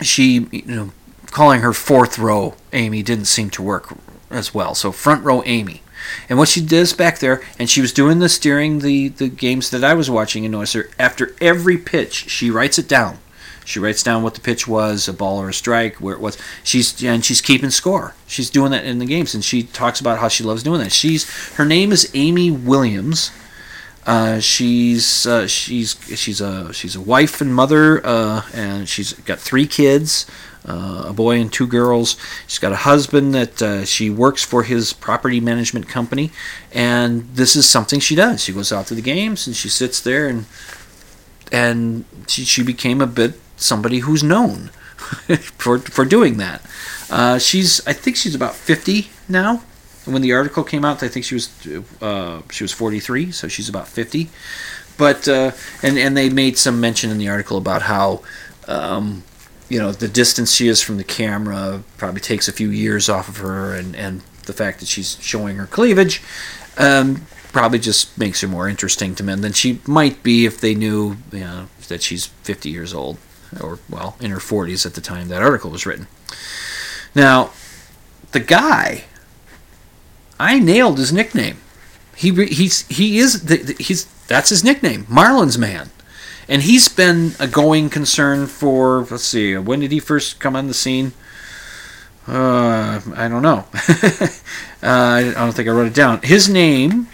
she, 0.00 0.46
you 0.50 0.62
know, 0.66 0.92
calling 1.26 1.60
her 1.60 1.72
fourth 1.72 2.18
row 2.18 2.54
Amy 2.72 3.02
didn't 3.02 3.24
seem 3.24 3.50
to 3.50 3.62
work 3.62 3.92
as 4.34 4.54
well. 4.54 4.74
So 4.74 4.92
front 4.92 5.24
row 5.24 5.42
Amy. 5.44 5.82
And 6.28 6.38
what 6.38 6.48
she 6.48 6.60
does 6.60 6.92
back 6.92 7.18
there, 7.18 7.42
and 7.58 7.70
she 7.70 7.80
was 7.80 7.92
doing 7.92 8.18
this 8.18 8.38
during 8.38 8.80
the, 8.80 9.08
the 9.08 9.28
games 9.28 9.70
that 9.70 9.84
I 9.84 9.94
was 9.94 10.10
watching 10.10 10.44
in 10.44 10.50
noticed 10.50 10.74
her, 10.74 10.90
after 10.98 11.34
every 11.40 11.78
pitch, 11.78 12.28
she 12.28 12.50
writes 12.50 12.78
it 12.78 12.88
down. 12.88 13.18
She 13.64 13.78
writes 13.78 14.02
down 14.02 14.22
what 14.22 14.34
the 14.34 14.40
pitch 14.40 14.66
was, 14.66 15.06
a 15.06 15.12
ball 15.12 15.40
or 15.40 15.50
a 15.50 15.54
strike, 15.54 16.00
where 16.00 16.14
it 16.14 16.20
was. 16.20 16.36
She's 16.64 17.02
and 17.04 17.24
she's 17.24 17.40
keeping 17.40 17.70
score. 17.70 18.14
She's 18.26 18.50
doing 18.50 18.72
that 18.72 18.84
in 18.84 18.98
the 18.98 19.06
games, 19.06 19.34
and 19.34 19.44
she 19.44 19.62
talks 19.62 20.00
about 20.00 20.18
how 20.18 20.26
she 20.26 20.42
loves 20.42 20.64
doing 20.64 20.80
that. 20.80 20.90
She's 20.90 21.30
her 21.54 21.64
name 21.64 21.92
is 21.92 22.10
Amy 22.14 22.50
Williams. 22.50 23.30
Uh, 24.04 24.40
she's 24.40 25.26
uh, 25.26 25.46
she's 25.46 25.96
she's 26.18 26.40
a 26.40 26.72
she's 26.72 26.96
a 26.96 27.00
wife 27.00 27.40
and 27.40 27.54
mother, 27.54 28.04
uh, 28.04 28.42
and 28.52 28.88
she's 28.88 29.12
got 29.12 29.38
three 29.38 29.68
kids 29.68 30.26
uh, 30.66 31.06
a 31.08 31.12
boy 31.12 31.40
and 31.40 31.52
two 31.52 31.66
girls. 31.66 32.16
She's 32.46 32.58
got 32.58 32.72
a 32.72 32.76
husband 32.76 33.34
that 33.34 33.60
uh, 33.62 33.84
she 33.84 34.10
works 34.10 34.44
for 34.44 34.62
his 34.62 34.92
property 34.92 35.40
management 35.40 35.88
company, 35.88 36.30
and 36.72 37.28
this 37.34 37.56
is 37.56 37.68
something 37.68 38.00
she 38.00 38.14
does. 38.14 38.44
She 38.44 38.52
goes 38.52 38.72
out 38.72 38.86
to 38.86 38.94
the 38.94 39.02
games 39.02 39.46
and 39.46 39.56
she 39.56 39.68
sits 39.68 40.00
there 40.00 40.28
and 40.28 40.46
and 41.50 42.04
she, 42.26 42.44
she 42.44 42.62
became 42.62 43.00
a 43.00 43.06
bit 43.06 43.34
somebody 43.56 43.98
who's 44.00 44.22
known 44.22 44.68
for 45.58 45.78
for 45.78 46.04
doing 46.04 46.38
that. 46.38 46.62
Uh, 47.10 47.38
she's 47.38 47.86
I 47.86 47.92
think 47.92 48.16
she's 48.16 48.34
about 48.34 48.54
fifty 48.54 49.10
now. 49.28 49.62
When 50.04 50.22
the 50.22 50.32
article 50.32 50.64
came 50.64 50.84
out, 50.84 51.02
I 51.02 51.08
think 51.08 51.24
she 51.24 51.34
was 51.34 51.50
uh, 52.00 52.42
she 52.50 52.64
was 52.64 52.72
forty 52.72 53.00
three, 53.00 53.30
so 53.32 53.48
she's 53.48 53.68
about 53.68 53.88
fifty. 53.88 54.30
But 54.96 55.28
uh, 55.28 55.52
and 55.82 55.98
and 55.98 56.16
they 56.16 56.28
made 56.30 56.56
some 56.56 56.80
mention 56.80 57.10
in 57.10 57.18
the 57.18 57.28
article 57.28 57.56
about 57.56 57.82
how. 57.82 58.22
Um, 58.68 59.24
you 59.72 59.78
know 59.78 59.90
the 59.90 60.08
distance 60.08 60.54
she 60.54 60.68
is 60.68 60.82
from 60.82 60.98
the 60.98 61.04
camera 61.04 61.82
probably 61.96 62.20
takes 62.20 62.46
a 62.46 62.52
few 62.52 62.68
years 62.68 63.08
off 63.08 63.28
of 63.28 63.38
her, 63.38 63.74
and 63.74 63.96
and 63.96 64.20
the 64.44 64.52
fact 64.52 64.80
that 64.80 64.86
she's 64.86 65.18
showing 65.20 65.56
her 65.56 65.66
cleavage. 65.66 66.22
Um, 66.76 67.26
probably 67.52 67.78
just 67.78 68.16
makes 68.16 68.40
her 68.40 68.48
more 68.48 68.66
interesting 68.66 69.14
to 69.14 69.22
men 69.22 69.42
than 69.42 69.52
she 69.52 69.78
might 69.86 70.22
be 70.22 70.46
if 70.46 70.58
they 70.58 70.74
knew 70.74 71.18
you 71.30 71.40
know, 71.40 71.68
that 71.88 72.02
she's 72.02 72.26
50 72.26 72.70
years 72.70 72.94
old 72.94 73.18
or 73.60 73.78
well 73.90 74.16
in 74.20 74.30
her 74.30 74.38
40s 74.38 74.86
at 74.86 74.94
the 74.94 75.02
time 75.02 75.28
that 75.28 75.42
article 75.42 75.70
was 75.70 75.84
written 75.84 76.06
now 77.14 77.50
the 78.32 78.40
guy 78.40 79.04
i 80.40 80.58
nailed 80.58 80.96
his 80.96 81.12
nickname 81.12 81.58
he 82.16 82.30
he's 82.46 82.88
he 82.88 83.18
is 83.18 83.46
he's 83.78 84.06
that's 84.28 84.48
his 84.48 84.64
nickname 84.64 85.04
marlins 85.04 85.58
man 85.58 85.90
and 86.52 86.62
he's 86.62 86.88
been 86.88 87.32
a 87.40 87.48
going 87.48 87.88
concern 87.88 88.46
for 88.46 89.06
let's 89.10 89.24
see 89.24 89.56
when 89.56 89.80
did 89.80 89.90
he 89.90 89.98
first 89.98 90.38
come 90.38 90.54
on 90.54 90.68
the 90.68 90.74
scene 90.74 91.12
uh, 92.26 93.00
I 93.16 93.26
don't 93.26 93.42
know. 93.42 93.64
uh, 94.82 94.86
I 94.86 95.32
don't 95.34 95.52
think 95.52 95.68
I 95.68 95.72
wrote 95.72 95.88
it 95.88 95.94
down. 95.94 96.20
His 96.22 96.48
name 96.48 97.08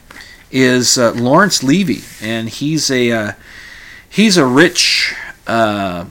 is 0.50 0.98
uh, 0.98 1.12
Laurence 1.12 1.62
Leavy, 1.62 2.02
and 2.22 2.48
he's 2.48 2.90
a 2.90 3.10
uh, 3.10 3.32
he's 4.08 4.36
a 4.36 4.44
rich 4.44 5.14
uh, 5.46 6.06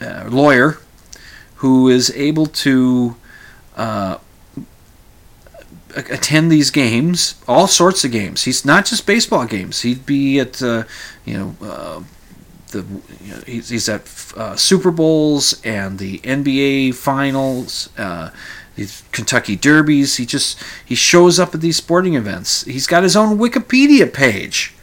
uh, 0.00 0.24
lawyer 0.28 0.78
who 1.56 1.88
is 1.88 2.10
able 2.14 2.46
to 2.46 3.16
attend 5.96 6.52
these 6.52 6.70
games, 6.70 7.36
all 7.48 7.66
sorts 7.66 8.04
of 8.04 8.10
games. 8.10 8.44
He's 8.44 8.64
not 8.64 8.84
just 8.84 9.06
baseball 9.06 9.46
games. 9.46 9.80
He'd 9.80 10.04
be 10.04 10.38
at 10.38 10.60
you 10.60 10.84
know 11.26 12.04
the 12.74 12.84
you 13.24 13.32
know, 13.32 13.40
he's, 13.46 13.70
he's 13.70 13.88
at 13.88 14.06
Super 14.58 14.90
Bowls 14.90 15.60
and 15.64 15.98
the 15.98 16.18
NBA 16.18 16.94
Finals 16.94 17.88
these 18.76 19.02
Kentucky 19.12 19.56
Derbies. 19.56 20.16
He 20.16 20.26
just 20.26 20.62
he 20.84 20.94
shows 20.94 21.38
up 21.38 21.54
at 21.54 21.60
these 21.60 21.76
sporting 21.76 22.14
events. 22.14 22.64
He's 22.64 22.86
got 22.86 23.02
his 23.02 23.16
own 23.16 23.38
Wikipedia 23.38 24.12
page. 24.12 24.74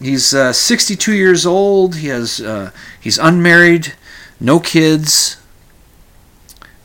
He's 0.00 0.34
uh, 0.34 0.52
62 0.52 1.14
years 1.14 1.46
old. 1.46 1.96
He 1.96 2.08
has 2.08 2.40
uh, 2.40 2.70
he's 3.00 3.18
unmarried, 3.18 3.94
no 4.40 4.60
kids. 4.60 5.38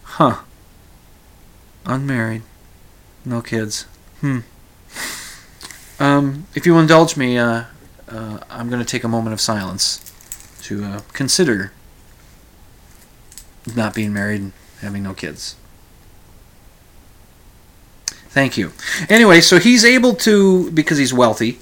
Huh. 0.04 0.42
Unmarried, 1.86 2.44
no 3.26 3.42
kids. 3.42 3.84
Hmm. 4.22 4.40
Um, 6.00 6.48
if 6.56 6.66
you 6.66 6.78
indulge 6.78 7.18
me, 7.18 7.38
uh, 7.38 7.66
uh 8.08 8.40
I'm 8.50 8.70
going 8.70 8.84
to 8.84 8.86
take 8.86 9.04
a 9.04 9.08
moment 9.08 9.34
of 9.34 9.42
silence 9.42 10.11
to 10.72 10.86
uh, 10.86 11.02
consider 11.12 11.74
not 13.76 13.94
being 13.94 14.14
married 14.14 14.42
and 14.42 14.54
having 14.80 15.04
no 15.04 15.14
kids. 15.14 15.56
Thank 18.30 18.58
you. 18.58 18.72
Anyway, 19.10 19.42
so 19.42 19.60
he's 19.60 19.84
able 19.84 20.16
to 20.16 20.72
because 20.72 20.98
he's 20.98 21.14
wealthy. 21.14 21.60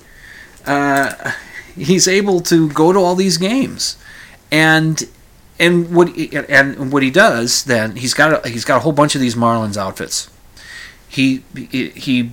Uh, 0.66 1.34
he's 1.76 2.08
able 2.08 2.42
to 2.42 2.70
go 2.70 2.94
to 2.94 3.00
all 3.00 3.16
these 3.16 3.38
games, 3.38 3.98
and 4.52 5.10
and 5.60 5.94
what 5.96 6.16
and 6.16 6.92
what 6.94 7.02
he 7.02 7.10
does 7.10 7.64
then 7.66 7.96
he's 7.96 8.14
got 8.14 8.46
a, 8.46 8.50
he's 8.50 8.64
got 8.64 8.78
a 8.78 8.80
whole 8.82 8.92
bunch 8.92 9.16
of 9.16 9.22
these 9.22 9.34
Marlins 9.34 9.78
outfits. 9.78 10.30
He 11.08 11.44
he 11.56 12.32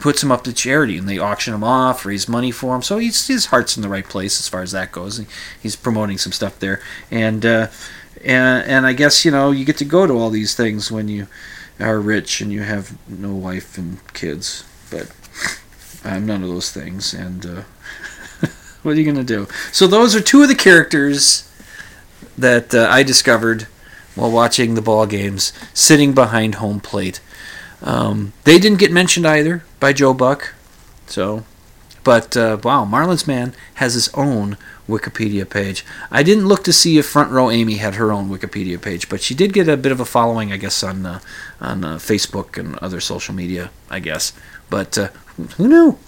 puts 0.00 0.20
them 0.20 0.32
up 0.32 0.44
to 0.44 0.52
charity 0.52 0.96
and 0.96 1.08
they 1.08 1.18
auction 1.18 1.52
them 1.52 1.64
off, 1.64 2.04
raise 2.04 2.28
money 2.28 2.50
for 2.50 2.74
him. 2.74 2.82
So 2.82 2.98
he's, 2.98 3.26
his 3.26 3.46
heart's 3.46 3.76
in 3.76 3.82
the 3.82 3.88
right 3.88 4.08
place 4.08 4.38
as 4.40 4.48
far 4.48 4.62
as 4.62 4.72
that 4.72 4.92
goes. 4.92 5.24
He's 5.60 5.76
promoting 5.76 6.18
some 6.18 6.32
stuff 6.32 6.58
there, 6.58 6.80
and 7.10 7.44
uh, 7.44 7.68
and 8.24 8.66
and 8.68 8.86
I 8.86 8.92
guess 8.92 9.24
you 9.24 9.30
know 9.30 9.50
you 9.50 9.64
get 9.64 9.78
to 9.78 9.84
go 9.84 10.06
to 10.06 10.14
all 10.14 10.30
these 10.30 10.54
things 10.54 10.90
when 10.90 11.08
you 11.08 11.26
are 11.78 12.00
rich 12.00 12.40
and 12.40 12.52
you 12.52 12.62
have 12.62 12.96
no 13.08 13.34
wife 13.34 13.76
and 13.76 13.98
kids, 14.14 14.64
but 14.90 15.10
I'm 16.04 16.26
none 16.26 16.42
of 16.42 16.48
those 16.48 16.70
things. 16.70 17.12
And 17.12 17.44
uh, 17.44 17.62
what 18.82 18.96
are 18.96 19.00
you 19.00 19.04
going 19.04 19.16
to 19.16 19.24
do? 19.24 19.46
So 19.72 19.86
those 19.86 20.14
are 20.14 20.20
two 20.20 20.42
of 20.42 20.48
the 20.48 20.54
characters 20.54 21.50
that 22.38 22.74
uh, 22.74 22.86
I 22.90 23.02
discovered 23.02 23.66
while 24.14 24.30
watching 24.30 24.74
the 24.74 24.82
ball 24.82 25.06
games, 25.06 25.52
sitting 25.74 26.14
behind 26.14 26.56
home 26.56 26.80
plate. 26.80 27.20
Um, 27.86 28.32
they 28.42 28.58
didn't 28.58 28.80
get 28.80 28.92
mentioned 28.92 29.26
either 29.26 29.64
by 29.78 29.92
Joe 29.92 30.12
Buck, 30.12 30.54
so. 31.06 31.44
But 32.02 32.36
uh, 32.36 32.58
wow, 32.62 32.84
Marlins 32.84 33.26
man 33.26 33.54
has 33.74 33.94
his 33.94 34.08
own 34.14 34.56
Wikipedia 34.88 35.48
page. 35.48 35.84
I 36.10 36.22
didn't 36.22 36.46
look 36.46 36.62
to 36.64 36.72
see 36.72 36.98
if 36.98 37.06
Front 37.06 37.30
Row 37.30 37.50
Amy 37.50 37.76
had 37.76 37.94
her 37.94 38.12
own 38.12 38.28
Wikipedia 38.28 38.80
page, 38.80 39.08
but 39.08 39.20
she 39.20 39.34
did 39.34 39.52
get 39.52 39.68
a 39.68 39.76
bit 39.76 39.92
of 39.92 40.00
a 40.00 40.04
following, 40.04 40.52
I 40.52 40.56
guess, 40.56 40.82
on 40.82 41.06
uh, 41.06 41.20
on 41.60 41.84
uh, 41.84 41.96
Facebook 41.96 42.58
and 42.58 42.76
other 42.78 43.00
social 43.00 43.34
media, 43.34 43.70
I 43.88 44.00
guess. 44.00 44.32
But 44.68 44.98
uh, 44.98 45.08
who 45.56 45.68
knew? 45.68 45.98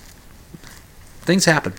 Things 1.21 1.45
happen. 1.45 1.75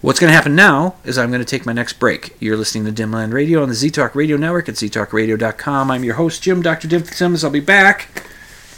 What's 0.00 0.20
going 0.20 0.30
to 0.30 0.36
happen 0.36 0.54
now 0.54 0.96
is 1.04 1.18
I'm 1.18 1.30
going 1.30 1.40
to 1.40 1.44
take 1.44 1.66
my 1.66 1.72
next 1.72 1.94
break. 1.94 2.36
You're 2.40 2.56
listening 2.56 2.92
to 2.92 3.02
Dimland 3.02 3.32
Radio 3.32 3.62
on 3.62 3.68
the 3.68 3.74
ZTalk 3.74 4.14
Radio 4.14 4.36
Network 4.36 4.68
at 4.68 4.76
ztalkradio.com. 4.76 5.90
I'm 5.90 6.04
your 6.04 6.14
host, 6.14 6.42
Jim, 6.42 6.62
Dr. 6.62 6.88
Dim 6.88 7.04
Simmons. 7.04 7.42
I'll 7.42 7.50
be 7.50 7.60
back. 7.60 8.28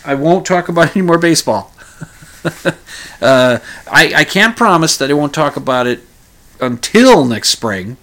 I 0.05 0.15
won't 0.15 0.47
talk 0.47 0.69
about 0.69 0.97
any 0.97 1.03
more 1.03 1.19
baseball. 1.19 1.73
uh, 3.21 3.59
I, 3.91 4.13
I 4.15 4.25
can't 4.25 4.57
promise 4.57 4.97
that 4.97 5.11
I 5.11 5.15
won't 5.15 5.35
talk 5.35 5.57
about 5.57 5.87
it 5.87 6.01
until 6.61 7.25
next 7.25 7.51
spring. 7.51 7.97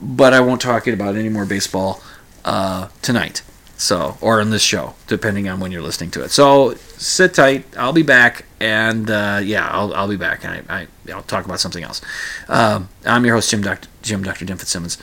But 0.00 0.32
I 0.32 0.40
won't 0.40 0.62
talk 0.62 0.86
about 0.86 1.14
any 1.14 1.28
more 1.28 1.44
baseball 1.44 2.02
uh, 2.44 2.88
tonight. 3.02 3.42
So, 3.76 4.18
or 4.20 4.40
in 4.40 4.50
this 4.50 4.62
show, 4.62 4.94
depending 5.06 5.48
on 5.48 5.58
when 5.58 5.72
you're 5.72 5.82
listening 5.82 6.10
to 6.12 6.22
it. 6.22 6.30
So, 6.30 6.74
sit 6.98 7.32
tight. 7.32 7.64
I'll 7.78 7.94
be 7.94 8.02
back, 8.02 8.44
and 8.60 9.10
uh, 9.10 9.40
yeah, 9.42 9.66
I'll, 9.68 9.94
I'll 9.94 10.08
be 10.08 10.16
back. 10.16 10.44
I, 10.44 10.62
I 10.68 10.86
will 11.06 11.22
talk 11.22 11.46
about 11.46 11.60
something 11.60 11.82
else. 11.82 12.02
Um, 12.46 12.90
I'm 13.06 13.24
your 13.24 13.36
host, 13.36 13.50
Jim 13.50 13.62
Doctor 13.62 13.88
Jim 14.02 14.22
Doctor 14.22 14.44
Jim 14.44 14.58
Fitzsimmons. 14.58 14.98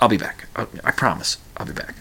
I'll 0.00 0.08
be 0.08 0.16
back. 0.16 0.48
I, 0.56 0.66
I 0.82 0.90
promise. 0.90 1.38
I'll 1.56 1.66
be 1.66 1.72
back. 1.72 1.94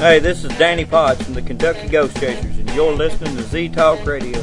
Hey, 0.00 0.18
this 0.18 0.44
is 0.44 0.50
Danny 0.56 0.86
Potts 0.86 1.22
from 1.22 1.34
the 1.34 1.42
Kentucky 1.42 1.86
Ghost 1.86 2.16
Chasers, 2.16 2.56
and 2.56 2.70
you're 2.70 2.90
listening 2.90 3.36
to 3.36 3.42
Z 3.42 3.68
Talk 3.68 4.06
Radio. 4.06 4.42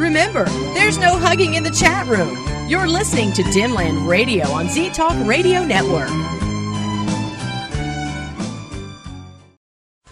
Remember, 0.00 0.46
there's 0.72 0.96
no 0.96 1.18
hugging 1.18 1.54
in 1.54 1.62
the 1.62 1.70
chat 1.70 2.06
room. 2.06 2.34
You're 2.70 2.88
listening 2.88 3.32
to 3.34 3.42
Dimland 3.42 4.08
Radio 4.08 4.48
on 4.48 4.66
Z 4.66 4.90
Talk 4.90 5.14
Radio 5.26 5.62
Network. 5.62 6.08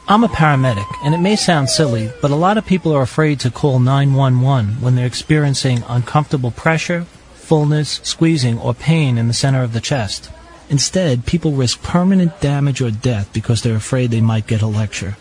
I'm 0.06 0.24
a 0.24 0.28
paramedic, 0.28 0.86
and 1.02 1.14
it 1.14 1.20
may 1.20 1.36
sound 1.36 1.70
silly, 1.70 2.12
but 2.20 2.30
a 2.30 2.36
lot 2.36 2.58
of 2.58 2.66
people 2.66 2.92
are 2.92 3.00
afraid 3.00 3.40
to 3.40 3.50
call 3.50 3.78
911 3.80 4.82
when 4.82 4.94
they're 4.94 5.06
experiencing 5.06 5.82
uncomfortable 5.88 6.50
pressure, 6.50 7.06
fullness, 7.32 8.00
squeezing, 8.04 8.58
or 8.58 8.74
pain 8.74 9.16
in 9.16 9.26
the 9.26 9.32
center 9.32 9.62
of 9.62 9.72
the 9.72 9.80
chest. 9.80 10.30
Instead, 10.68 11.24
people 11.24 11.52
risk 11.52 11.82
permanent 11.82 12.38
damage 12.42 12.82
or 12.82 12.90
death 12.90 13.32
because 13.32 13.62
they're 13.62 13.76
afraid 13.76 14.10
they 14.10 14.20
might 14.20 14.46
get 14.46 14.60
a 14.60 14.66
lecture. 14.66 15.16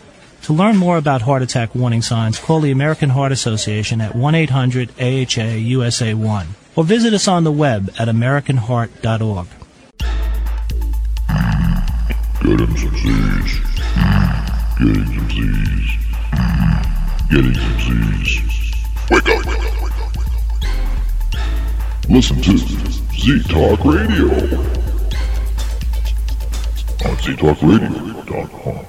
To 0.48 0.52
learn 0.54 0.76
more 0.78 0.96
about 0.96 1.20
heart 1.20 1.42
attack 1.42 1.74
warning 1.74 2.00
signs, 2.00 2.38
call 2.38 2.60
the 2.60 2.70
American 2.70 3.10
Heart 3.10 3.32
Association 3.32 4.00
at 4.00 4.14
1-800-AHA-USA1 4.14 6.46
or 6.74 6.84
visit 6.84 7.12
us 7.12 7.28
on 7.28 7.44
the 7.44 7.52
web 7.52 7.90
at 7.98 8.08
americanheart.org. 8.08 9.46
Get 12.40 12.60
him 12.60 12.76
some 12.78 12.96
Z's. 12.96 13.60
Getting 14.78 15.04
some 15.04 15.28
Z's. 15.28 15.90
Getting 17.28 17.52
some 17.52 17.78
Z's. 18.24 18.72
Wake 19.10 19.28
up, 19.28 19.44
wake 19.44 19.58
up, 19.58 19.82
wake 19.82 20.00
up. 20.00 20.16
Listen 22.08 22.40
to 22.40 22.56
Z 22.56 23.42
Talk 23.50 23.84
Radio 23.84 24.30
on 27.04 27.16
ztalkradio.com. 27.18 28.87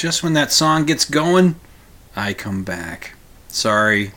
Just 0.00 0.22
when 0.22 0.32
that 0.32 0.50
song 0.50 0.86
gets 0.86 1.04
going, 1.04 1.56
I 2.16 2.32
come 2.32 2.64
back. 2.64 3.12
Sorry. 3.48 4.12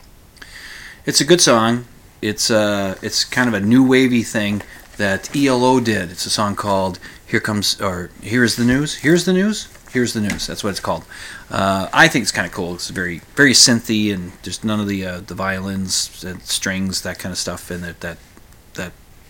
It's 1.04 1.20
a 1.20 1.26
good 1.26 1.42
song. 1.42 1.84
It's 2.22 2.50
uh 2.50 2.96
it's 3.02 3.22
kind 3.22 3.48
of 3.48 3.54
a 3.54 3.60
new 3.60 3.86
wavy 3.86 4.22
thing 4.22 4.62
that 4.96 5.36
ELO 5.36 5.80
did. 5.80 6.10
It's 6.10 6.24
a 6.24 6.30
song 6.30 6.56
called 6.56 6.98
"Here 7.26 7.38
Comes" 7.38 7.78
or 7.82 8.08
"Here's 8.22 8.56
the 8.56 8.64
News." 8.64 8.94
Here's 8.94 9.26
the 9.26 9.34
news. 9.34 9.68
Here's 9.92 10.14
the 10.14 10.22
news. 10.22 10.46
That's 10.46 10.64
what 10.64 10.70
it's 10.70 10.80
called. 10.80 11.04
Uh, 11.50 11.90
I 11.92 12.08
think 12.08 12.22
it's 12.22 12.32
kind 12.32 12.46
of 12.46 12.52
cool. 12.54 12.72
It's 12.76 12.88
very 12.88 13.20
very 13.36 13.52
synthy 13.52 14.10
and 14.14 14.32
there's 14.42 14.64
none 14.64 14.80
of 14.80 14.88
the 14.88 15.04
uh, 15.04 15.20
the 15.20 15.34
violins 15.34 16.24
and 16.24 16.40
strings 16.44 17.02
that 17.02 17.18
kind 17.18 17.30
of 17.30 17.36
stuff 17.36 17.70
in 17.70 17.84
it 17.84 18.00
that 18.00 18.16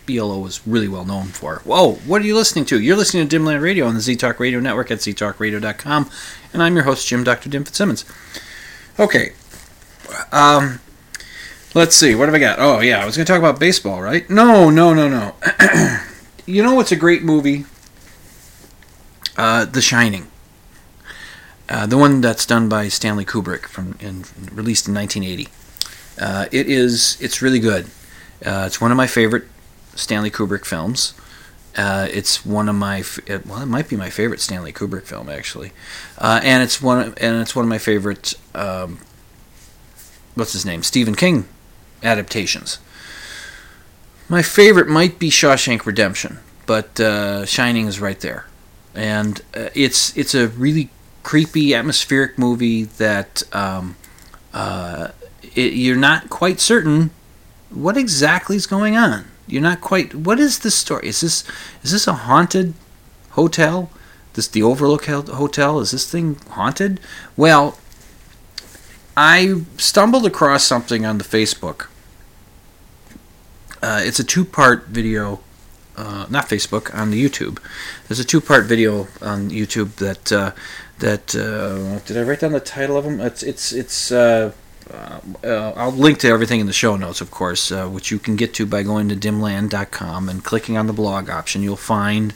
ELO 0.09 0.45
is 0.45 0.65
really 0.67 0.87
well 0.87 1.05
known 1.05 1.27
for. 1.27 1.61
Whoa, 1.63 1.93
what 2.05 2.21
are 2.21 2.25
you 2.25 2.35
listening 2.35 2.65
to? 2.65 2.79
You're 2.79 2.95
listening 2.95 3.27
to 3.27 3.39
Dimland 3.39 3.61
Radio 3.61 3.85
on 3.85 3.95
the 3.95 4.01
Z 4.01 4.15
Talk 4.17 4.39
Radio 4.39 4.59
Network 4.59 4.91
at 4.91 4.99
ztalkradio.com, 4.99 6.09
and 6.53 6.63
I'm 6.63 6.75
your 6.75 6.83
host, 6.83 7.07
Jim 7.07 7.23
Dr. 7.23 7.49
Dim 7.49 7.63
Fitzsimmons. 7.63 8.05
Okay, 8.99 9.33
um, 10.31 10.79
let's 11.73 11.95
see, 11.95 12.15
what 12.15 12.27
have 12.27 12.35
I 12.35 12.39
got? 12.39 12.59
Oh, 12.59 12.79
yeah, 12.79 13.01
I 13.01 13.05
was 13.05 13.15
going 13.17 13.25
to 13.25 13.31
talk 13.31 13.39
about 13.39 13.59
baseball, 13.59 14.01
right? 14.01 14.29
No, 14.29 14.69
no, 14.69 14.93
no, 14.93 15.07
no. 15.07 15.35
you 16.45 16.63
know 16.63 16.73
what's 16.73 16.91
a 16.91 16.95
great 16.95 17.23
movie? 17.23 17.65
Uh, 19.37 19.65
the 19.65 19.81
Shining. 19.81 20.27
Uh, 21.67 21.85
the 21.87 21.97
one 21.97 22.21
that's 22.21 22.45
done 22.45 22.69
by 22.69 22.87
Stanley 22.87 23.25
Kubrick 23.25 23.65
from 23.65 23.97
in, 23.99 24.23
released 24.51 24.87
in 24.87 24.93
1980. 24.93 25.49
Uh, 26.19 26.45
it 26.51 26.69
is 26.69 27.17
it's 27.19 27.41
really 27.41 27.59
good. 27.59 27.87
Uh, 28.45 28.63
it's 28.67 28.79
one 28.79 28.91
of 28.91 28.97
my 28.97 29.07
favorite 29.07 29.45
Stanley 29.95 30.29
Kubrick 30.29 30.65
films. 30.65 31.13
Uh, 31.77 32.07
it's 32.11 32.45
one 32.45 32.69
of 32.69 32.75
my 32.75 33.03
it, 33.25 33.45
well, 33.45 33.61
it 33.61 33.65
might 33.65 33.89
be 33.89 33.97
my 33.97 34.09
favorite 34.09 34.39
Stanley 34.39 34.71
Kubrick 34.71 35.03
film 35.03 35.29
actually, 35.29 35.73
uh, 36.17 36.39
and 36.43 36.63
it's 36.63 36.81
one 36.81 37.13
and 37.17 37.41
it's 37.41 37.55
one 37.55 37.65
of 37.65 37.69
my 37.69 37.77
favorite 37.77 38.33
um, 38.53 38.99
what's 40.35 40.53
his 40.53 40.65
name 40.65 40.83
Stephen 40.83 41.15
King 41.15 41.45
adaptations. 42.01 42.79
My 44.29 44.41
favorite 44.41 44.87
might 44.87 45.19
be 45.19 45.29
Shawshank 45.29 45.85
Redemption, 45.85 46.39
but 46.65 46.99
uh, 46.99 47.45
Shining 47.45 47.87
is 47.87 47.99
right 47.99 48.19
there, 48.21 48.47
and 48.93 49.41
uh, 49.53 49.69
it's 49.75 50.15
it's 50.15 50.33
a 50.33 50.47
really 50.47 50.89
creepy 51.23 51.73
atmospheric 51.73 52.37
movie 52.37 52.85
that 52.85 53.43
um, 53.53 53.97
uh, 54.53 55.09
it, 55.55 55.73
you're 55.73 55.97
not 55.97 56.29
quite 56.29 56.59
certain 56.61 57.09
what 57.69 57.97
exactly 57.97 58.55
is 58.55 58.65
going 58.65 58.95
on. 58.95 59.25
You're 59.47 59.61
not 59.61 59.81
quite. 59.81 60.15
What 60.15 60.39
is 60.39 60.59
the 60.59 60.71
story? 60.71 61.07
Is 61.07 61.21
this 61.21 61.43
is 61.83 61.91
this 61.91 62.07
a 62.07 62.13
haunted 62.13 62.73
hotel? 63.31 63.91
This 64.33 64.47
the 64.47 64.63
Overlook 64.63 65.05
Hotel? 65.05 65.79
Is 65.79 65.91
this 65.91 66.09
thing 66.11 66.37
haunted? 66.49 66.99
Well, 67.37 67.77
I 69.15 69.61
stumbled 69.77 70.25
across 70.25 70.63
something 70.63 71.05
on 71.05 71.19
the 71.19 71.23
Facebook. 71.23 71.87
Uh, 73.81 74.01
it's 74.03 74.19
a 74.19 74.23
two-part 74.23 74.87
video, 74.87 75.39
uh, 75.95 76.25
not 76.29 76.49
Facebook, 76.49 76.93
on 76.93 77.11
the 77.11 77.23
YouTube. 77.23 77.59
There's 78.07 78.19
a 78.19 78.25
two-part 78.25 78.65
video 78.65 79.07
on 79.21 79.51
YouTube 79.51 79.95
that 79.97 80.31
uh, 80.31 80.51
that 80.99 81.35
uh, 81.35 81.99
did 81.99 82.17
I 82.17 82.23
write 82.23 82.39
down 82.39 82.51
the 82.51 82.59
title 82.59 82.97
of 82.97 83.05
them? 83.05 83.19
It's 83.21 83.43
it's 83.43 83.71
it's. 83.71 84.11
Uh, 84.91 85.19
uh, 85.43 85.73
I'll 85.75 85.91
link 85.91 86.19
to 86.19 86.27
everything 86.27 86.59
in 86.59 86.67
the 86.67 86.73
show 86.73 86.95
notes, 86.95 87.19
of 87.19 87.31
course, 87.31 87.71
uh, 87.71 87.87
which 87.87 88.11
you 88.11 88.19
can 88.19 88.35
get 88.35 88.53
to 88.55 88.67
by 88.67 88.83
going 88.83 89.09
to 89.09 89.15
dimland.com 89.15 90.29
and 90.29 90.43
clicking 90.43 90.77
on 90.77 90.85
the 90.85 90.93
blog 90.93 91.29
option. 91.29 91.63
You'll 91.63 91.75
find 91.75 92.33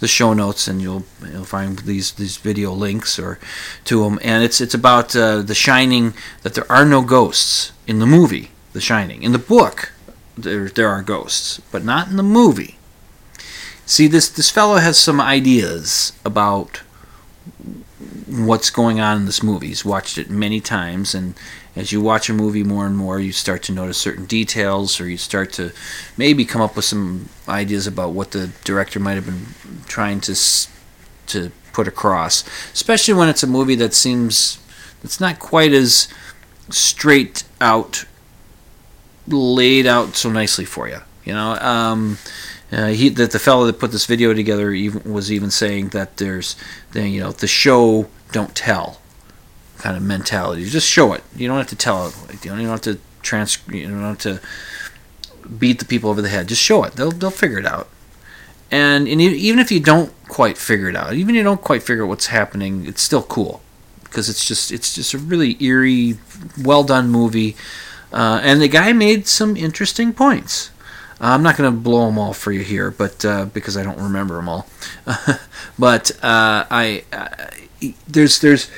the 0.00 0.08
show 0.08 0.32
notes 0.32 0.66
and 0.66 0.80
you'll 0.80 1.04
you'll 1.30 1.44
find 1.44 1.80
these 1.80 2.12
these 2.12 2.38
video 2.38 2.72
links 2.72 3.18
or 3.18 3.38
to 3.84 4.02
them. 4.04 4.18
And 4.22 4.42
it's 4.42 4.62
it's 4.62 4.74
about 4.74 5.14
uh, 5.14 5.42
The 5.42 5.54
Shining 5.54 6.14
that 6.42 6.54
there 6.54 6.70
are 6.72 6.86
no 6.86 7.02
ghosts 7.02 7.72
in 7.86 7.98
the 7.98 8.06
movie 8.06 8.50
The 8.72 8.80
Shining. 8.80 9.22
In 9.22 9.32
the 9.32 9.38
book, 9.38 9.92
there 10.38 10.68
there 10.70 10.88
are 10.88 11.02
ghosts, 11.02 11.60
but 11.70 11.84
not 11.84 12.08
in 12.08 12.16
the 12.16 12.22
movie. 12.22 12.78
See, 13.84 14.06
this 14.06 14.28
this 14.28 14.50
fellow 14.50 14.76
has 14.76 14.98
some 14.98 15.20
ideas 15.20 16.14
about 16.24 16.80
what's 18.26 18.70
going 18.70 19.00
on 19.00 19.18
in 19.18 19.26
this 19.26 19.42
movie. 19.42 19.68
He's 19.68 19.84
watched 19.84 20.16
it 20.16 20.30
many 20.30 20.60
times, 20.60 21.14
and 21.14 21.34
as 21.76 21.92
you 21.92 22.00
watch 22.00 22.28
a 22.28 22.32
movie 22.32 22.64
more 22.64 22.86
and 22.86 22.96
more, 22.96 23.20
you 23.20 23.32
start 23.32 23.62
to 23.64 23.72
notice 23.72 23.98
certain 23.98 24.26
details, 24.26 25.00
or 25.00 25.08
you 25.08 25.16
start 25.16 25.52
to 25.54 25.72
maybe 26.16 26.44
come 26.44 26.60
up 26.60 26.76
with 26.76 26.84
some 26.84 27.28
ideas 27.48 27.86
about 27.86 28.12
what 28.12 28.32
the 28.32 28.50
director 28.64 28.98
might 28.98 29.14
have 29.14 29.26
been 29.26 29.46
trying 29.86 30.20
to 30.22 30.34
to 31.26 31.52
put 31.72 31.86
across. 31.86 32.44
Especially 32.72 33.14
when 33.14 33.28
it's 33.28 33.42
a 33.42 33.46
movie 33.46 33.76
that 33.76 33.94
seems 33.94 34.58
that's 35.02 35.20
not 35.20 35.38
quite 35.38 35.72
as 35.72 36.08
straight 36.70 37.44
out 37.60 38.04
laid 39.28 39.86
out 39.86 40.16
so 40.16 40.30
nicely 40.30 40.64
for 40.64 40.88
you. 40.88 40.98
You 41.24 41.34
know, 41.34 41.54
um, 41.60 42.18
uh, 42.72 42.88
he 42.88 43.08
that 43.10 43.30
the 43.30 43.38
fellow 43.38 43.66
that 43.66 43.78
put 43.78 43.92
this 43.92 44.06
video 44.06 44.34
together 44.34 44.72
even, 44.72 45.12
was 45.12 45.30
even 45.30 45.50
saying 45.50 45.90
that 45.90 46.16
there's, 46.16 46.56
the, 46.92 47.08
you 47.08 47.20
know, 47.20 47.30
the 47.30 47.46
show 47.46 48.08
don't 48.32 48.54
tell 48.54 48.99
kind 49.80 49.96
of 49.96 50.02
mentality. 50.02 50.64
Just 50.64 50.88
show 50.88 51.12
it. 51.12 51.22
You 51.34 51.48
don't 51.48 51.58
have 51.58 51.68
to 51.68 51.76
tell 51.76 52.06
it. 52.06 52.44
You 52.44 52.50
don't 52.50 52.60
have 52.60 52.80
to 52.82 52.98
trans. 53.22 53.58
You 53.70 53.88
don't 53.88 54.02
have 54.02 54.18
to 54.18 54.40
beat 55.58 55.78
the 55.78 55.84
people 55.84 56.10
over 56.10 56.22
the 56.22 56.28
head. 56.28 56.48
Just 56.48 56.62
show 56.62 56.84
it. 56.84 56.94
They'll 56.94 57.10
they'll 57.10 57.30
figure 57.30 57.58
it 57.58 57.66
out. 57.66 57.88
And, 58.70 59.08
and 59.08 59.20
even 59.20 59.58
if 59.58 59.72
you 59.72 59.80
don't 59.80 60.12
quite 60.28 60.56
figure 60.56 60.88
it 60.88 60.94
out, 60.94 61.14
even 61.14 61.34
if 61.34 61.38
you 61.38 61.42
don't 61.42 61.60
quite 61.60 61.82
figure 61.82 62.04
out 62.04 62.08
what's 62.08 62.26
happening, 62.26 62.86
it's 62.86 63.02
still 63.02 63.24
cool 63.24 63.62
because 64.04 64.28
it's 64.28 64.46
just 64.46 64.70
it's 64.70 64.94
just 64.94 65.12
a 65.12 65.18
really 65.18 65.60
eerie, 65.62 66.18
well 66.62 66.84
done 66.84 67.08
movie. 67.08 67.56
Uh, 68.12 68.40
and 68.42 68.60
the 68.60 68.68
guy 68.68 68.92
made 68.92 69.26
some 69.26 69.56
interesting 69.56 70.12
points. 70.12 70.70
Uh, 71.20 71.34
I'm 71.34 71.42
not 71.42 71.56
going 71.56 71.72
to 71.72 71.76
blow 71.76 72.06
them 72.06 72.18
all 72.18 72.32
for 72.32 72.52
you 72.52 72.60
here, 72.60 72.90
but 72.90 73.24
uh, 73.24 73.46
because 73.46 73.76
I 73.76 73.82
don't 73.82 73.98
remember 73.98 74.36
them 74.36 74.48
all. 74.48 74.68
but 75.78 76.12
uh, 76.22 76.64
I 76.70 77.04
there's 78.06 78.38
there's 78.38 78.70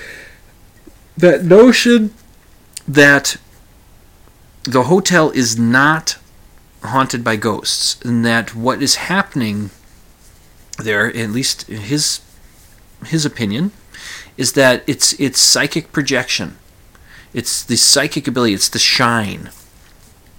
that 1.17 1.45
notion 1.45 2.15
that 2.87 3.37
the 4.65 4.85
hotel 4.85 5.31
is 5.31 5.59
not 5.59 6.19
haunted 6.83 7.23
by 7.23 7.37
ghosts, 7.37 8.01
and 8.03 8.25
that 8.25 8.55
what 8.55 8.83
is 8.83 8.97
happening 8.97 9.71
there, 10.79 11.15
at 11.15 11.31
least 11.31 11.67
his 11.69 12.21
his 13.07 13.25
opinion, 13.25 13.73
is 14.37 14.53
that 14.53 14.83
it's 14.87 15.13
it's 15.21 15.41
psychic 15.41 15.93
projection. 15.93 16.59
It's 17.33 17.63
the 17.65 17.77
psychic 17.77 18.29
ability. 18.29 18.55
It's 18.55 18.69
the 18.69 18.79
shine. 18.79 19.51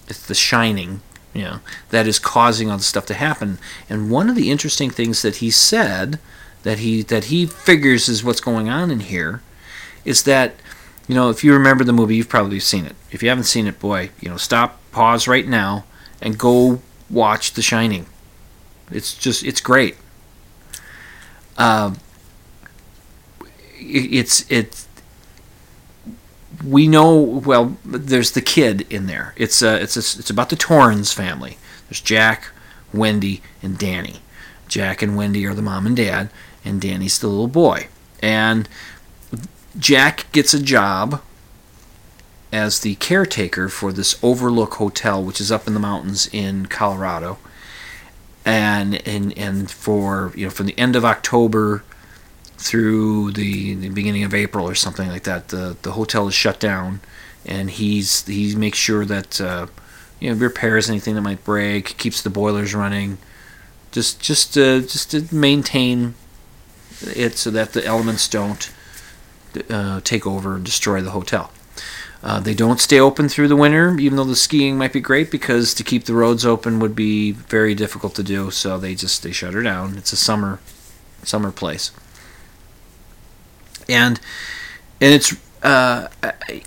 It's 0.07 0.25
the 0.25 0.35
shining 0.35 1.01
you 1.33 1.41
know, 1.41 1.59
that 1.89 2.07
is 2.07 2.19
causing 2.19 2.69
all 2.69 2.77
the 2.77 2.83
stuff 2.83 3.05
to 3.07 3.13
happen. 3.13 3.57
And 3.89 4.11
one 4.11 4.29
of 4.29 4.35
the 4.35 4.51
interesting 4.51 4.89
things 4.89 5.21
that 5.23 5.37
he 5.37 5.49
said 5.49 6.19
that 6.61 6.79
he 6.79 7.01
that 7.03 7.25
he 7.25 7.45
figures 7.45 8.07
is 8.07 8.23
what's 8.23 8.39
going 8.39 8.69
on 8.69 8.91
in 8.91 9.01
here 9.01 9.41
is 10.05 10.23
that 10.23 10.53
you 11.07 11.15
know 11.15 11.29
if 11.29 11.43
you 11.43 11.53
remember 11.53 11.83
the 11.83 11.93
movie 11.93 12.15
you've 12.15 12.29
probably 12.29 12.59
seen 12.59 12.85
it. 12.85 12.95
If 13.11 13.23
you 13.23 13.29
haven't 13.29 13.45
seen 13.45 13.67
it 13.67 13.79
boy 13.79 14.09
you 14.19 14.29
know 14.29 14.37
stop 14.37 14.79
pause 14.91 15.27
right 15.27 15.47
now 15.47 15.85
and 16.21 16.37
go 16.37 16.81
watch 17.09 17.53
the 17.53 17.61
shining. 17.61 18.05
It's 18.91 19.13
just 19.13 19.43
it's 19.43 19.61
great. 19.61 19.97
Uh, 21.57 21.95
it, 23.79 24.13
it's 24.13 24.49
it's 24.51 24.87
we 26.65 26.87
know 26.87 27.15
well 27.17 27.77
there's 27.83 28.31
the 28.31 28.41
kid 28.41 28.85
in 28.89 29.07
there. 29.07 29.33
It's 29.37 29.61
uh, 29.61 29.79
it's 29.81 29.95
a, 29.95 30.19
it's 30.19 30.29
about 30.29 30.49
the 30.49 30.55
Torrance 30.55 31.13
family. 31.13 31.57
There's 31.87 32.01
Jack 32.01 32.49
Wendy 32.93 33.41
and 33.61 33.77
Danny. 33.77 34.21
Jack 34.67 35.01
and 35.01 35.15
Wendy 35.15 35.45
are 35.45 35.53
the 35.53 35.61
mom 35.61 35.85
and 35.85 35.95
dad 35.95 36.29
and 36.63 36.79
Danny's 36.79 37.19
the 37.19 37.27
little 37.27 37.47
boy. 37.47 37.87
And 38.21 38.69
Jack 39.77 40.31
gets 40.31 40.53
a 40.53 40.61
job 40.61 41.21
as 42.51 42.81
the 42.81 42.95
caretaker 42.95 43.67
for 43.67 43.91
this 43.91 44.17
Overlook 44.23 44.75
Hotel, 44.75 45.23
which 45.23 45.41
is 45.41 45.51
up 45.51 45.65
in 45.67 45.73
the 45.73 45.79
mountains 45.79 46.29
in 46.31 46.67
Colorado. 46.67 47.39
And 48.45 49.05
and 49.07 49.35
and 49.37 49.71
for 49.71 50.33
you 50.35 50.45
know 50.45 50.51
from 50.51 50.67
the 50.67 50.77
end 50.77 50.95
of 50.95 51.05
October 51.05 51.83
through 52.57 53.31
the, 53.31 53.73
the 53.75 53.89
beginning 53.89 54.23
of 54.23 54.33
April 54.33 54.67
or 54.67 54.75
something 54.75 55.07
like 55.09 55.23
that, 55.23 55.47
the 55.47 55.77
the 55.81 55.93
hotel 55.93 56.27
is 56.27 56.33
shut 56.33 56.59
down, 56.59 56.99
and 57.45 57.71
he's 57.71 58.25
he 58.27 58.55
makes 58.55 58.77
sure 58.77 59.05
that 59.05 59.39
uh, 59.39 59.67
you 60.19 60.29
know 60.29 60.37
repairs 60.37 60.89
anything 60.89 61.15
that 61.15 61.21
might 61.21 61.43
break, 61.45 61.97
keeps 61.97 62.21
the 62.21 62.29
boilers 62.29 62.75
running, 62.75 63.17
just 63.91 64.21
just 64.21 64.57
uh, 64.57 64.81
just 64.81 65.11
to 65.11 65.33
maintain 65.33 66.15
it 67.01 67.37
so 67.37 67.49
that 67.49 67.71
the 67.71 67.85
elements 67.85 68.27
don't 68.27 68.73
uh, 69.69 70.01
take 70.01 70.25
over 70.27 70.55
and 70.55 70.65
destroy 70.65 71.01
the 71.01 71.11
hotel. 71.11 71.51
Uh, 72.23 72.39
they 72.39 72.53
don't 72.53 72.79
stay 72.79 72.99
open 72.99 73.27
through 73.27 73.49
the 73.49 73.55
winter, 73.55 73.97
even 73.99 74.15
though 74.15 74.23
the 74.23 74.35
skiing 74.35 74.77
might 74.77 74.93
be 74.93 75.01
great, 75.01 75.29
because 75.29 75.73
to 75.73 75.83
keep 75.83 76.05
the 76.05 76.13
roads 76.13 76.45
open 76.45 76.79
would 76.79 76.95
be 76.95 77.31
very 77.31 77.75
difficult 77.75 78.15
to 78.15 78.23
do. 78.23 78.49
So 78.49 78.77
they 78.77 78.95
just 78.95 79.23
they 79.23 79.33
shut 79.33 79.53
her 79.53 79.61
down. 79.61 79.97
It's 79.97 80.13
a 80.13 80.17
summer 80.17 80.59
summer 81.23 81.51
place, 81.51 81.91
and 83.89 84.21
and 85.01 85.13
it's 85.13 85.35
uh, 85.63 86.07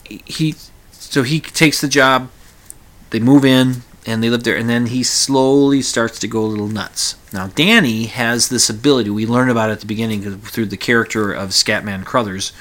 he 0.04 0.54
so 0.92 1.22
he 1.22 1.40
takes 1.40 1.80
the 1.80 1.88
job. 1.88 2.30
They 3.10 3.20
move 3.20 3.44
in 3.44 3.82
and 4.06 4.22
they 4.22 4.30
live 4.30 4.44
there, 4.44 4.56
and 4.56 4.68
then 4.68 4.86
he 4.86 5.02
slowly 5.02 5.82
starts 5.82 6.18
to 6.20 6.28
go 6.28 6.40
a 6.40 6.46
little 6.46 6.68
nuts. 6.68 7.16
Now 7.32 7.48
Danny 7.48 8.06
has 8.06 8.48
this 8.48 8.70
ability. 8.70 9.10
We 9.10 9.26
learn 9.26 9.50
about 9.50 9.68
it 9.68 9.74
at 9.74 9.80
the 9.80 9.86
beginning 9.86 10.38
through 10.38 10.66
the 10.66 10.76
character 10.76 11.32
of 11.32 11.50
Scatman 11.50 12.04
Crothers 12.04 12.52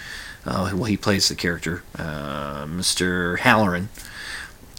uh, 0.45 0.71
well, 0.73 0.83
he 0.83 0.97
plays 0.97 1.27
the 1.27 1.35
character, 1.35 1.83
uh, 1.97 2.65
Mr. 2.65 3.39
Halloran. 3.39 3.89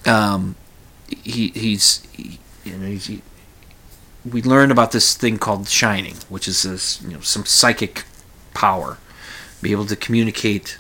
Um, 0.05 0.55
he, 1.09 1.49
he's, 1.49 2.07
he, 2.13 2.39
you 2.65 2.77
know, 2.77 2.87
he's, 2.87 3.07
he, 3.07 3.23
we 4.31 4.43
learn 4.43 4.71
about 4.71 4.93
this 4.93 5.17
thing 5.17 5.39
called 5.39 5.69
shining, 5.69 6.15
which 6.29 6.47
is 6.47 6.63
this, 6.63 7.03
you 7.03 7.15
know, 7.15 7.21
some 7.21 7.45
psychic 7.45 8.05
power, 8.55 8.99
be 9.61 9.73
able 9.73 9.87
to 9.87 9.97
communicate, 9.97 10.79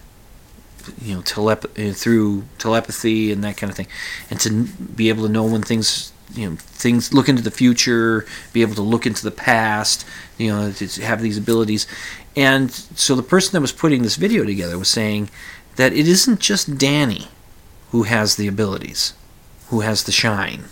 you 1.00 1.14
know, 1.14 1.22
telep- 1.22 1.90
uh, 1.90 1.92
through 1.92 2.44
telepathy 2.58 3.32
and 3.32 3.42
that 3.44 3.56
kind 3.56 3.70
of 3.70 3.76
thing, 3.76 3.88
and 4.30 4.40
to 4.40 4.64
be 4.64 5.08
able 5.08 5.24
to 5.24 5.32
know 5.32 5.44
when 5.44 5.62
things, 5.62 6.12
you 6.34 6.50
know, 6.50 6.56
things 6.56 7.12
look 7.12 7.28
into 7.28 7.42
the 7.42 7.50
future, 7.50 8.26
be 8.52 8.62
able 8.62 8.74
to 8.74 8.82
look 8.82 9.06
into 9.06 9.24
the 9.24 9.30
past, 9.30 10.06
you 10.38 10.48
know, 10.48 10.72
to 10.72 11.02
have 11.02 11.22
these 11.22 11.38
abilities, 11.38 11.86
and 12.34 12.70
so 12.70 13.14
the 13.14 13.22
person 13.22 13.52
that 13.52 13.60
was 13.60 13.72
putting 13.72 14.02
this 14.02 14.16
video 14.16 14.44
together 14.44 14.78
was 14.78 14.88
saying 14.88 15.30
that 15.76 15.92
it 15.92 16.06
isn't 16.06 16.40
just 16.40 16.78
Danny 16.78 17.28
who 17.90 18.02
has 18.02 18.36
the 18.36 18.48
abilities, 18.48 19.14
who 19.68 19.80
has 19.80 20.04
the 20.04 20.12
shine. 20.12 20.64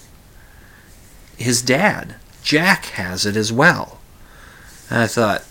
His 1.37 1.62
dad, 1.62 2.17
Jack, 2.43 2.87
has 2.87 3.25
it 3.25 3.37
as 3.37 3.53
well. 3.53 4.01
And 4.91 5.01
I 5.01 5.07
thought, 5.07 5.45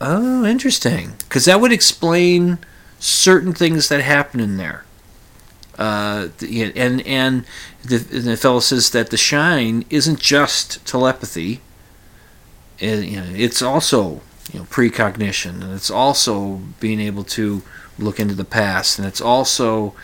oh, 0.00 0.44
interesting. 0.44 1.12
Because 1.18 1.44
that 1.44 1.60
would 1.60 1.72
explain 1.72 2.58
certain 3.00 3.52
things 3.52 3.88
that 3.88 4.02
happen 4.02 4.38
in 4.38 4.56
there. 4.56 4.84
Uh, 5.78 6.28
and 6.42 7.00
and 7.06 7.44
the, 7.82 7.96
the 7.96 8.36
fellow 8.36 8.60
says 8.60 8.90
that 8.90 9.10
the 9.10 9.16
shine 9.16 9.84
isn't 9.88 10.20
just 10.20 10.84
telepathy. 10.86 11.60
You 12.78 13.16
know, 13.16 13.26
it's 13.34 13.62
also 13.62 14.20
you 14.52 14.60
know 14.60 14.66
precognition, 14.66 15.62
and 15.62 15.72
it's 15.72 15.90
also 15.90 16.60
being 16.80 17.00
able 17.00 17.24
to 17.24 17.62
look 17.98 18.20
into 18.20 18.34
the 18.34 18.44
past, 18.44 18.98
and 18.98 19.08
it's 19.08 19.22
also 19.22 19.94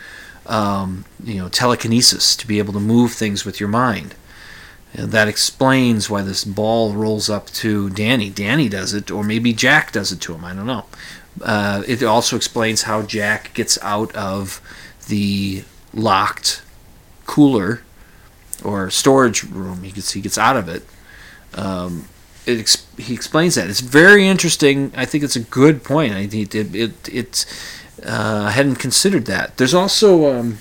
um, 0.47 1.05
you 1.23 1.35
know 1.35 1.47
telekinesis 1.47 2.35
to 2.37 2.47
be 2.47 2.57
able 2.57 2.73
to 2.73 2.79
move 2.79 3.13
things 3.13 3.45
with 3.45 3.59
your 3.59 3.69
mind. 3.69 4.15
And 4.93 5.11
that 5.11 5.27
explains 5.27 6.09
why 6.09 6.23
this 6.23 6.43
ball 6.43 6.93
rolls 6.93 7.29
up 7.29 7.47
to 7.51 7.89
Danny. 7.91 8.31
Danny 8.31 8.67
does 8.67 8.93
it, 8.93 9.11
or 9.11 9.23
maybe 9.23 9.53
Jack 9.53 9.91
does 9.91 10.11
it 10.11 10.21
to 10.21 10.33
him. 10.33 10.43
I 10.43 10.55
don't 10.55 10.65
know. 10.65 10.85
Uh, 11.41 11.83
it 11.87 12.03
also 12.03 12.35
explains 12.35 12.83
how 12.83 13.01
Jack 13.01 13.53
gets 13.53 13.77
out 13.81 14.15
of 14.15 14.61
the 15.07 15.63
locked 15.93 16.61
cooler 17.25 17.81
or 18.63 18.89
storage 18.89 19.43
room. 19.43 19.83
He 19.83 19.91
gets 19.91 20.11
he 20.13 20.21
gets 20.21 20.37
out 20.37 20.57
of 20.57 20.67
it. 20.67 20.83
Um, 21.53 22.07
it, 22.45 22.85
he 22.97 23.13
explains 23.13 23.55
that. 23.55 23.69
It's 23.69 23.81
very 23.81 24.27
interesting. 24.27 24.91
I 24.95 25.05
think 25.05 25.23
it's 25.23 25.35
a 25.35 25.41
good 25.41 25.83
point. 25.83 26.13
I 26.13 26.27
think 26.27 26.55
it, 26.55 26.75
it, 26.75 27.09
it 27.09 27.45
uh, 28.05 28.45
I 28.47 28.51
hadn't 28.51 28.75
considered 28.75 29.25
that. 29.25 29.57
There's 29.57 29.73
also, 29.73 30.39
um, 30.39 30.59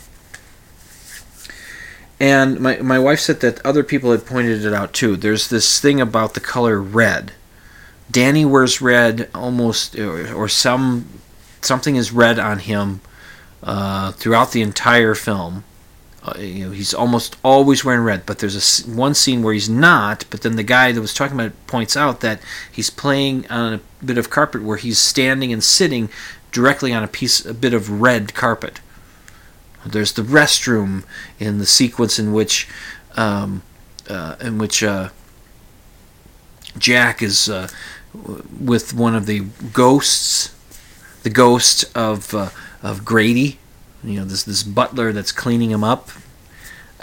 and 2.19 2.59
my, 2.61 2.79
my 2.79 2.99
wife 2.99 3.21
said 3.21 3.41
that 3.41 3.65
other 3.65 3.85
people 3.85 4.11
had 4.11 4.27
pointed 4.27 4.65
it 4.65 4.73
out 4.73 4.93
too. 4.93 5.17
There's 5.17 5.49
this 5.49 5.81
thing 5.81 6.01
about 6.01 6.35
the 6.35 6.41
color 6.41 6.81
red. 6.81 7.33
Danny 8.11 8.45
wears 8.45 8.81
red 8.81 9.29
almost, 9.35 9.97
or, 9.99 10.33
or 10.35 10.49
some 10.49 11.09
something 11.61 11.97
is 11.97 12.13
red 12.13 12.39
on 12.39 12.61
him 12.61 13.01
uh, 13.63 14.13
throughout 14.13 14.53
the 14.53 14.63
entire 14.63 15.15
film. 15.15 15.65
Uh, 16.23 16.39
you 16.39 16.67
know, 16.67 16.71
he's 16.73 16.95
almost 16.95 17.37
always 17.45 17.85
wearing 17.85 18.03
red, 18.03 18.27
but 18.27 18.39
there's 18.39 18.87
a 18.87 18.91
one 18.91 19.15
scene 19.15 19.43
where 19.43 19.55
he's 19.55 19.69
not. 19.69 20.25
But 20.31 20.43
then 20.43 20.57
the 20.57 20.63
guy 20.63 20.93
that 20.93 21.01
was 21.01 21.15
talking 21.15 21.37
about 21.37 21.49
it 21.49 21.67
points 21.67 21.97
out 21.97 22.21
that 22.21 22.41
he's 22.71 22.91
playing 22.91 23.47
on 23.49 23.75
a 23.75 23.81
bit 24.05 24.19
of 24.19 24.31
carpet 24.31 24.63
where 24.63 24.77
he's 24.77 24.99
standing 24.99 25.53
and 25.53 25.63
sitting 25.63 26.09
directly 26.53 26.93
on 26.93 27.05
a 27.05 27.09
piece, 27.09 27.45
a 27.45 27.55
bit 27.55 27.75
of 27.75 28.01
red 28.01 28.35
carpet. 28.35 28.81
There's 29.85 30.13
the 30.13 30.23
restroom 30.23 31.05
in 31.39 31.59
the 31.59 31.67
sequence 31.67 32.19
in 32.19 32.33
which, 32.33 32.69
um, 33.17 33.63
uh, 34.09 34.35
in 34.41 34.59
which 34.59 34.83
uh, 34.83 35.11
Jack 36.77 37.23
is 37.23 37.49
uh, 37.49 37.69
with 38.15 38.95
one 38.95 39.15
of 39.15 39.27
the 39.27 39.41
ghosts, 39.73 40.55
the 41.23 41.31
ghost 41.31 41.85
of 41.97 42.35
uh, 42.35 42.51
of 42.83 43.05
Grady 43.05 43.59
you 44.07 44.21
know 44.21 44.25
this 44.25 44.45
this 44.45 44.63
butler 44.63 45.13
that's 45.13 45.33
cleaning 45.33 45.71
him 45.71 45.85
up, 45.85 46.11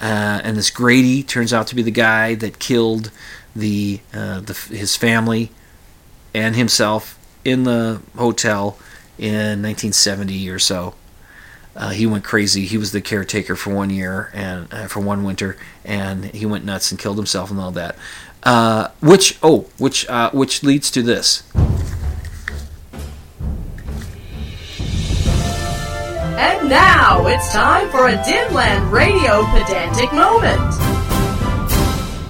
uh, 0.01 0.41
and 0.43 0.57
this 0.57 0.69
Grady 0.69 1.21
turns 1.21 1.53
out 1.53 1.67
to 1.67 1.75
be 1.75 1.81
the 1.81 1.91
guy 1.91 2.35
that 2.35 2.59
killed 2.59 3.11
the, 3.55 3.99
uh, 4.13 4.39
the 4.39 4.53
his 4.53 4.95
family 4.95 5.51
and 6.33 6.55
himself 6.55 7.19
in 7.45 7.63
the 7.63 8.01
hotel 8.17 8.77
in 9.17 9.61
1970 9.61 10.49
or 10.49 10.57
so. 10.57 10.95
Uh, 11.75 11.89
he 11.89 12.05
went 12.05 12.23
crazy. 12.23 12.65
He 12.65 12.77
was 12.77 12.91
the 12.91 13.01
caretaker 13.01 13.55
for 13.55 13.73
one 13.73 13.89
year 13.89 14.29
and 14.33 14.71
uh, 14.71 14.87
for 14.87 14.99
one 14.99 15.23
winter, 15.23 15.57
and 15.83 16.25
he 16.25 16.45
went 16.45 16.65
nuts 16.65 16.91
and 16.91 16.99
killed 16.99 17.17
himself 17.17 17.51
and 17.51 17.59
all 17.59 17.71
that. 17.71 17.95
Uh, 18.43 18.89
which 19.01 19.37
oh, 19.41 19.61
which 19.77 20.07
uh, 20.09 20.29
which 20.31 20.63
leads 20.63 20.91
to 20.91 21.01
this. 21.01 21.43
And 26.35 26.67
now 26.69 27.25
it's 27.27 27.53
time 27.53 27.89
for 27.89 28.07
a 28.07 28.17
Dimland 28.17 28.91
Radio 28.91 29.45
pedantic 29.45 30.11
moment. 30.11 30.59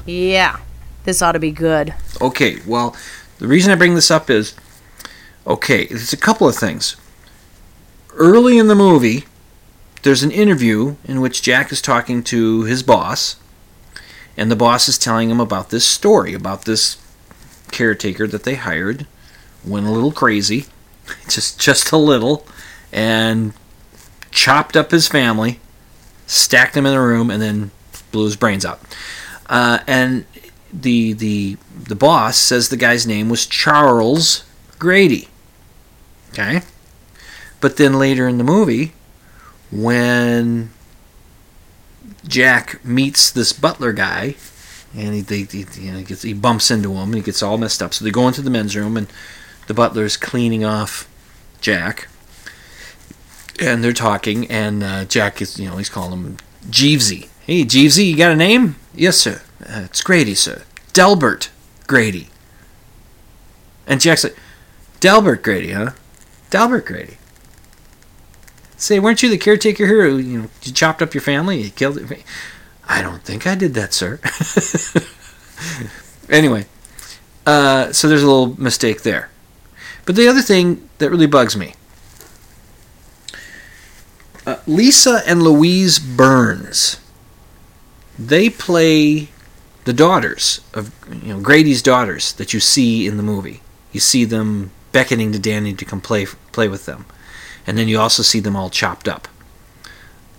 Yeah, 0.06 0.60
this 1.04 1.22
ought 1.22 1.32
to 1.32 1.40
be 1.40 1.52
good. 1.52 1.96
Okay, 2.22 2.60
well, 2.68 2.96
the 3.40 3.48
reason 3.48 3.72
I 3.72 3.76
bring 3.76 3.96
this 3.96 4.12
up 4.12 4.30
is 4.30 4.54
okay, 5.48 5.84
it's 5.84 6.14
a 6.14 6.18
couple 6.18 6.48
of 6.48 6.56
things. 6.56 6.96
Early 8.14 8.60
in 8.60 8.68
the 8.68 8.76
movie, 8.76 9.26
there's 10.04 10.22
an 10.22 10.32
interview 10.32 10.98
in 11.06 11.22
which 11.22 11.42
Jack 11.42 11.72
is 11.72 11.82
talking 11.82 12.22
to 12.26 12.64
his 12.64 12.84
boss, 12.84 13.38
and 14.38 14.50
the 14.50 14.56
boss 14.56 14.90
is 14.90 14.98
telling 14.98 15.30
him 15.30 15.40
about 15.40 15.70
this 15.70 15.86
story, 15.86 16.34
about 16.34 16.66
this 16.66 16.98
caretaker 17.72 18.28
that 18.28 18.44
they 18.44 18.56
hired, 18.56 19.06
went 19.66 19.86
a 19.86 19.92
little 19.92 20.12
crazy, 20.12 20.66
just 21.30 21.60
just 21.60 21.92
a 21.92 21.98
little, 21.98 22.46
and 22.92 23.54
chopped 24.32 24.76
up 24.76 24.92
his 24.92 25.08
family, 25.08 25.60
stacked 26.26 26.74
them 26.74 26.86
in 26.86 26.94
a 26.94 27.02
room, 27.02 27.30
and 27.30 27.42
then 27.42 27.72
blew 28.12 28.26
his 28.26 28.36
brains 28.36 28.66
out. 28.66 28.82
Uh, 29.48 29.80
and 29.88 30.26
the 30.72 31.14
the 31.14 31.58
the 31.76 31.96
boss 31.96 32.38
says 32.38 32.70
the 32.70 32.78
guy's 32.78 33.06
name 33.06 33.30
was 33.30 33.46
Charles 33.46 34.44
Grady. 34.80 35.28
Okay, 36.32 36.62
but 37.62 37.78
then 37.78 38.00
later 38.00 38.28
in 38.28 38.40
the 38.40 38.44
movie, 38.44 38.94
when 39.72 40.72
Jack 42.28 42.84
meets 42.86 43.32
this 43.32 43.54
butler 43.54 43.94
guy, 43.94 44.36
and 44.96 45.14
he, 45.16 45.22
they, 45.22 45.44
he, 45.44 45.66
you 45.80 45.92
know, 45.92 45.98
he, 46.00 46.04
gets, 46.04 46.22
he 46.22 46.34
bumps 46.34 46.72
into 46.72 46.94
him, 46.94 47.10
and 47.10 47.16
he 47.16 47.22
gets 47.22 47.44
all 47.44 47.58
messed 47.58 47.82
up. 47.82 47.94
So 47.94 48.06
they 48.06 48.12
go 48.12 48.28
into 48.28 48.42
the 48.42 48.50
men's 48.50 48.76
room, 48.76 48.98
and 48.98 49.08
the 49.68 49.74
butler's 49.74 50.18
cleaning 50.18 50.64
off 50.64 51.10
Jack 51.62 52.08
and 53.60 53.84
they're 53.84 53.94
talking, 53.94 54.50
and 54.50 54.84
uh, 54.84 55.06
Jack 55.06 55.42
is, 55.42 55.60
you 55.60 55.70
know, 55.70 55.78
he's 55.78 55.90
calling 55.90 56.24
him 56.24 56.38
Jeevesy. 56.68 57.30
Hey, 57.42 57.64
Jeevesy, 57.64 58.08
you 58.08 58.18
got 58.18 58.32
a 58.32 58.36
name? 58.36 58.78
Yes, 58.94 59.18
sir. 59.18 59.42
Uh, 59.62 59.84
it's 59.86 60.02
Grady, 60.02 60.36
sir. 60.36 60.64
Delbert 60.94 61.50
Grady. 61.88 62.30
And 63.86 64.00
Jack's 64.00 64.24
like, 64.24 64.38
Delbert 65.00 65.44
Grady, 65.44 65.72
huh? 65.72 65.92
Delbert 66.50 66.86
Grady. 66.86 67.18
Say, 68.84 69.00
weren't 69.00 69.24
you 69.24 69.30
the 69.30 69.38
caretaker 69.38 69.88
here? 69.88 70.10
Who, 70.10 70.18
you 70.18 70.42
know, 70.42 70.50
you 70.62 70.74
chopped 70.74 71.02
up 71.02 71.14
your 71.14 71.22
family, 71.22 71.62
you 71.62 71.70
killed 71.70 71.98
it. 71.98 72.24
I 72.86 73.02
don't 73.02 73.24
think 73.24 73.48
I 73.48 73.56
did 73.56 73.76
that, 73.76 73.94
sir. 73.94 74.20
anyway, 76.30 76.66
uh, 77.46 77.94
so 77.94 78.10
there's 78.10 78.24
a 78.24 78.28
little 78.28 78.62
mistake 78.62 79.04
there. 79.04 79.30
But 80.04 80.18
the 80.18 80.28
other 80.28 80.42
thing 80.42 80.90
that 80.98 81.10
really 81.10 81.28
bugs 81.28 81.56
me 81.56 81.76
uh, 84.46 84.58
Lisa 84.68 85.22
and 85.26 85.44
Louise 85.44 85.98
Burns, 85.98 87.00
they 88.20 88.50
play 88.50 89.30
the 89.86 89.94
daughters 89.94 90.60
of 90.74 90.94
you 91.10 91.36
know 91.36 91.40
Grady's 91.40 91.82
daughters 91.82 92.34
that 92.34 92.54
you 92.54 92.60
see 92.60 93.08
in 93.08 93.16
the 93.16 93.24
movie. 93.24 93.62
You 93.94 94.02
see 94.02 94.26
them 94.26 94.72
beckoning 94.92 95.32
to 95.32 95.40
Danny 95.40 95.74
to 95.74 95.86
come 95.86 96.02
play 96.02 96.26
play 96.52 96.68
with 96.68 96.86
them, 96.86 97.06
and 97.66 97.78
then 97.78 97.88
you 97.88 98.00
also 98.00 98.24
see 98.24 98.40
them 98.40 98.56
all 98.56 98.70
chopped 98.70 99.08
up. 99.08 99.28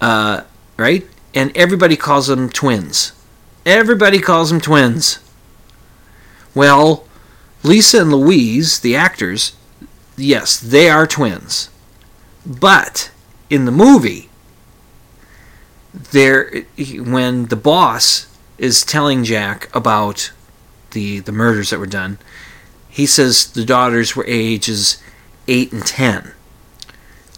Uh, 0.01 0.43
right? 0.77 1.07
And 1.35 1.57
everybody 1.57 1.97
calls 1.97 2.27
them 2.27 2.49
twins. 2.49 3.12
Everybody 3.64 4.18
calls 4.18 4.51
them 4.51 4.61
twins. 4.61 5.18
Well, 6.55 7.07
Lisa 7.62 8.03
and 8.03 8.12
Louise, 8.12 8.81
the 8.81 8.95
actors, 8.95 9.57
yes, 10.16 10.61
they 10.61 10.89
are 10.89 11.07
twins. 11.07 11.70
But 12.47 13.11
in 13.49 13.64
the 13.64 13.72
movie, 13.72 14.29
there 16.12 16.64
when 16.77 17.47
the 17.47 17.57
boss 17.57 18.27
is 18.59 18.85
telling 18.85 19.25
Jack 19.25 19.75
about 19.75 20.33
the 20.91 21.20
the 21.20 21.33
murders 21.33 21.70
that 21.70 21.79
were 21.79 21.87
done, 21.87 22.18
he 22.89 23.07
says 23.07 23.51
the 23.51 23.64
daughters 23.64 24.14
were 24.14 24.27
ages 24.27 25.03
8 25.49 25.72
and 25.72 25.87
10. 25.87 26.34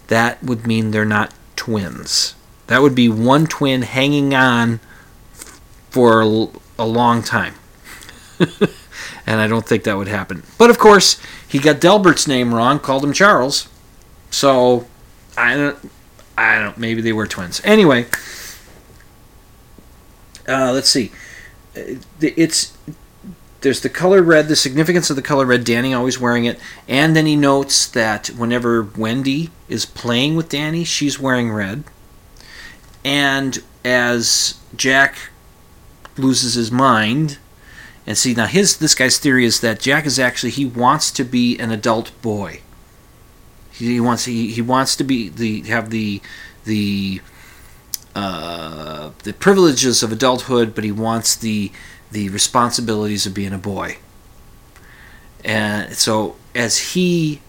That 0.08 0.42
would 0.42 0.66
mean 0.66 0.90
they're 0.90 1.04
not 1.04 1.32
twins. 1.56 2.34
That 2.66 2.82
would 2.82 2.94
be 2.94 3.08
one 3.08 3.46
twin 3.46 3.82
hanging 3.82 4.34
on 4.34 4.80
for 5.90 6.20
a, 6.20 6.84
long 6.84 7.22
time. 7.22 7.54
and 9.26 9.40
I 9.40 9.46
don't 9.46 9.66
think 9.66 9.84
that 9.84 9.96
would 9.96 10.08
happen. 10.08 10.42
But 10.58 10.70
of 10.70 10.78
course, 10.78 11.20
he 11.48 11.58
got 11.58 11.80
Delbert's 11.80 12.28
name 12.28 12.54
wrong, 12.54 12.78
called 12.78 13.04
him 13.04 13.12
Charles. 13.12 13.68
So 14.30 14.86
I 15.36 15.54
don't 15.54 15.90
I 16.36 16.58
don't 16.58 16.76
maybe 16.76 17.00
they 17.00 17.12
were 17.12 17.26
twins. 17.26 17.60
Anyway, 17.64 18.06
uh, 20.48 20.72
let's 20.72 20.88
see. 20.88 21.12
Uh, 21.76 21.96
it's 22.20 22.76
there's 23.66 23.80
the 23.80 23.88
color 23.88 24.22
red, 24.22 24.46
the 24.46 24.54
significance 24.54 25.10
of 25.10 25.16
the 25.16 25.22
color 25.22 25.44
red. 25.44 25.64
Danny 25.64 25.92
always 25.92 26.20
wearing 26.20 26.44
it, 26.44 26.60
and 26.86 27.16
then 27.16 27.26
he 27.26 27.34
notes 27.34 27.88
that 27.88 28.28
whenever 28.28 28.80
Wendy 28.80 29.50
is 29.68 29.84
playing 29.84 30.36
with 30.36 30.48
Danny, 30.48 30.84
she's 30.84 31.18
wearing 31.18 31.50
red. 31.50 31.82
And 33.04 33.58
as 33.84 34.60
Jack 34.76 35.16
loses 36.16 36.54
his 36.54 36.70
mind, 36.70 37.38
and 38.06 38.16
see 38.16 38.34
now 38.34 38.46
his 38.46 38.76
this 38.76 38.94
guy's 38.94 39.18
theory 39.18 39.44
is 39.44 39.58
that 39.62 39.80
Jack 39.80 40.06
is 40.06 40.20
actually 40.20 40.50
he 40.50 40.64
wants 40.64 41.10
to 41.10 41.24
be 41.24 41.58
an 41.58 41.72
adult 41.72 42.12
boy. 42.22 42.60
He 43.72 43.98
wants 43.98 44.26
he, 44.26 44.52
he 44.52 44.62
wants 44.62 44.94
to 44.94 45.02
be 45.02 45.28
the 45.28 45.62
have 45.62 45.90
the 45.90 46.22
the 46.66 47.20
uh, 48.14 49.10
the 49.24 49.32
privileges 49.32 50.04
of 50.04 50.12
adulthood, 50.12 50.72
but 50.72 50.84
he 50.84 50.92
wants 50.92 51.34
the 51.34 51.72
the 52.10 52.28
responsibilities 52.28 53.26
of 53.26 53.34
being 53.34 53.52
a 53.52 53.58
boy. 53.58 53.98
And 55.44 55.94
so 55.94 56.36
as 56.54 56.92
he 56.92 57.40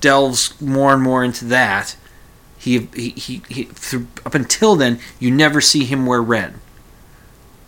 delves 0.00 0.60
more 0.60 0.92
and 0.92 1.02
more 1.02 1.24
into 1.24 1.44
that, 1.46 1.96
he 2.58 2.88
he, 2.94 3.10
he, 3.10 3.42
he 3.48 3.64
through, 3.64 4.08
up 4.24 4.34
until 4.34 4.76
then 4.76 4.98
you 5.18 5.30
never 5.30 5.60
see 5.60 5.84
him 5.84 6.04
wear 6.06 6.20
red 6.20 6.54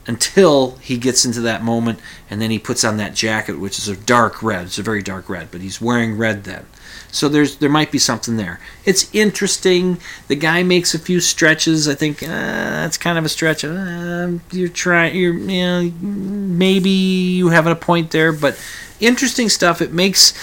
until 0.09 0.72
he 0.76 0.98
gets 0.98 1.24
into 1.24 1.40
that 1.40 1.62
moment 1.62 2.00
and 2.28 2.42
then 2.42 2.50
he 2.50 2.59
puts 2.59 2.82
on 2.82 2.96
that 2.96 3.14
jacket 3.14 3.61
which 3.61 3.78
is 3.78 3.86
a 3.86 3.96
dark 3.96 4.42
red 4.42 4.66
it's 4.66 4.78
a 4.78 4.82
very 4.82 5.02
dark 5.02 5.28
red 5.28 5.48
but 5.52 5.61
he's 5.61 5.80
wearing 5.80 6.18
red 6.18 6.42
then 6.42 6.66
so 7.11 7.28
there's 7.28 7.56
there 7.56 7.70
might 7.70 7.90
be 7.90 7.98
something 7.98 8.36
there. 8.36 8.61
It's 8.84 9.12
interesting. 9.14 9.98
The 10.28 10.36
guy 10.36 10.62
makes 10.62 10.94
a 10.94 10.98
few 10.98 11.20
stretches. 11.20 11.88
I 11.88 11.94
think 11.94 12.22
uh, 12.22 12.26
that's 12.26 12.98
kind 12.98 13.18
of 13.18 13.24
a 13.24 13.28
stretch. 13.28 13.64
Uh, 13.64 14.38
you're 14.52 14.68
trying. 14.68 15.16
You're 15.16 15.34
you 15.34 15.62
know, 15.62 15.90
maybe 16.00 16.90
you 16.90 17.48
have 17.48 17.66
a 17.66 17.74
point 17.74 18.11
there, 18.11 18.32
but 18.32 18.59
interesting 19.00 19.48
stuff. 19.48 19.80
It 19.80 19.92
makes 19.92 20.34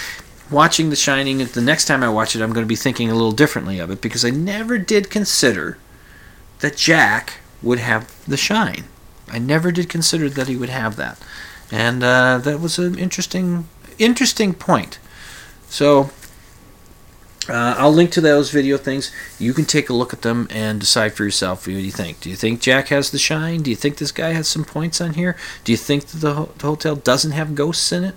watching 0.49 0.89
The 0.89 0.95
Shining. 0.95 1.37
The 1.37 1.61
next 1.61 1.85
time 1.85 2.03
I 2.03 2.09
watch 2.09 2.35
it, 2.35 2.41
I'm 2.41 2.51
going 2.51 2.65
to 2.65 2.69
be 2.69 2.75
thinking 2.75 3.11
a 3.11 3.15
little 3.15 3.31
differently 3.31 3.79
of 3.79 3.91
it 3.91 4.01
because 4.01 4.25
I 4.25 4.31
never 4.31 4.77
did 4.77 5.09
consider 5.09 5.77
that 6.59 6.75
Jack 6.75 7.35
would 7.61 7.79
have 7.79 8.11
the 8.25 8.37
shine. 8.37 8.85
I 9.29 9.39
never 9.39 9.71
did 9.71 9.89
consider 9.89 10.29
that 10.29 10.47
he 10.47 10.55
would 10.55 10.69
have 10.69 10.95
that, 10.97 11.19
and 11.71 12.03
uh, 12.03 12.37
that 12.39 12.59
was 12.59 12.77
an 12.77 12.97
interesting 12.97 13.67
interesting 13.97 14.53
point. 14.53 14.99
So 15.67 16.09
uh, 17.49 17.75
I'll 17.77 17.91
link 17.91 18.11
to 18.11 18.21
those 18.21 18.51
video 18.51 18.77
things. 18.77 19.11
You 19.39 19.53
can 19.53 19.65
take 19.65 19.89
a 19.89 19.93
look 19.93 20.13
at 20.13 20.21
them 20.21 20.47
and 20.49 20.79
decide 20.79 21.13
for 21.13 21.23
yourself 21.23 21.67
what 21.67 21.75
you 21.75 21.91
think. 21.91 22.21
Do 22.21 22.29
you 22.29 22.35
think 22.35 22.61
Jack 22.61 22.87
has 22.87 23.11
the 23.11 23.19
shine? 23.19 23.61
Do 23.61 23.69
you 23.69 23.75
think 23.75 23.97
this 23.97 24.11
guy 24.11 24.33
has 24.33 24.47
some 24.47 24.65
points 24.65 24.99
on 24.99 25.13
here? 25.13 25.35
Do 25.63 25.71
you 25.71 25.77
think 25.77 26.05
that 26.07 26.17
the, 26.19 26.33
ho- 26.33 26.51
the 26.57 26.67
hotel 26.67 26.95
doesn't 26.95 27.31
have 27.31 27.55
ghosts 27.55 27.91
in 27.91 28.03
it? 28.03 28.15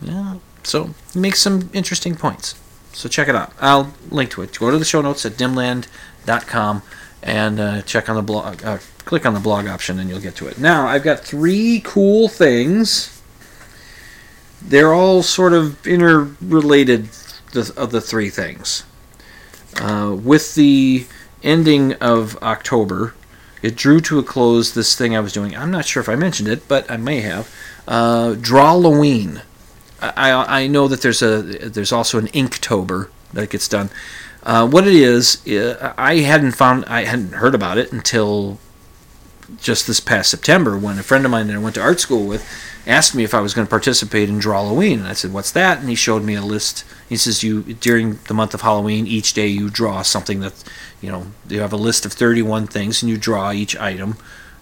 Yeah, 0.00 0.36
so 0.62 0.94
make 1.14 1.36
some 1.36 1.70
interesting 1.72 2.14
points. 2.14 2.58
So 2.92 3.08
check 3.08 3.28
it 3.28 3.34
out. 3.34 3.52
I'll 3.60 3.92
link 4.10 4.30
to 4.32 4.42
it. 4.42 4.58
Go 4.58 4.70
to 4.70 4.78
the 4.78 4.84
show 4.84 5.02
notes 5.02 5.24
at 5.26 5.32
dimland.com 5.32 6.82
and 7.22 7.60
uh, 7.60 7.82
check 7.82 8.08
on 8.08 8.16
the 8.16 8.22
blog. 8.22 8.64
Uh, 8.64 8.78
click 9.04 9.26
on 9.26 9.34
the 9.34 9.40
blog 9.40 9.66
option 9.66 9.98
and 9.98 10.08
you'll 10.08 10.20
get 10.20 10.36
to 10.36 10.46
it. 10.46 10.58
Now 10.58 10.86
I've 10.86 11.02
got 11.02 11.20
three 11.20 11.80
cool 11.84 12.28
things. 12.28 13.20
They're 14.60 14.92
all 14.92 15.22
sort 15.22 15.52
of 15.52 15.84
interrelated 15.86 17.08
of 17.76 17.90
the 17.90 18.00
three 18.00 18.30
things. 18.30 18.84
Uh, 19.80 20.16
with 20.20 20.54
the 20.54 21.06
ending 21.42 21.94
of 21.94 22.36
October, 22.42 23.14
it 23.62 23.76
drew 23.76 24.00
to 24.00 24.18
a 24.18 24.22
close 24.22 24.74
this 24.74 24.96
thing 24.96 25.16
I 25.16 25.20
was 25.20 25.32
doing. 25.32 25.56
I'm 25.56 25.70
not 25.70 25.86
sure 25.86 26.00
if 26.00 26.08
I 26.08 26.14
mentioned 26.14 26.48
it, 26.48 26.68
but 26.68 26.90
I 26.90 26.96
may 26.96 27.20
have. 27.20 27.52
Uh, 27.86 28.34
Drawloween. 28.34 29.42
I, 30.00 30.62
I 30.62 30.66
know 30.66 30.88
that 30.88 31.02
there's 31.02 31.22
a 31.22 31.42
there's 31.42 31.92
also 31.92 32.18
an 32.18 32.26
Inktober 32.28 33.08
that 33.32 33.50
gets 33.50 33.68
done. 33.68 33.90
Uh, 34.42 34.66
what 34.66 34.86
it 34.86 34.94
is, 34.94 35.46
uh, 35.46 35.94
I 35.96 36.16
hadn't 36.16 36.52
found 36.52 36.84
I 36.86 37.04
hadn't 37.04 37.34
heard 37.34 37.54
about 37.54 37.78
it 37.78 37.92
until 37.92 38.58
just 39.60 39.86
this 39.86 40.00
past 40.00 40.30
September 40.30 40.76
when 40.76 40.98
a 40.98 41.02
friend 41.02 41.24
of 41.24 41.30
mine 41.30 41.46
that 41.46 41.54
I 41.54 41.58
went 41.58 41.76
to 41.76 41.82
art 41.82 42.00
school 42.00 42.26
with 42.26 42.44
asked 42.86 43.14
me 43.14 43.22
if 43.22 43.34
I 43.34 43.40
was 43.40 43.54
going 43.54 43.66
to 43.66 43.70
participate 43.70 44.28
in 44.28 44.40
Drawloween, 44.40 44.94
and 44.94 45.06
I 45.06 45.12
said, 45.12 45.32
"What's 45.32 45.52
that?" 45.52 45.78
And 45.78 45.88
he 45.88 45.94
showed 45.94 46.24
me 46.24 46.34
a 46.34 46.42
list. 46.42 46.84
He 47.08 47.16
says, 47.16 47.44
"You 47.44 47.62
during 47.62 48.18
the 48.26 48.34
month 48.34 48.54
of 48.54 48.62
Halloween, 48.62 49.06
each 49.06 49.32
day 49.32 49.46
you 49.46 49.70
draw 49.70 50.02
something 50.02 50.40
that, 50.40 50.54
you 51.00 51.12
know, 51.12 51.28
you 51.48 51.60
have 51.60 51.72
a 51.72 51.76
list 51.76 52.04
of 52.04 52.12
31 52.12 52.66
things, 52.66 53.00
and 53.02 53.10
you 53.10 53.16
draw 53.16 53.52
each 53.52 53.76
item. 53.76 54.16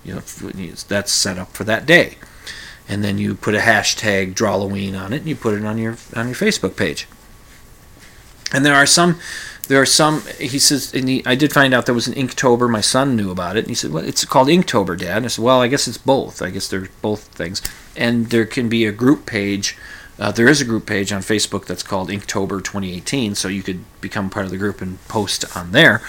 You 0.05 0.15
know, 0.15 0.21
that's 0.89 1.13
set 1.13 1.39
up 1.39 1.55
for 1.55 1.65
that 1.65 1.87
day, 1.87 2.17
and 2.87 3.03
then 3.03 3.17
you 3.17 3.35
put 3.35 3.55
a 3.55 3.59
hashtag 3.59 4.35
Draw 4.35 4.57
Drawloween 4.57 5.01
on 5.01 5.15
it, 5.15 5.19
and 5.19 5.29
you 5.29 5.37
put 5.37 5.55
it 5.55 5.65
on 5.65 5.79
your 5.79 5.97
on 6.15 6.27
your 6.27 6.37
Facebook 6.37 6.77
page. 6.77 7.09
And 8.53 8.67
there 8.67 8.75
are 8.75 8.87
some." 8.87 9.19
There 9.71 9.81
are 9.81 9.87
some. 9.87 10.23
He 10.39 10.59
says, 10.59 10.93
and 10.93 11.09
he, 11.09 11.23
I 11.25 11.35
did 11.37 11.53
find 11.53 11.73
out 11.73 11.87
there 11.87 11.95
was 11.95 12.09
an 12.09 12.15
Inktober. 12.15 12.69
My 12.69 12.81
son 12.81 13.17
knew 13.17 13.31
about 13.31 13.57
it, 13.57 13.61
and 13.61 13.69
he 13.69 13.75
said, 13.75 13.93
"Well, 13.93 14.05
it's 14.05 14.25
called 14.25 14.49
Inktober, 14.49 14.99
Dad." 14.99 15.19
And 15.19 15.27
I 15.27 15.29
said, 15.29 15.45
"Well, 15.45 15.63
I 15.63 15.69
guess 15.69 15.87
it's 15.87 15.97
both. 15.99 16.43
I 16.43 16.51
guess 16.51 16.69
they're 16.69 16.89
both 17.01 17.23
things." 17.29 17.63
and 17.97 18.31
there 18.31 18.47
can 18.47 18.69
be 18.69 18.87
a 18.87 18.93
group 18.93 19.27
page. 19.27 19.77
Uh, 20.19 20.31
there 20.31 20.49
is 20.49 20.61
a 20.61 20.65
group 20.65 20.87
page 20.87 21.13
on 21.13 21.23
Facebook 21.23 21.67
that's 21.67 21.83
called 21.83 22.11
Inktober 22.11 22.63
2018, 22.63 23.35
so 23.35 23.49
you 23.49 23.63
could 23.63 23.85
become 24.01 24.29
part 24.29 24.45
of 24.45 24.51
the 24.51 24.59
group 24.59 24.81
and 24.83 25.03
post 25.09 25.57
on 25.57 25.73
there. 25.73 26.03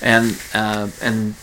And 0.00 0.40
uh, 0.54 0.88
and 1.02 1.34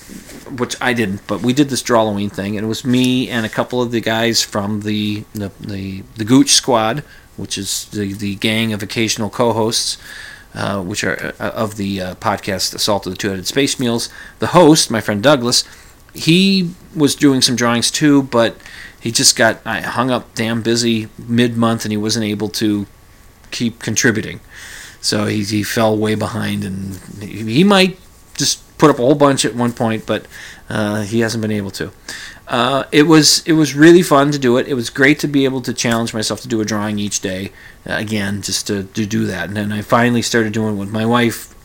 which 0.58 0.78
I 0.80 0.94
didn't, 0.94 1.28
but 1.28 1.42
we 1.42 1.52
did 1.52 1.70
this 1.70 1.84
Drawloween 1.84 2.32
thing, 2.32 2.56
and 2.56 2.66
it 2.66 2.70
was 2.70 2.86
me 2.86 3.30
and 3.30 3.46
a 3.46 3.50
couple 3.50 3.82
of 3.82 3.92
the 3.92 4.00
guys 4.00 4.42
from 4.42 4.82
the 4.82 5.26
the 5.34 5.52
the, 5.60 6.04
the 6.16 6.24
Gooch 6.24 6.52
Squad, 6.52 7.04
which 7.36 7.58
is 7.58 7.86
the 7.86 8.14
the 8.14 8.36
gang 8.36 8.72
of 8.72 8.82
occasional 8.82 9.30
co-hosts. 9.30 9.98
Uh, 10.56 10.82
which 10.82 11.04
are 11.04 11.34
uh, 11.38 11.50
of 11.50 11.76
the 11.76 12.00
uh, 12.00 12.16
podcast 12.16 12.74
Assault 12.74 13.06
of 13.06 13.12
the 13.12 13.18
Two-Headed 13.18 13.46
Space 13.46 13.78
Mules. 13.78 14.08
The 14.40 14.48
host, 14.48 14.90
my 14.90 15.02
friend 15.02 15.22
Douglas, 15.22 15.66
he 16.14 16.72
was 16.96 17.14
doing 17.14 17.42
some 17.42 17.58
drawings 17.58 17.92
too, 17.92 18.24
but 18.24 18.56
he 18.98 19.12
just 19.12 19.36
got 19.36 19.62
hung 19.66 20.10
up 20.10 20.34
damn 20.34 20.62
busy 20.62 21.10
mid 21.18 21.58
month 21.58 21.84
and 21.84 21.92
he 21.92 21.98
wasn't 21.98 22.24
able 22.24 22.48
to 22.50 22.88
keep 23.52 23.80
contributing. 23.80 24.40
So 25.02 25.26
he, 25.26 25.44
he 25.44 25.62
fell 25.62 25.98
way 25.98 26.16
behind 26.16 26.64
and 26.64 27.02
he, 27.20 27.56
he 27.56 27.64
might 27.66 28.00
just 28.38 28.62
put 28.78 28.90
up 28.90 28.98
a 28.98 29.02
whole 29.02 29.16
bunch 29.16 29.44
at 29.44 29.56
one 29.56 29.74
point, 29.74 30.06
but 30.06 30.26
uh, 30.70 31.02
he 31.02 31.20
hasn't 31.20 31.42
been 31.42 31.52
able 31.52 31.72
to. 31.72 31.92
Uh, 32.48 32.84
it 32.92 33.04
was 33.04 33.46
it 33.48 33.54
was 33.54 33.74
really 33.74 34.04
fun 34.04 34.32
to 34.32 34.40
do 34.40 34.58
it. 34.58 34.68
It 34.68 34.76
was 34.76 34.90
great 34.90 35.20
to 35.20 35.28
be 35.28 35.46
able 35.46 35.62
to 35.62 35.74
challenge 35.74 36.14
myself 36.14 36.42
to 36.42 36.48
do 36.48 36.62
a 36.62 36.66
drawing 36.66 37.00
each 37.00 37.20
day. 37.22 37.52
Uh, 37.88 37.94
again, 37.94 38.42
just 38.42 38.68
to, 38.68 38.84
to 38.84 39.06
do 39.06 39.26
that, 39.26 39.48
and 39.48 39.58
then 39.58 39.72
I 39.72 39.82
finally 39.82 40.22
started 40.22 40.54
doing 40.54 40.78
with 40.78 40.92
my 40.92 41.06
wife 41.06 41.56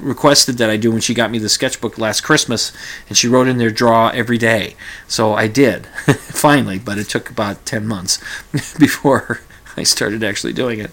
requested 0.00 0.58
that 0.58 0.70
I 0.70 0.76
do 0.76 0.90
when 0.90 1.00
she 1.00 1.14
got 1.14 1.30
me 1.30 1.38
the 1.38 1.48
sketchbook 1.48 1.98
last 1.98 2.22
Christmas, 2.22 2.72
and 3.08 3.16
she 3.16 3.28
wrote 3.28 3.48
in 3.48 3.58
there 3.58 3.70
draw 3.70 4.08
every 4.08 4.38
day. 4.38 4.76
So 5.06 5.34
I 5.34 5.46
did 5.46 5.86
finally, 5.86 6.78
but 6.78 6.98
it 6.98 7.08
took 7.08 7.30
about 7.30 7.64
ten 7.66 7.86
months 7.86 8.18
before 8.78 9.40
I 9.76 9.82
started 9.82 10.22
actually 10.22 10.52
doing 10.52 10.80
it. 10.80 10.92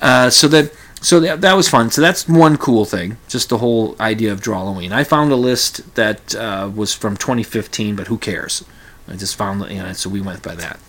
Uh, 0.00 0.30
so 0.30 0.48
that 0.48 0.72
so 1.00 1.20
that, 1.20 1.40
that 1.42 1.56
was 1.56 1.68
fun. 1.68 1.90
So 1.90 2.00
that's 2.00 2.28
one 2.28 2.56
cool 2.56 2.84
thing, 2.84 3.18
just 3.28 3.48
the 3.48 3.58
whole 3.58 3.96
idea 4.00 4.32
of 4.32 4.40
Drawloween. 4.40 4.92
I 4.92 5.04
found 5.04 5.30
a 5.32 5.36
list 5.36 5.94
that 5.94 6.34
uh, 6.34 6.70
was 6.74 6.94
from 6.94 7.16
2015, 7.16 7.96
but 7.96 8.06
who 8.06 8.18
cares? 8.18 8.64
I 9.08 9.16
just 9.16 9.36
found 9.36 9.60
that, 9.62 9.70
you 9.70 9.82
know, 9.82 9.92
so 9.92 10.10
we 10.10 10.20
went 10.20 10.42
by 10.42 10.54
that. 10.54 10.80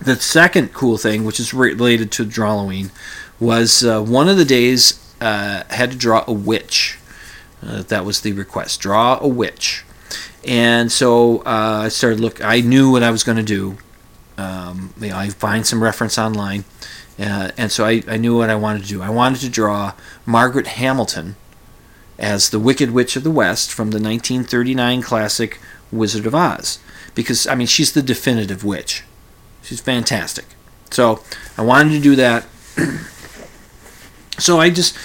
The 0.00 0.16
second 0.16 0.72
cool 0.72 0.98
thing, 0.98 1.24
which 1.24 1.38
is 1.38 1.54
related 1.54 2.10
to 2.12 2.24
Drawloween, 2.24 2.90
was 3.38 3.84
uh, 3.84 4.02
one 4.02 4.28
of 4.28 4.36
the 4.36 4.44
days 4.44 4.98
uh, 5.20 5.62
had 5.70 5.92
to 5.92 5.96
draw 5.96 6.24
a 6.26 6.32
witch. 6.32 6.98
Uh, 7.64 7.82
that 7.82 8.04
was 8.04 8.22
the 8.22 8.32
request. 8.32 8.80
Draw 8.80 9.18
a 9.20 9.28
witch. 9.28 9.84
And 10.44 10.90
so 10.90 11.38
uh, 11.40 11.82
I 11.84 11.88
started 11.88 12.18
look. 12.18 12.44
I 12.44 12.60
knew 12.60 12.90
what 12.90 13.04
I 13.04 13.10
was 13.10 13.22
going 13.22 13.36
to 13.36 13.44
do. 13.44 13.78
Um, 14.36 14.92
you 15.00 15.10
know, 15.10 15.16
I 15.16 15.28
find 15.28 15.64
some 15.64 15.82
reference 15.82 16.18
online, 16.18 16.64
uh, 17.22 17.50
and 17.56 17.70
so 17.70 17.84
I, 17.84 18.02
I 18.08 18.16
knew 18.16 18.36
what 18.36 18.50
I 18.50 18.54
wanted 18.54 18.82
to 18.82 18.88
do. 18.88 19.02
I 19.02 19.10
wanted 19.10 19.40
to 19.40 19.48
draw 19.48 19.92
Margaret 20.26 20.66
Hamilton 20.66 21.36
as 22.18 22.50
the 22.50 22.58
Wicked 22.58 22.90
Witch 22.90 23.16
of 23.16 23.22
the 23.22 23.30
West 23.30 23.72
from 23.72 23.90
the 23.90 24.00
1939 24.00 25.02
classic 25.02 25.60
Wizard 25.90 26.26
of 26.26 26.34
Oz, 26.34 26.78
because 27.14 27.46
I 27.46 27.54
mean 27.54 27.66
she's 27.66 27.92
the 27.92 28.02
definitive 28.02 28.64
witch. 28.64 29.04
She's 29.62 29.80
fantastic. 29.80 30.46
So 30.90 31.22
I 31.56 31.62
wanted 31.62 31.90
to 31.90 32.00
do 32.00 32.16
that. 32.16 32.46
so 34.38 34.58
I 34.58 34.70
just 34.70 34.96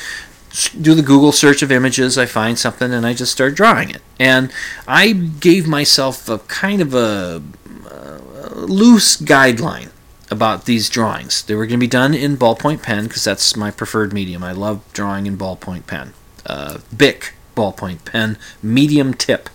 do 0.81 0.95
the 0.95 1.03
Google 1.03 1.31
search 1.31 1.61
of 1.61 1.71
images, 1.71 2.17
I 2.17 2.25
find 2.25 2.57
something, 2.57 2.91
and 2.91 3.05
I 3.05 3.13
just 3.13 3.31
start 3.31 3.55
drawing 3.55 3.91
it. 3.91 4.01
And 4.19 4.51
I 4.87 5.11
gave 5.11 5.67
myself 5.67 6.27
a 6.29 6.39
kind 6.39 6.81
of 6.81 6.95
a, 6.95 7.43
a 7.91 8.55
loose 8.55 9.17
guideline 9.17 9.91
about 10.29 10.65
these 10.65 10.89
drawings. 10.89 11.43
They 11.43 11.55
were 11.55 11.65
going 11.65 11.79
to 11.79 11.83
be 11.83 11.87
done 11.87 12.13
in 12.13 12.37
ballpoint 12.37 12.83
pen 12.83 13.05
because 13.05 13.23
that's 13.23 13.55
my 13.55 13.71
preferred 13.71 14.13
medium. 14.13 14.43
I 14.43 14.51
love 14.51 14.81
drawing 14.93 15.25
in 15.25 15.37
ballpoint 15.37 15.87
pen. 15.87 16.13
Uh, 16.45 16.79
Bic 16.95 17.33
ballpoint 17.55 18.05
pen, 18.05 18.37
medium 18.61 19.13
tip. 19.13 19.49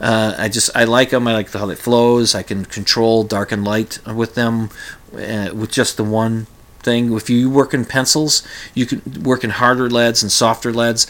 Uh, 0.00 0.34
I 0.36 0.48
just 0.48 0.70
I 0.74 0.84
like 0.84 1.10
them. 1.10 1.28
I 1.28 1.34
like 1.34 1.52
how 1.52 1.68
it 1.68 1.78
flows. 1.78 2.34
I 2.34 2.42
can 2.42 2.64
control 2.64 3.22
dark 3.22 3.52
and 3.52 3.64
light 3.64 3.98
with 4.06 4.34
them 4.34 4.70
uh, 5.14 5.50
with 5.54 5.70
just 5.70 5.96
the 5.96 6.04
one 6.04 6.46
thing. 6.80 7.12
If 7.12 7.28
you 7.28 7.50
work 7.50 7.74
in 7.74 7.84
pencils, 7.84 8.46
you 8.74 8.86
can 8.86 9.22
work 9.22 9.44
in 9.44 9.50
harder 9.50 9.90
leads 9.90 10.22
and 10.22 10.32
softer 10.32 10.72
leads, 10.72 11.06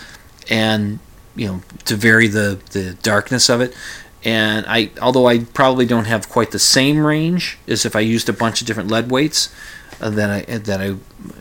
and 0.50 0.98
you 1.36 1.46
know 1.46 1.62
to 1.84 1.94
vary 1.94 2.26
the 2.26 2.60
the 2.72 2.94
darkness 3.02 3.48
of 3.48 3.60
it. 3.60 3.76
And 4.22 4.66
I, 4.68 4.90
although 5.00 5.26
I 5.26 5.38
probably 5.38 5.86
don't 5.86 6.04
have 6.04 6.28
quite 6.28 6.50
the 6.50 6.58
same 6.58 7.06
range 7.06 7.58
as 7.66 7.86
if 7.86 7.96
I 7.96 8.00
used 8.00 8.28
a 8.28 8.34
bunch 8.34 8.60
of 8.60 8.66
different 8.66 8.90
lead 8.90 9.10
weights, 9.10 9.48
uh, 10.00 10.10
that 10.10 10.30
I 10.30 10.58
that 10.58 10.80
I, 10.80 10.84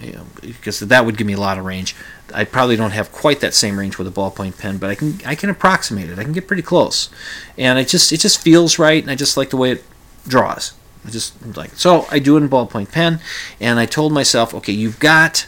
you 0.02 0.14
know, 0.14 0.26
because 0.42 0.80
that 0.80 1.06
would 1.06 1.18
give 1.18 1.28
me 1.28 1.34
a 1.34 1.40
lot 1.40 1.58
of 1.58 1.66
range. 1.66 1.96
I 2.34 2.44
probably 2.46 2.76
don't 2.76 2.92
have 2.92 3.12
quite 3.12 3.40
that 3.40 3.54
same 3.54 3.80
range 3.80 3.98
with 3.98 4.08
a 4.08 4.12
ballpoint 4.12 4.58
pen, 4.60 4.78
but 4.78 4.90
I 4.90 4.96
can 4.96 5.20
I 5.26 5.36
can 5.36 5.50
approximate 5.50 6.10
it. 6.10 6.20
I 6.20 6.24
can 6.24 6.34
get 6.34 6.48
pretty 6.48 6.62
close, 6.62 7.10
and 7.58 7.80
it 7.80 7.88
just 7.88 8.12
it 8.12 8.20
just 8.20 8.42
feels 8.42 8.80
right, 8.80 9.02
and 9.02 9.12
I 9.12 9.16
just 9.16 9.36
like 9.36 9.50
the 9.50 9.58
way 9.58 9.72
it 9.72 9.84
draws. 10.28 10.74
I 11.06 11.10
just 11.10 11.34
like 11.58 11.72
so 11.72 12.06
I 12.12 12.20
do 12.20 12.38
it 12.38 12.44
in 12.44 12.50
ballpoint 12.50 12.92
pen, 12.92 13.20
and 13.60 13.80
I 13.80 13.86
told 13.86 14.14
myself, 14.14 14.54
okay, 14.54 14.74
you've 14.74 15.00
got, 15.00 15.48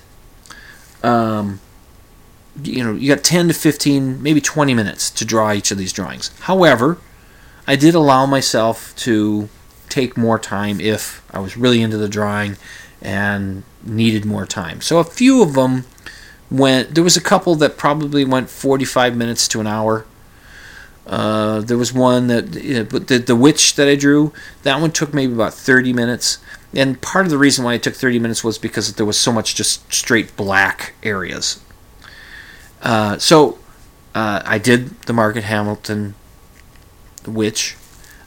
um, 1.04 1.60
you 2.64 2.84
know, 2.84 2.94
you 2.94 3.14
got 3.14 3.24
ten 3.24 3.48
to 3.48 3.54
fifteen, 3.54 4.22
maybe 4.24 4.42
twenty 4.42 4.74
minutes 4.74 5.10
to 5.12 5.26
draw 5.26 5.54
each 5.54 5.72
of 5.72 5.78
these 5.78 5.94
drawings. 5.94 6.32
However, 6.42 6.98
I 7.68 7.76
did 7.76 7.96
allow 7.96 8.26
myself 8.26 8.96
to 8.98 9.50
take 9.90 10.18
more 10.18 10.40
time 10.40 10.80
if 10.80 11.24
I 11.32 11.40
was 11.40 11.58
really 11.58 11.82
into 11.82 11.98
the 11.98 12.08
drawing 12.10 12.58
and 13.02 13.64
needed 13.84 14.26
more 14.26 14.46
time. 14.46 14.82
So 14.82 15.00
a 15.00 15.04
few 15.04 15.42
of 15.42 15.54
them 15.54 15.86
went. 16.50 16.96
There 16.96 17.04
was 17.04 17.18
a 17.18 17.22
couple 17.22 17.56
that 17.56 17.78
probably 17.78 18.26
went 18.26 18.50
45 18.50 19.16
minutes 19.16 19.48
to 19.50 19.60
an 19.60 19.68
hour. 19.68 20.06
Uh, 21.06 21.62
there 21.62 21.78
was 21.78 21.92
one 21.92 22.28
that, 22.28 22.88
but 22.90 23.08
the 23.08 23.18
the 23.18 23.36
witch 23.36 23.76
that 23.76 23.88
I 23.88 23.96
drew, 23.96 24.32
that 24.64 24.80
one 24.80 24.92
took 24.92 25.14
maybe 25.14 25.34
about 25.34 25.54
30 25.54 25.94
minutes. 25.94 26.38
And 26.74 27.02
part 27.02 27.26
of 27.26 27.32
the 27.32 27.38
reason 27.38 27.66
why 27.66 27.74
it 27.74 27.84
took 27.84 27.96
30 27.96 28.20
minutes 28.20 28.44
was 28.44 28.58
because 28.58 28.94
there 28.94 29.06
was 29.06 29.20
so 29.20 29.34
much 29.34 29.56
just 29.56 29.92
straight 29.92 30.36
black 30.38 30.94
areas. 31.04 31.60
Uh, 32.82 33.18
so 33.18 33.60
uh, 34.16 34.42
I 34.46 34.58
did 34.58 35.02
the 35.02 35.14
Margaret 35.14 35.44
Hamilton 35.44 36.16
witch. 37.28 37.76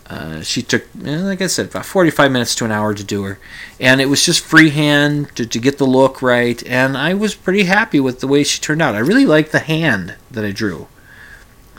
Uh, 0.07 0.43
she 0.43 0.61
took, 0.61 0.85
like 0.95 1.41
I 1.41 1.47
said, 1.47 1.67
about 1.67 1.87
45 1.87 2.31
minutes 2.31 2.55
to 2.57 2.65
an 2.65 2.73
hour 2.73 2.93
to 2.93 3.03
do 3.03 3.23
her. 3.23 3.39
And 3.81 4.01
it 4.01 4.07
was 4.07 4.25
just 4.25 4.45
freehand 4.45 5.35
to, 5.37 5.47
to 5.47 5.59
get 5.59 5.79
the 5.79 5.87
look 5.87 6.21
right. 6.21 6.63
And 6.67 6.97
I 6.97 7.15
was 7.15 7.35
pretty 7.35 7.65
happy 7.65 8.01
with 8.01 8.21
the 8.21 8.29
way 8.29 8.45
she 8.45 8.61
turned 8.61 8.83
out. 8.83 8.95
I 8.95 8.99
really 8.99 9.25
like 9.25 9.51
the 9.51 9.61
hand 9.61 10.17
that 10.31 10.45
I 10.45 10.51
drew. 10.51 10.89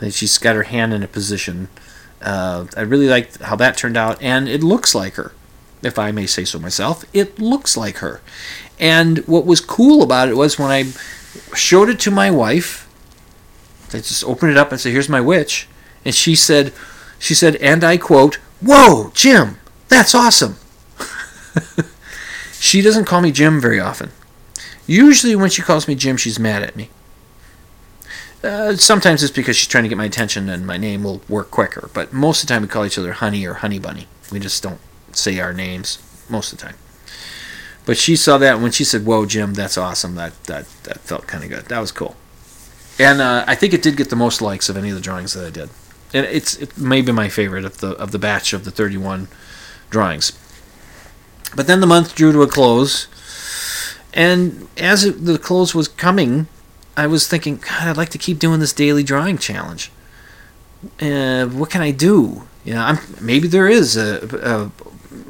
And 0.00 0.12
she's 0.12 0.38
got 0.38 0.56
her 0.56 0.64
hand 0.64 0.92
in 0.92 1.02
a 1.02 1.08
position. 1.08 1.68
Uh, 2.20 2.66
I 2.76 2.80
really 2.80 3.08
liked 3.08 3.40
how 3.42 3.54
that 3.56 3.76
turned 3.76 3.96
out. 3.96 4.20
And 4.20 4.48
it 4.48 4.62
looks 4.62 4.94
like 4.94 5.14
her, 5.14 5.32
if 5.82 5.98
I 5.98 6.10
may 6.10 6.26
say 6.26 6.44
so 6.44 6.58
myself. 6.58 7.04
It 7.12 7.38
looks 7.38 7.76
like 7.76 7.98
her. 7.98 8.20
And 8.78 9.18
what 9.20 9.46
was 9.46 9.60
cool 9.60 10.02
about 10.02 10.28
it 10.28 10.36
was 10.36 10.58
when 10.58 10.70
I 10.70 10.90
showed 11.54 11.88
it 11.88 12.00
to 12.00 12.10
my 12.10 12.30
wife, 12.30 12.82
I 13.90 13.98
just 13.98 14.24
opened 14.24 14.50
it 14.50 14.58
up 14.58 14.72
and 14.72 14.80
said, 14.80 14.92
Here's 14.92 15.08
my 15.08 15.20
witch. 15.20 15.68
And 16.04 16.14
she 16.14 16.34
said, 16.34 16.72
she 17.18 17.34
said, 17.34 17.56
and 17.56 17.82
I 17.82 17.96
quote, 17.96 18.36
Whoa, 18.60 19.10
Jim, 19.14 19.58
that's 19.88 20.14
awesome. 20.14 20.56
she 22.52 22.80
doesn't 22.80 23.04
call 23.04 23.20
me 23.20 23.32
Jim 23.32 23.60
very 23.60 23.80
often. 23.80 24.10
Usually, 24.86 25.36
when 25.36 25.50
she 25.50 25.62
calls 25.62 25.88
me 25.88 25.94
Jim, 25.94 26.16
she's 26.16 26.38
mad 26.38 26.62
at 26.62 26.76
me. 26.76 26.90
Uh, 28.42 28.76
sometimes 28.76 29.22
it's 29.22 29.32
because 29.32 29.56
she's 29.56 29.68
trying 29.68 29.84
to 29.84 29.88
get 29.88 29.98
my 29.98 30.04
attention 30.04 30.48
and 30.48 30.66
my 30.66 30.76
name 30.76 31.02
will 31.02 31.20
work 31.28 31.50
quicker, 31.50 31.90
but 31.92 32.12
most 32.12 32.42
of 32.42 32.48
the 32.48 32.54
time 32.54 32.62
we 32.62 32.68
call 32.68 32.84
each 32.84 32.98
other 32.98 33.14
Honey 33.14 33.44
or 33.46 33.54
Honey 33.54 33.78
Bunny. 33.78 34.06
We 34.30 34.38
just 34.38 34.62
don't 34.62 34.80
say 35.12 35.40
our 35.40 35.52
names 35.52 35.98
most 36.28 36.52
of 36.52 36.58
the 36.58 36.66
time. 36.66 36.76
But 37.86 37.96
she 37.96 38.14
saw 38.14 38.38
that 38.38 38.60
when 38.60 38.72
she 38.72 38.84
said, 38.84 39.06
"Whoa, 39.06 39.26
Jim, 39.26 39.54
that's 39.54 39.78
awesome." 39.78 40.16
That 40.16 40.44
that 40.44 40.66
that 40.82 40.98
felt 41.00 41.26
kind 41.26 41.44
of 41.44 41.50
good. 41.50 41.66
That 41.66 41.78
was 41.78 41.92
cool, 41.92 42.16
and 42.98 43.20
uh, 43.20 43.44
I 43.46 43.54
think 43.54 43.72
it 43.72 43.82
did 43.82 43.96
get 43.96 44.10
the 44.10 44.16
most 44.16 44.42
likes 44.42 44.68
of 44.68 44.76
any 44.76 44.90
of 44.90 44.96
the 44.96 45.00
drawings 45.00 45.32
that 45.34 45.46
I 45.46 45.50
did 45.50 45.70
and 46.16 46.26
it's 46.26 46.56
it 46.56 46.78
may 46.78 47.02
be 47.02 47.12
my 47.12 47.28
favorite 47.28 47.64
of 47.64 47.78
the 47.78 47.90
of 47.90 48.10
the 48.10 48.18
batch 48.18 48.52
of 48.52 48.64
the 48.64 48.70
31 48.70 49.28
drawings. 49.90 50.32
But 51.54 51.66
then 51.66 51.80
the 51.80 51.86
month 51.86 52.14
drew 52.14 52.32
to 52.32 52.42
a 52.42 52.46
close, 52.46 53.06
and 54.14 54.68
as 54.76 55.04
it, 55.04 55.24
the 55.24 55.38
close 55.38 55.74
was 55.74 55.88
coming, 55.88 56.48
I 56.96 57.06
was 57.06 57.28
thinking, 57.28 57.56
God, 57.58 57.88
I'd 57.88 57.96
like 57.96 58.08
to 58.10 58.18
keep 58.18 58.38
doing 58.38 58.60
this 58.60 58.72
daily 58.72 59.02
drawing 59.02 59.38
challenge. 59.38 59.92
Uh, 61.00 61.46
what 61.46 61.70
can 61.70 61.82
I 61.82 61.90
do? 61.90 62.46
You 62.64 62.74
know, 62.74 62.82
I'm, 62.82 62.98
maybe 63.20 63.48
there 63.48 63.68
is 63.68 63.96
a, 63.96 64.70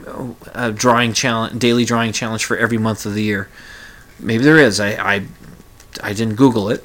a, 0.06 0.68
a 0.68 0.72
drawing 0.72 1.12
challenge, 1.12 1.58
daily 1.58 1.84
drawing 1.84 2.12
challenge 2.12 2.44
for 2.44 2.56
every 2.56 2.78
month 2.78 3.06
of 3.06 3.14
the 3.14 3.22
year. 3.22 3.48
Maybe 4.18 4.44
there 4.44 4.58
is. 4.58 4.80
I 4.80 4.90
I, 5.14 5.26
I 6.02 6.12
didn't 6.12 6.36
Google 6.36 6.70
it. 6.70 6.84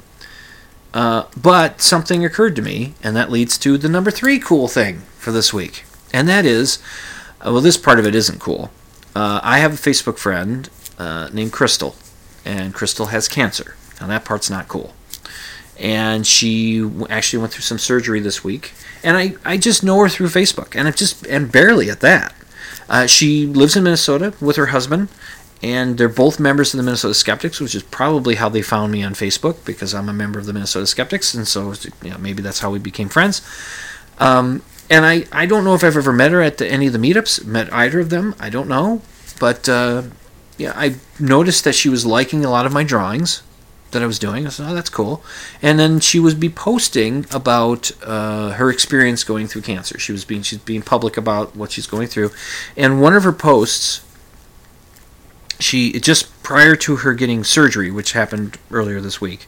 Uh, 0.94 1.24
but 1.36 1.80
something 1.80 2.24
occurred 2.24 2.54
to 2.56 2.62
me, 2.62 2.94
and 3.02 3.16
that 3.16 3.30
leads 3.30 3.56
to 3.58 3.78
the 3.78 3.88
number 3.88 4.10
three 4.10 4.38
cool 4.38 4.68
thing 4.68 4.98
for 5.18 5.32
this 5.32 5.52
week. 5.52 5.84
And 6.12 6.28
that 6.28 6.44
is, 6.44 6.78
uh, 7.40 7.52
well, 7.52 7.62
this 7.62 7.78
part 7.78 7.98
of 7.98 8.06
it 8.06 8.14
isn't 8.14 8.40
cool. 8.40 8.70
Uh, 9.14 9.40
I 9.42 9.58
have 9.58 9.72
a 9.72 9.76
Facebook 9.76 10.18
friend 10.18 10.68
uh, 10.98 11.30
named 11.32 11.52
Crystal, 11.52 11.96
and 12.44 12.74
Crystal 12.74 13.06
has 13.06 13.28
cancer. 13.28 13.74
Now, 14.00 14.06
that 14.08 14.24
part's 14.24 14.50
not 14.50 14.68
cool. 14.68 14.94
And 15.78 16.26
she 16.26 16.88
actually 17.08 17.40
went 17.40 17.52
through 17.52 17.62
some 17.62 17.78
surgery 17.78 18.20
this 18.20 18.44
week, 18.44 18.72
and 19.02 19.16
I, 19.16 19.34
I 19.44 19.56
just 19.56 19.82
know 19.82 19.98
her 20.00 20.08
through 20.08 20.28
Facebook, 20.28 20.76
and 20.76 20.86
it 20.86 20.96
just 20.96 21.26
and 21.26 21.50
barely 21.50 21.90
at 21.90 22.00
that. 22.00 22.34
Uh, 22.88 23.06
she 23.06 23.46
lives 23.46 23.74
in 23.74 23.84
Minnesota 23.84 24.34
with 24.40 24.56
her 24.56 24.66
husband, 24.66 25.08
and 25.62 25.96
they're 25.96 26.08
both 26.08 26.40
members 26.40 26.74
of 26.74 26.78
the 26.78 26.82
Minnesota 26.82 27.14
Skeptics, 27.14 27.60
which 27.60 27.74
is 27.74 27.82
probably 27.84 28.34
how 28.34 28.48
they 28.48 28.62
found 28.62 28.90
me 28.90 29.02
on 29.02 29.14
Facebook 29.14 29.64
because 29.64 29.94
I'm 29.94 30.08
a 30.08 30.12
member 30.12 30.38
of 30.38 30.46
the 30.46 30.52
Minnesota 30.52 30.86
Skeptics, 30.86 31.34
and 31.34 31.46
so 31.46 31.72
you 32.02 32.10
know, 32.10 32.18
maybe 32.18 32.42
that's 32.42 32.60
how 32.60 32.70
we 32.70 32.78
became 32.78 33.08
friends. 33.08 33.42
Um, 34.18 34.62
and 34.90 35.06
I, 35.06 35.24
I 35.32 35.46
don't 35.46 35.64
know 35.64 35.74
if 35.74 35.84
I've 35.84 35.96
ever 35.96 36.12
met 36.12 36.32
her 36.32 36.42
at 36.42 36.58
the, 36.58 36.66
any 36.66 36.88
of 36.88 36.92
the 36.92 36.98
meetups, 36.98 37.44
met 37.46 37.72
either 37.72 38.00
of 38.00 38.10
them. 38.10 38.34
I 38.40 38.50
don't 38.50 38.68
know, 38.68 39.02
but 39.38 39.68
uh, 39.68 40.02
yeah, 40.58 40.72
I 40.74 40.96
noticed 41.20 41.64
that 41.64 41.74
she 41.74 41.88
was 41.88 42.04
liking 42.04 42.44
a 42.44 42.50
lot 42.50 42.66
of 42.66 42.72
my 42.72 42.82
drawings 42.82 43.42
that 43.92 44.02
I 44.02 44.06
was 44.06 44.18
doing. 44.18 44.46
I 44.46 44.50
said, 44.50 44.68
"Oh, 44.68 44.74
that's 44.74 44.90
cool." 44.90 45.22
And 45.60 45.78
then 45.78 46.00
she 46.00 46.18
would 46.18 46.40
be 46.40 46.48
posting 46.48 47.26
about 47.30 47.92
uh, 48.02 48.50
her 48.52 48.68
experience 48.70 49.22
going 49.22 49.46
through 49.46 49.62
cancer. 49.62 49.98
She 49.98 50.12
was 50.12 50.24
being 50.24 50.42
she's 50.42 50.58
being 50.58 50.82
public 50.82 51.16
about 51.16 51.54
what 51.54 51.70
she's 51.70 51.86
going 51.86 52.08
through, 52.08 52.30
and 52.76 53.00
one 53.00 53.14
of 53.14 53.22
her 53.22 53.32
posts 53.32 54.02
she 55.62 55.92
just 56.00 56.42
prior 56.42 56.76
to 56.76 56.96
her 56.96 57.14
getting 57.14 57.44
surgery, 57.44 57.90
which 57.90 58.12
happened 58.12 58.58
earlier 58.70 59.00
this 59.00 59.20
week. 59.20 59.46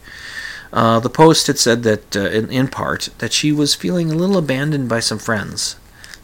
Uh, 0.73 0.99
the 0.99 1.09
post 1.09 1.47
had 1.47 1.57
said 1.57 1.83
that, 1.83 2.15
uh, 2.15 2.29
in, 2.29 2.51
in 2.51 2.67
part, 2.67 3.09
that 3.19 3.31
she 3.31 3.51
was 3.51 3.75
feeling 3.75 4.11
a 4.11 4.15
little 4.15 4.37
abandoned 4.37 4.89
by 4.89 4.99
some 4.99 5.19
friends, 5.19 5.77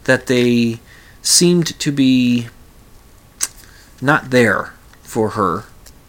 that 0.04 0.26
they 0.26 0.80
seemed 1.22 1.78
to 1.78 1.90
be 1.90 2.48
not 4.00 4.30
there 4.30 4.74
for 5.02 5.30
her 5.30 5.64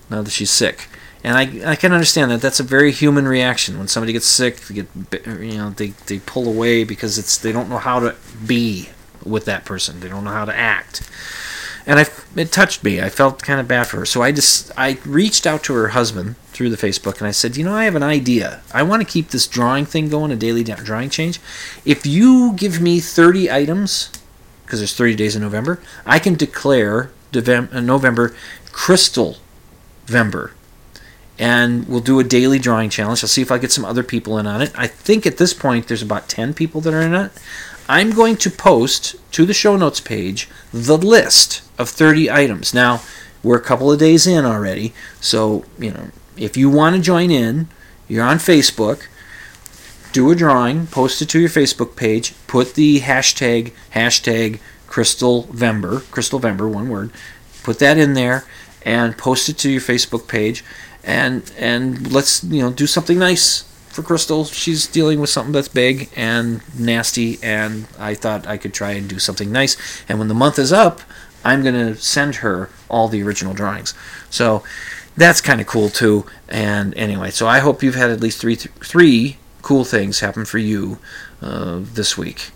now 0.09 0.21
that 0.21 0.31
she's 0.31 0.51
sick. 0.51 0.89
And 1.23 1.37
I, 1.37 1.71
I 1.71 1.75
can 1.77 1.93
understand 1.93 2.31
that. 2.31 2.41
That's 2.41 2.59
a 2.59 2.63
very 2.63 2.91
human 2.91 3.27
reaction. 3.27 3.77
When 3.77 3.87
somebody 3.87 4.11
gets 4.11 4.25
sick, 4.25 4.57
they 4.61 4.73
get 4.73 4.87
you 5.25 5.57
know 5.57 5.69
they, 5.69 5.89
they 6.07 6.19
pull 6.19 6.49
away 6.49 6.83
because 6.83 7.17
it's 7.17 7.37
they 7.37 7.53
don't 7.53 7.69
know 7.69 7.77
how 7.77 7.99
to 8.01 8.15
be 8.45 8.89
with 9.23 9.45
that 9.45 9.63
person. 9.63 10.01
They 10.01 10.09
don't 10.09 10.25
know 10.25 10.31
how 10.31 10.43
to 10.43 10.53
act. 10.53 11.09
And 11.85 11.99
I, 11.99 12.05
it 12.35 12.51
touched 12.51 12.83
me. 12.83 13.01
I 13.01 13.09
felt 13.09 13.43
kind 13.43 13.59
of 13.59 13.67
bad 13.67 13.87
for 13.87 13.97
her. 13.97 14.05
So 14.05 14.21
I 14.21 14.31
just 14.31 14.71
I 14.77 14.97
reached 15.05 15.45
out 15.45 15.63
to 15.63 15.73
her 15.73 15.89
husband 15.89 16.37
through 16.47 16.69
the 16.69 16.77
Facebook 16.77 17.17
and 17.17 17.27
I 17.27 17.31
said, 17.31 17.57
you 17.57 17.63
know, 17.63 17.73
I 17.73 17.85
have 17.85 17.95
an 17.95 18.03
idea. 18.03 18.61
I 18.73 18.83
want 18.83 19.01
to 19.01 19.11
keep 19.11 19.29
this 19.29 19.47
drawing 19.47 19.85
thing 19.85 20.09
going, 20.09 20.31
a 20.31 20.35
daily 20.35 20.63
drawing 20.63 21.09
change. 21.09 21.39
If 21.83 22.05
you 22.05 22.53
give 22.53 22.79
me 22.79 22.99
30 22.99 23.51
items, 23.51 24.11
because 24.65 24.79
there's 24.79 24.95
30 24.95 25.15
days 25.15 25.35
in 25.35 25.41
November, 25.41 25.81
I 26.05 26.19
can 26.19 26.35
declare 26.35 27.11
uh, 27.35 27.81
November 27.81 28.35
Crystal 28.71 29.37
November, 30.07 30.51
and 31.39 31.87
we'll 31.87 32.01
do 32.01 32.19
a 32.19 32.23
daily 32.23 32.59
drawing 32.59 32.89
challenge. 32.89 33.23
I'll 33.23 33.29
see 33.29 33.41
if 33.41 33.51
I 33.51 33.57
get 33.57 33.71
some 33.71 33.85
other 33.85 34.03
people 34.03 34.37
in 34.37 34.45
on 34.45 34.61
it. 34.61 34.71
I 34.75 34.87
think 34.87 35.25
at 35.25 35.37
this 35.37 35.53
point 35.53 35.87
there's 35.87 36.01
about 36.01 36.29
10 36.29 36.53
people 36.53 36.81
that 36.81 36.93
are 36.93 37.01
in 37.01 37.13
it. 37.13 37.31
I'm 37.87 38.11
going 38.11 38.37
to 38.37 38.49
post 38.49 39.15
to 39.33 39.45
the 39.45 39.53
show 39.53 39.75
notes 39.75 39.99
page 39.99 40.49
the 40.71 40.97
list 40.97 41.61
of 41.77 41.89
30 41.89 42.31
items. 42.31 42.73
Now, 42.73 43.01
we're 43.43 43.57
a 43.57 43.61
couple 43.61 43.91
of 43.91 43.99
days 43.99 44.25
in 44.25 44.45
already, 44.45 44.93
so, 45.19 45.65
you 45.77 45.91
know, 45.91 46.07
if 46.37 46.55
you 46.55 46.69
want 46.69 46.95
to 46.95 47.01
join 47.01 47.29
in, 47.29 47.67
you're 48.07 48.23
on 48.23 48.37
Facebook, 48.37 49.07
do 50.13 50.31
a 50.31 50.35
drawing, 50.35 50.87
post 50.87 51.21
it 51.21 51.29
to 51.29 51.39
your 51.39 51.49
Facebook 51.49 51.95
page, 51.95 52.33
put 52.47 52.75
the 52.75 53.01
hashtag, 53.01 53.73
hashtag 53.93 54.59
Crystal 54.87 55.43
Vember, 55.45 56.09
Crystal 56.11 56.39
Vember, 56.39 56.71
one 56.71 56.87
word, 56.87 57.11
put 57.63 57.79
that 57.79 57.97
in 57.97 58.13
there 58.13 58.45
and 58.85 59.17
post 59.17 59.49
it 59.49 59.57
to 59.57 59.69
your 59.69 59.81
Facebook 59.81 60.27
page 60.27 60.63
and 61.03 61.51
and 61.57 62.11
let's 62.11 62.43
you 62.43 62.61
know 62.61 62.71
do 62.71 62.87
something 62.87 63.19
nice 63.19 63.65
for 63.93 64.01
Crystal. 64.01 64.43
She's 64.45 64.87
dealing 64.87 65.19
with 65.21 65.29
something 65.29 65.53
that's 65.53 65.67
big 65.67 66.09
and 66.15 66.61
nasty, 66.77 67.37
and 67.43 67.87
I 67.99 68.15
thought 68.15 68.47
I 68.47 68.57
could 68.57 68.73
try 68.73 68.91
and 68.91 69.07
do 69.07 69.19
something 69.19 69.51
nice. 69.51 69.77
And 70.09 70.19
when 70.19 70.27
the 70.27 70.33
month 70.33 70.57
is 70.57 70.73
up, 70.73 71.01
I'm 71.45 71.63
gonna 71.63 71.95
send 71.95 72.35
her 72.37 72.69
all 72.89 73.07
the 73.07 73.21
original 73.21 73.53
drawings. 73.53 73.93
So 74.29 74.63
that's 75.15 75.41
kind 75.41 75.61
of 75.61 75.67
cool 75.67 75.89
too. 75.89 76.25
And 76.49 76.95
anyway, 76.95 77.29
so 77.29 77.47
I 77.47 77.59
hope 77.59 77.83
you've 77.83 77.95
had 77.95 78.09
at 78.09 78.19
least 78.19 78.41
three 78.41 78.55
th- 78.55 78.73
three 78.79 79.37
cool 79.61 79.85
things 79.85 80.19
happen 80.21 80.45
for 80.45 80.57
you 80.57 80.97
uh, 81.41 81.79
this 81.81 82.17
week, 82.17 82.49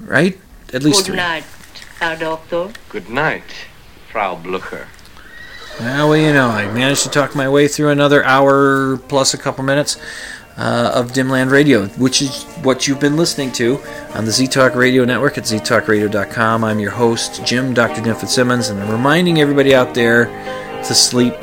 right? 0.00 0.38
At 0.72 0.82
least 0.82 1.00
Good 1.00 1.06
three. 1.06 1.16
night, 1.16 1.44
Herr 2.00 2.16
Doctor. 2.16 2.70
Good 2.88 3.10
night, 3.10 3.44
Frau 4.10 4.36
Blucher. 4.36 4.88
Well, 5.78 6.16
you 6.16 6.32
know, 6.32 6.48
I 6.48 6.72
managed 6.72 7.02
to 7.02 7.10
talk 7.10 7.34
my 7.34 7.50
way 7.50 7.68
through 7.68 7.90
another 7.90 8.24
hour 8.24 8.96
plus 9.08 9.34
a 9.34 9.38
couple 9.38 9.62
minutes 9.62 9.98
uh, 10.56 10.92
of 10.94 11.12
Dimland 11.12 11.50
Radio, 11.50 11.86
which 11.88 12.22
is 12.22 12.44
what 12.62 12.86
you've 12.86 13.00
been 13.00 13.16
listening 13.16 13.52
to 13.52 13.80
on 14.14 14.24
the 14.24 14.30
Z 14.30 14.48
Talk 14.48 14.74
Radio 14.74 15.04
Network 15.04 15.38
at 15.38 15.44
ztalkradio.com. 15.44 16.64
I'm 16.64 16.80
your 16.80 16.92
host, 16.92 17.44
Jim 17.44 17.74
Dr. 17.74 18.02
Jim 18.02 18.16
Fitzsimmons, 18.16 18.68
and 18.68 18.80
I'm 18.80 18.90
reminding 18.90 19.40
everybody 19.40 19.74
out 19.74 19.94
there 19.94 20.26
to 20.26 20.94
sleep 20.94 21.34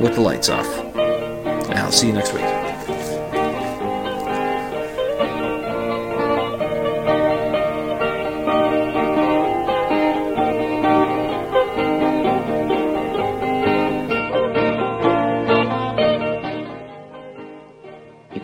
with 0.00 0.14
the 0.14 0.20
lights 0.20 0.48
off. 0.48 0.66
And 0.96 1.74
I'll 1.78 1.92
see 1.92 2.06
you 2.06 2.12
next 2.12 2.32
week. 2.32 2.67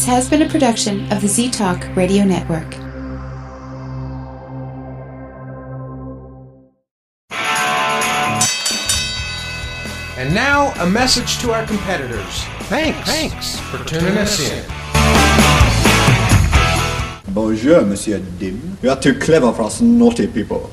This 0.00 0.08
has 0.08 0.30
been 0.30 0.40
a 0.40 0.48
production 0.48 1.12
of 1.12 1.20
the 1.20 1.28
Z 1.28 1.50
Talk 1.50 1.94
Radio 1.94 2.24
Network. 2.24 2.74
And 10.16 10.34
now, 10.34 10.72
a 10.80 10.88
message 10.88 11.36
to 11.40 11.52
our 11.52 11.66
competitors. 11.66 12.44
Thanks. 12.70 13.06
Thanks 13.10 13.60
for 13.60 13.84
tuning 13.84 14.16
us 14.16 14.40
in. 14.40 14.64
Bonjour, 17.34 17.82
Monsieur 17.84 18.20
Dim. 18.38 18.78
You 18.80 18.88
are 18.88 18.98
too 18.98 19.18
clever 19.18 19.52
for 19.52 19.64
us 19.64 19.82
naughty 19.82 20.28
people. 20.28 20.69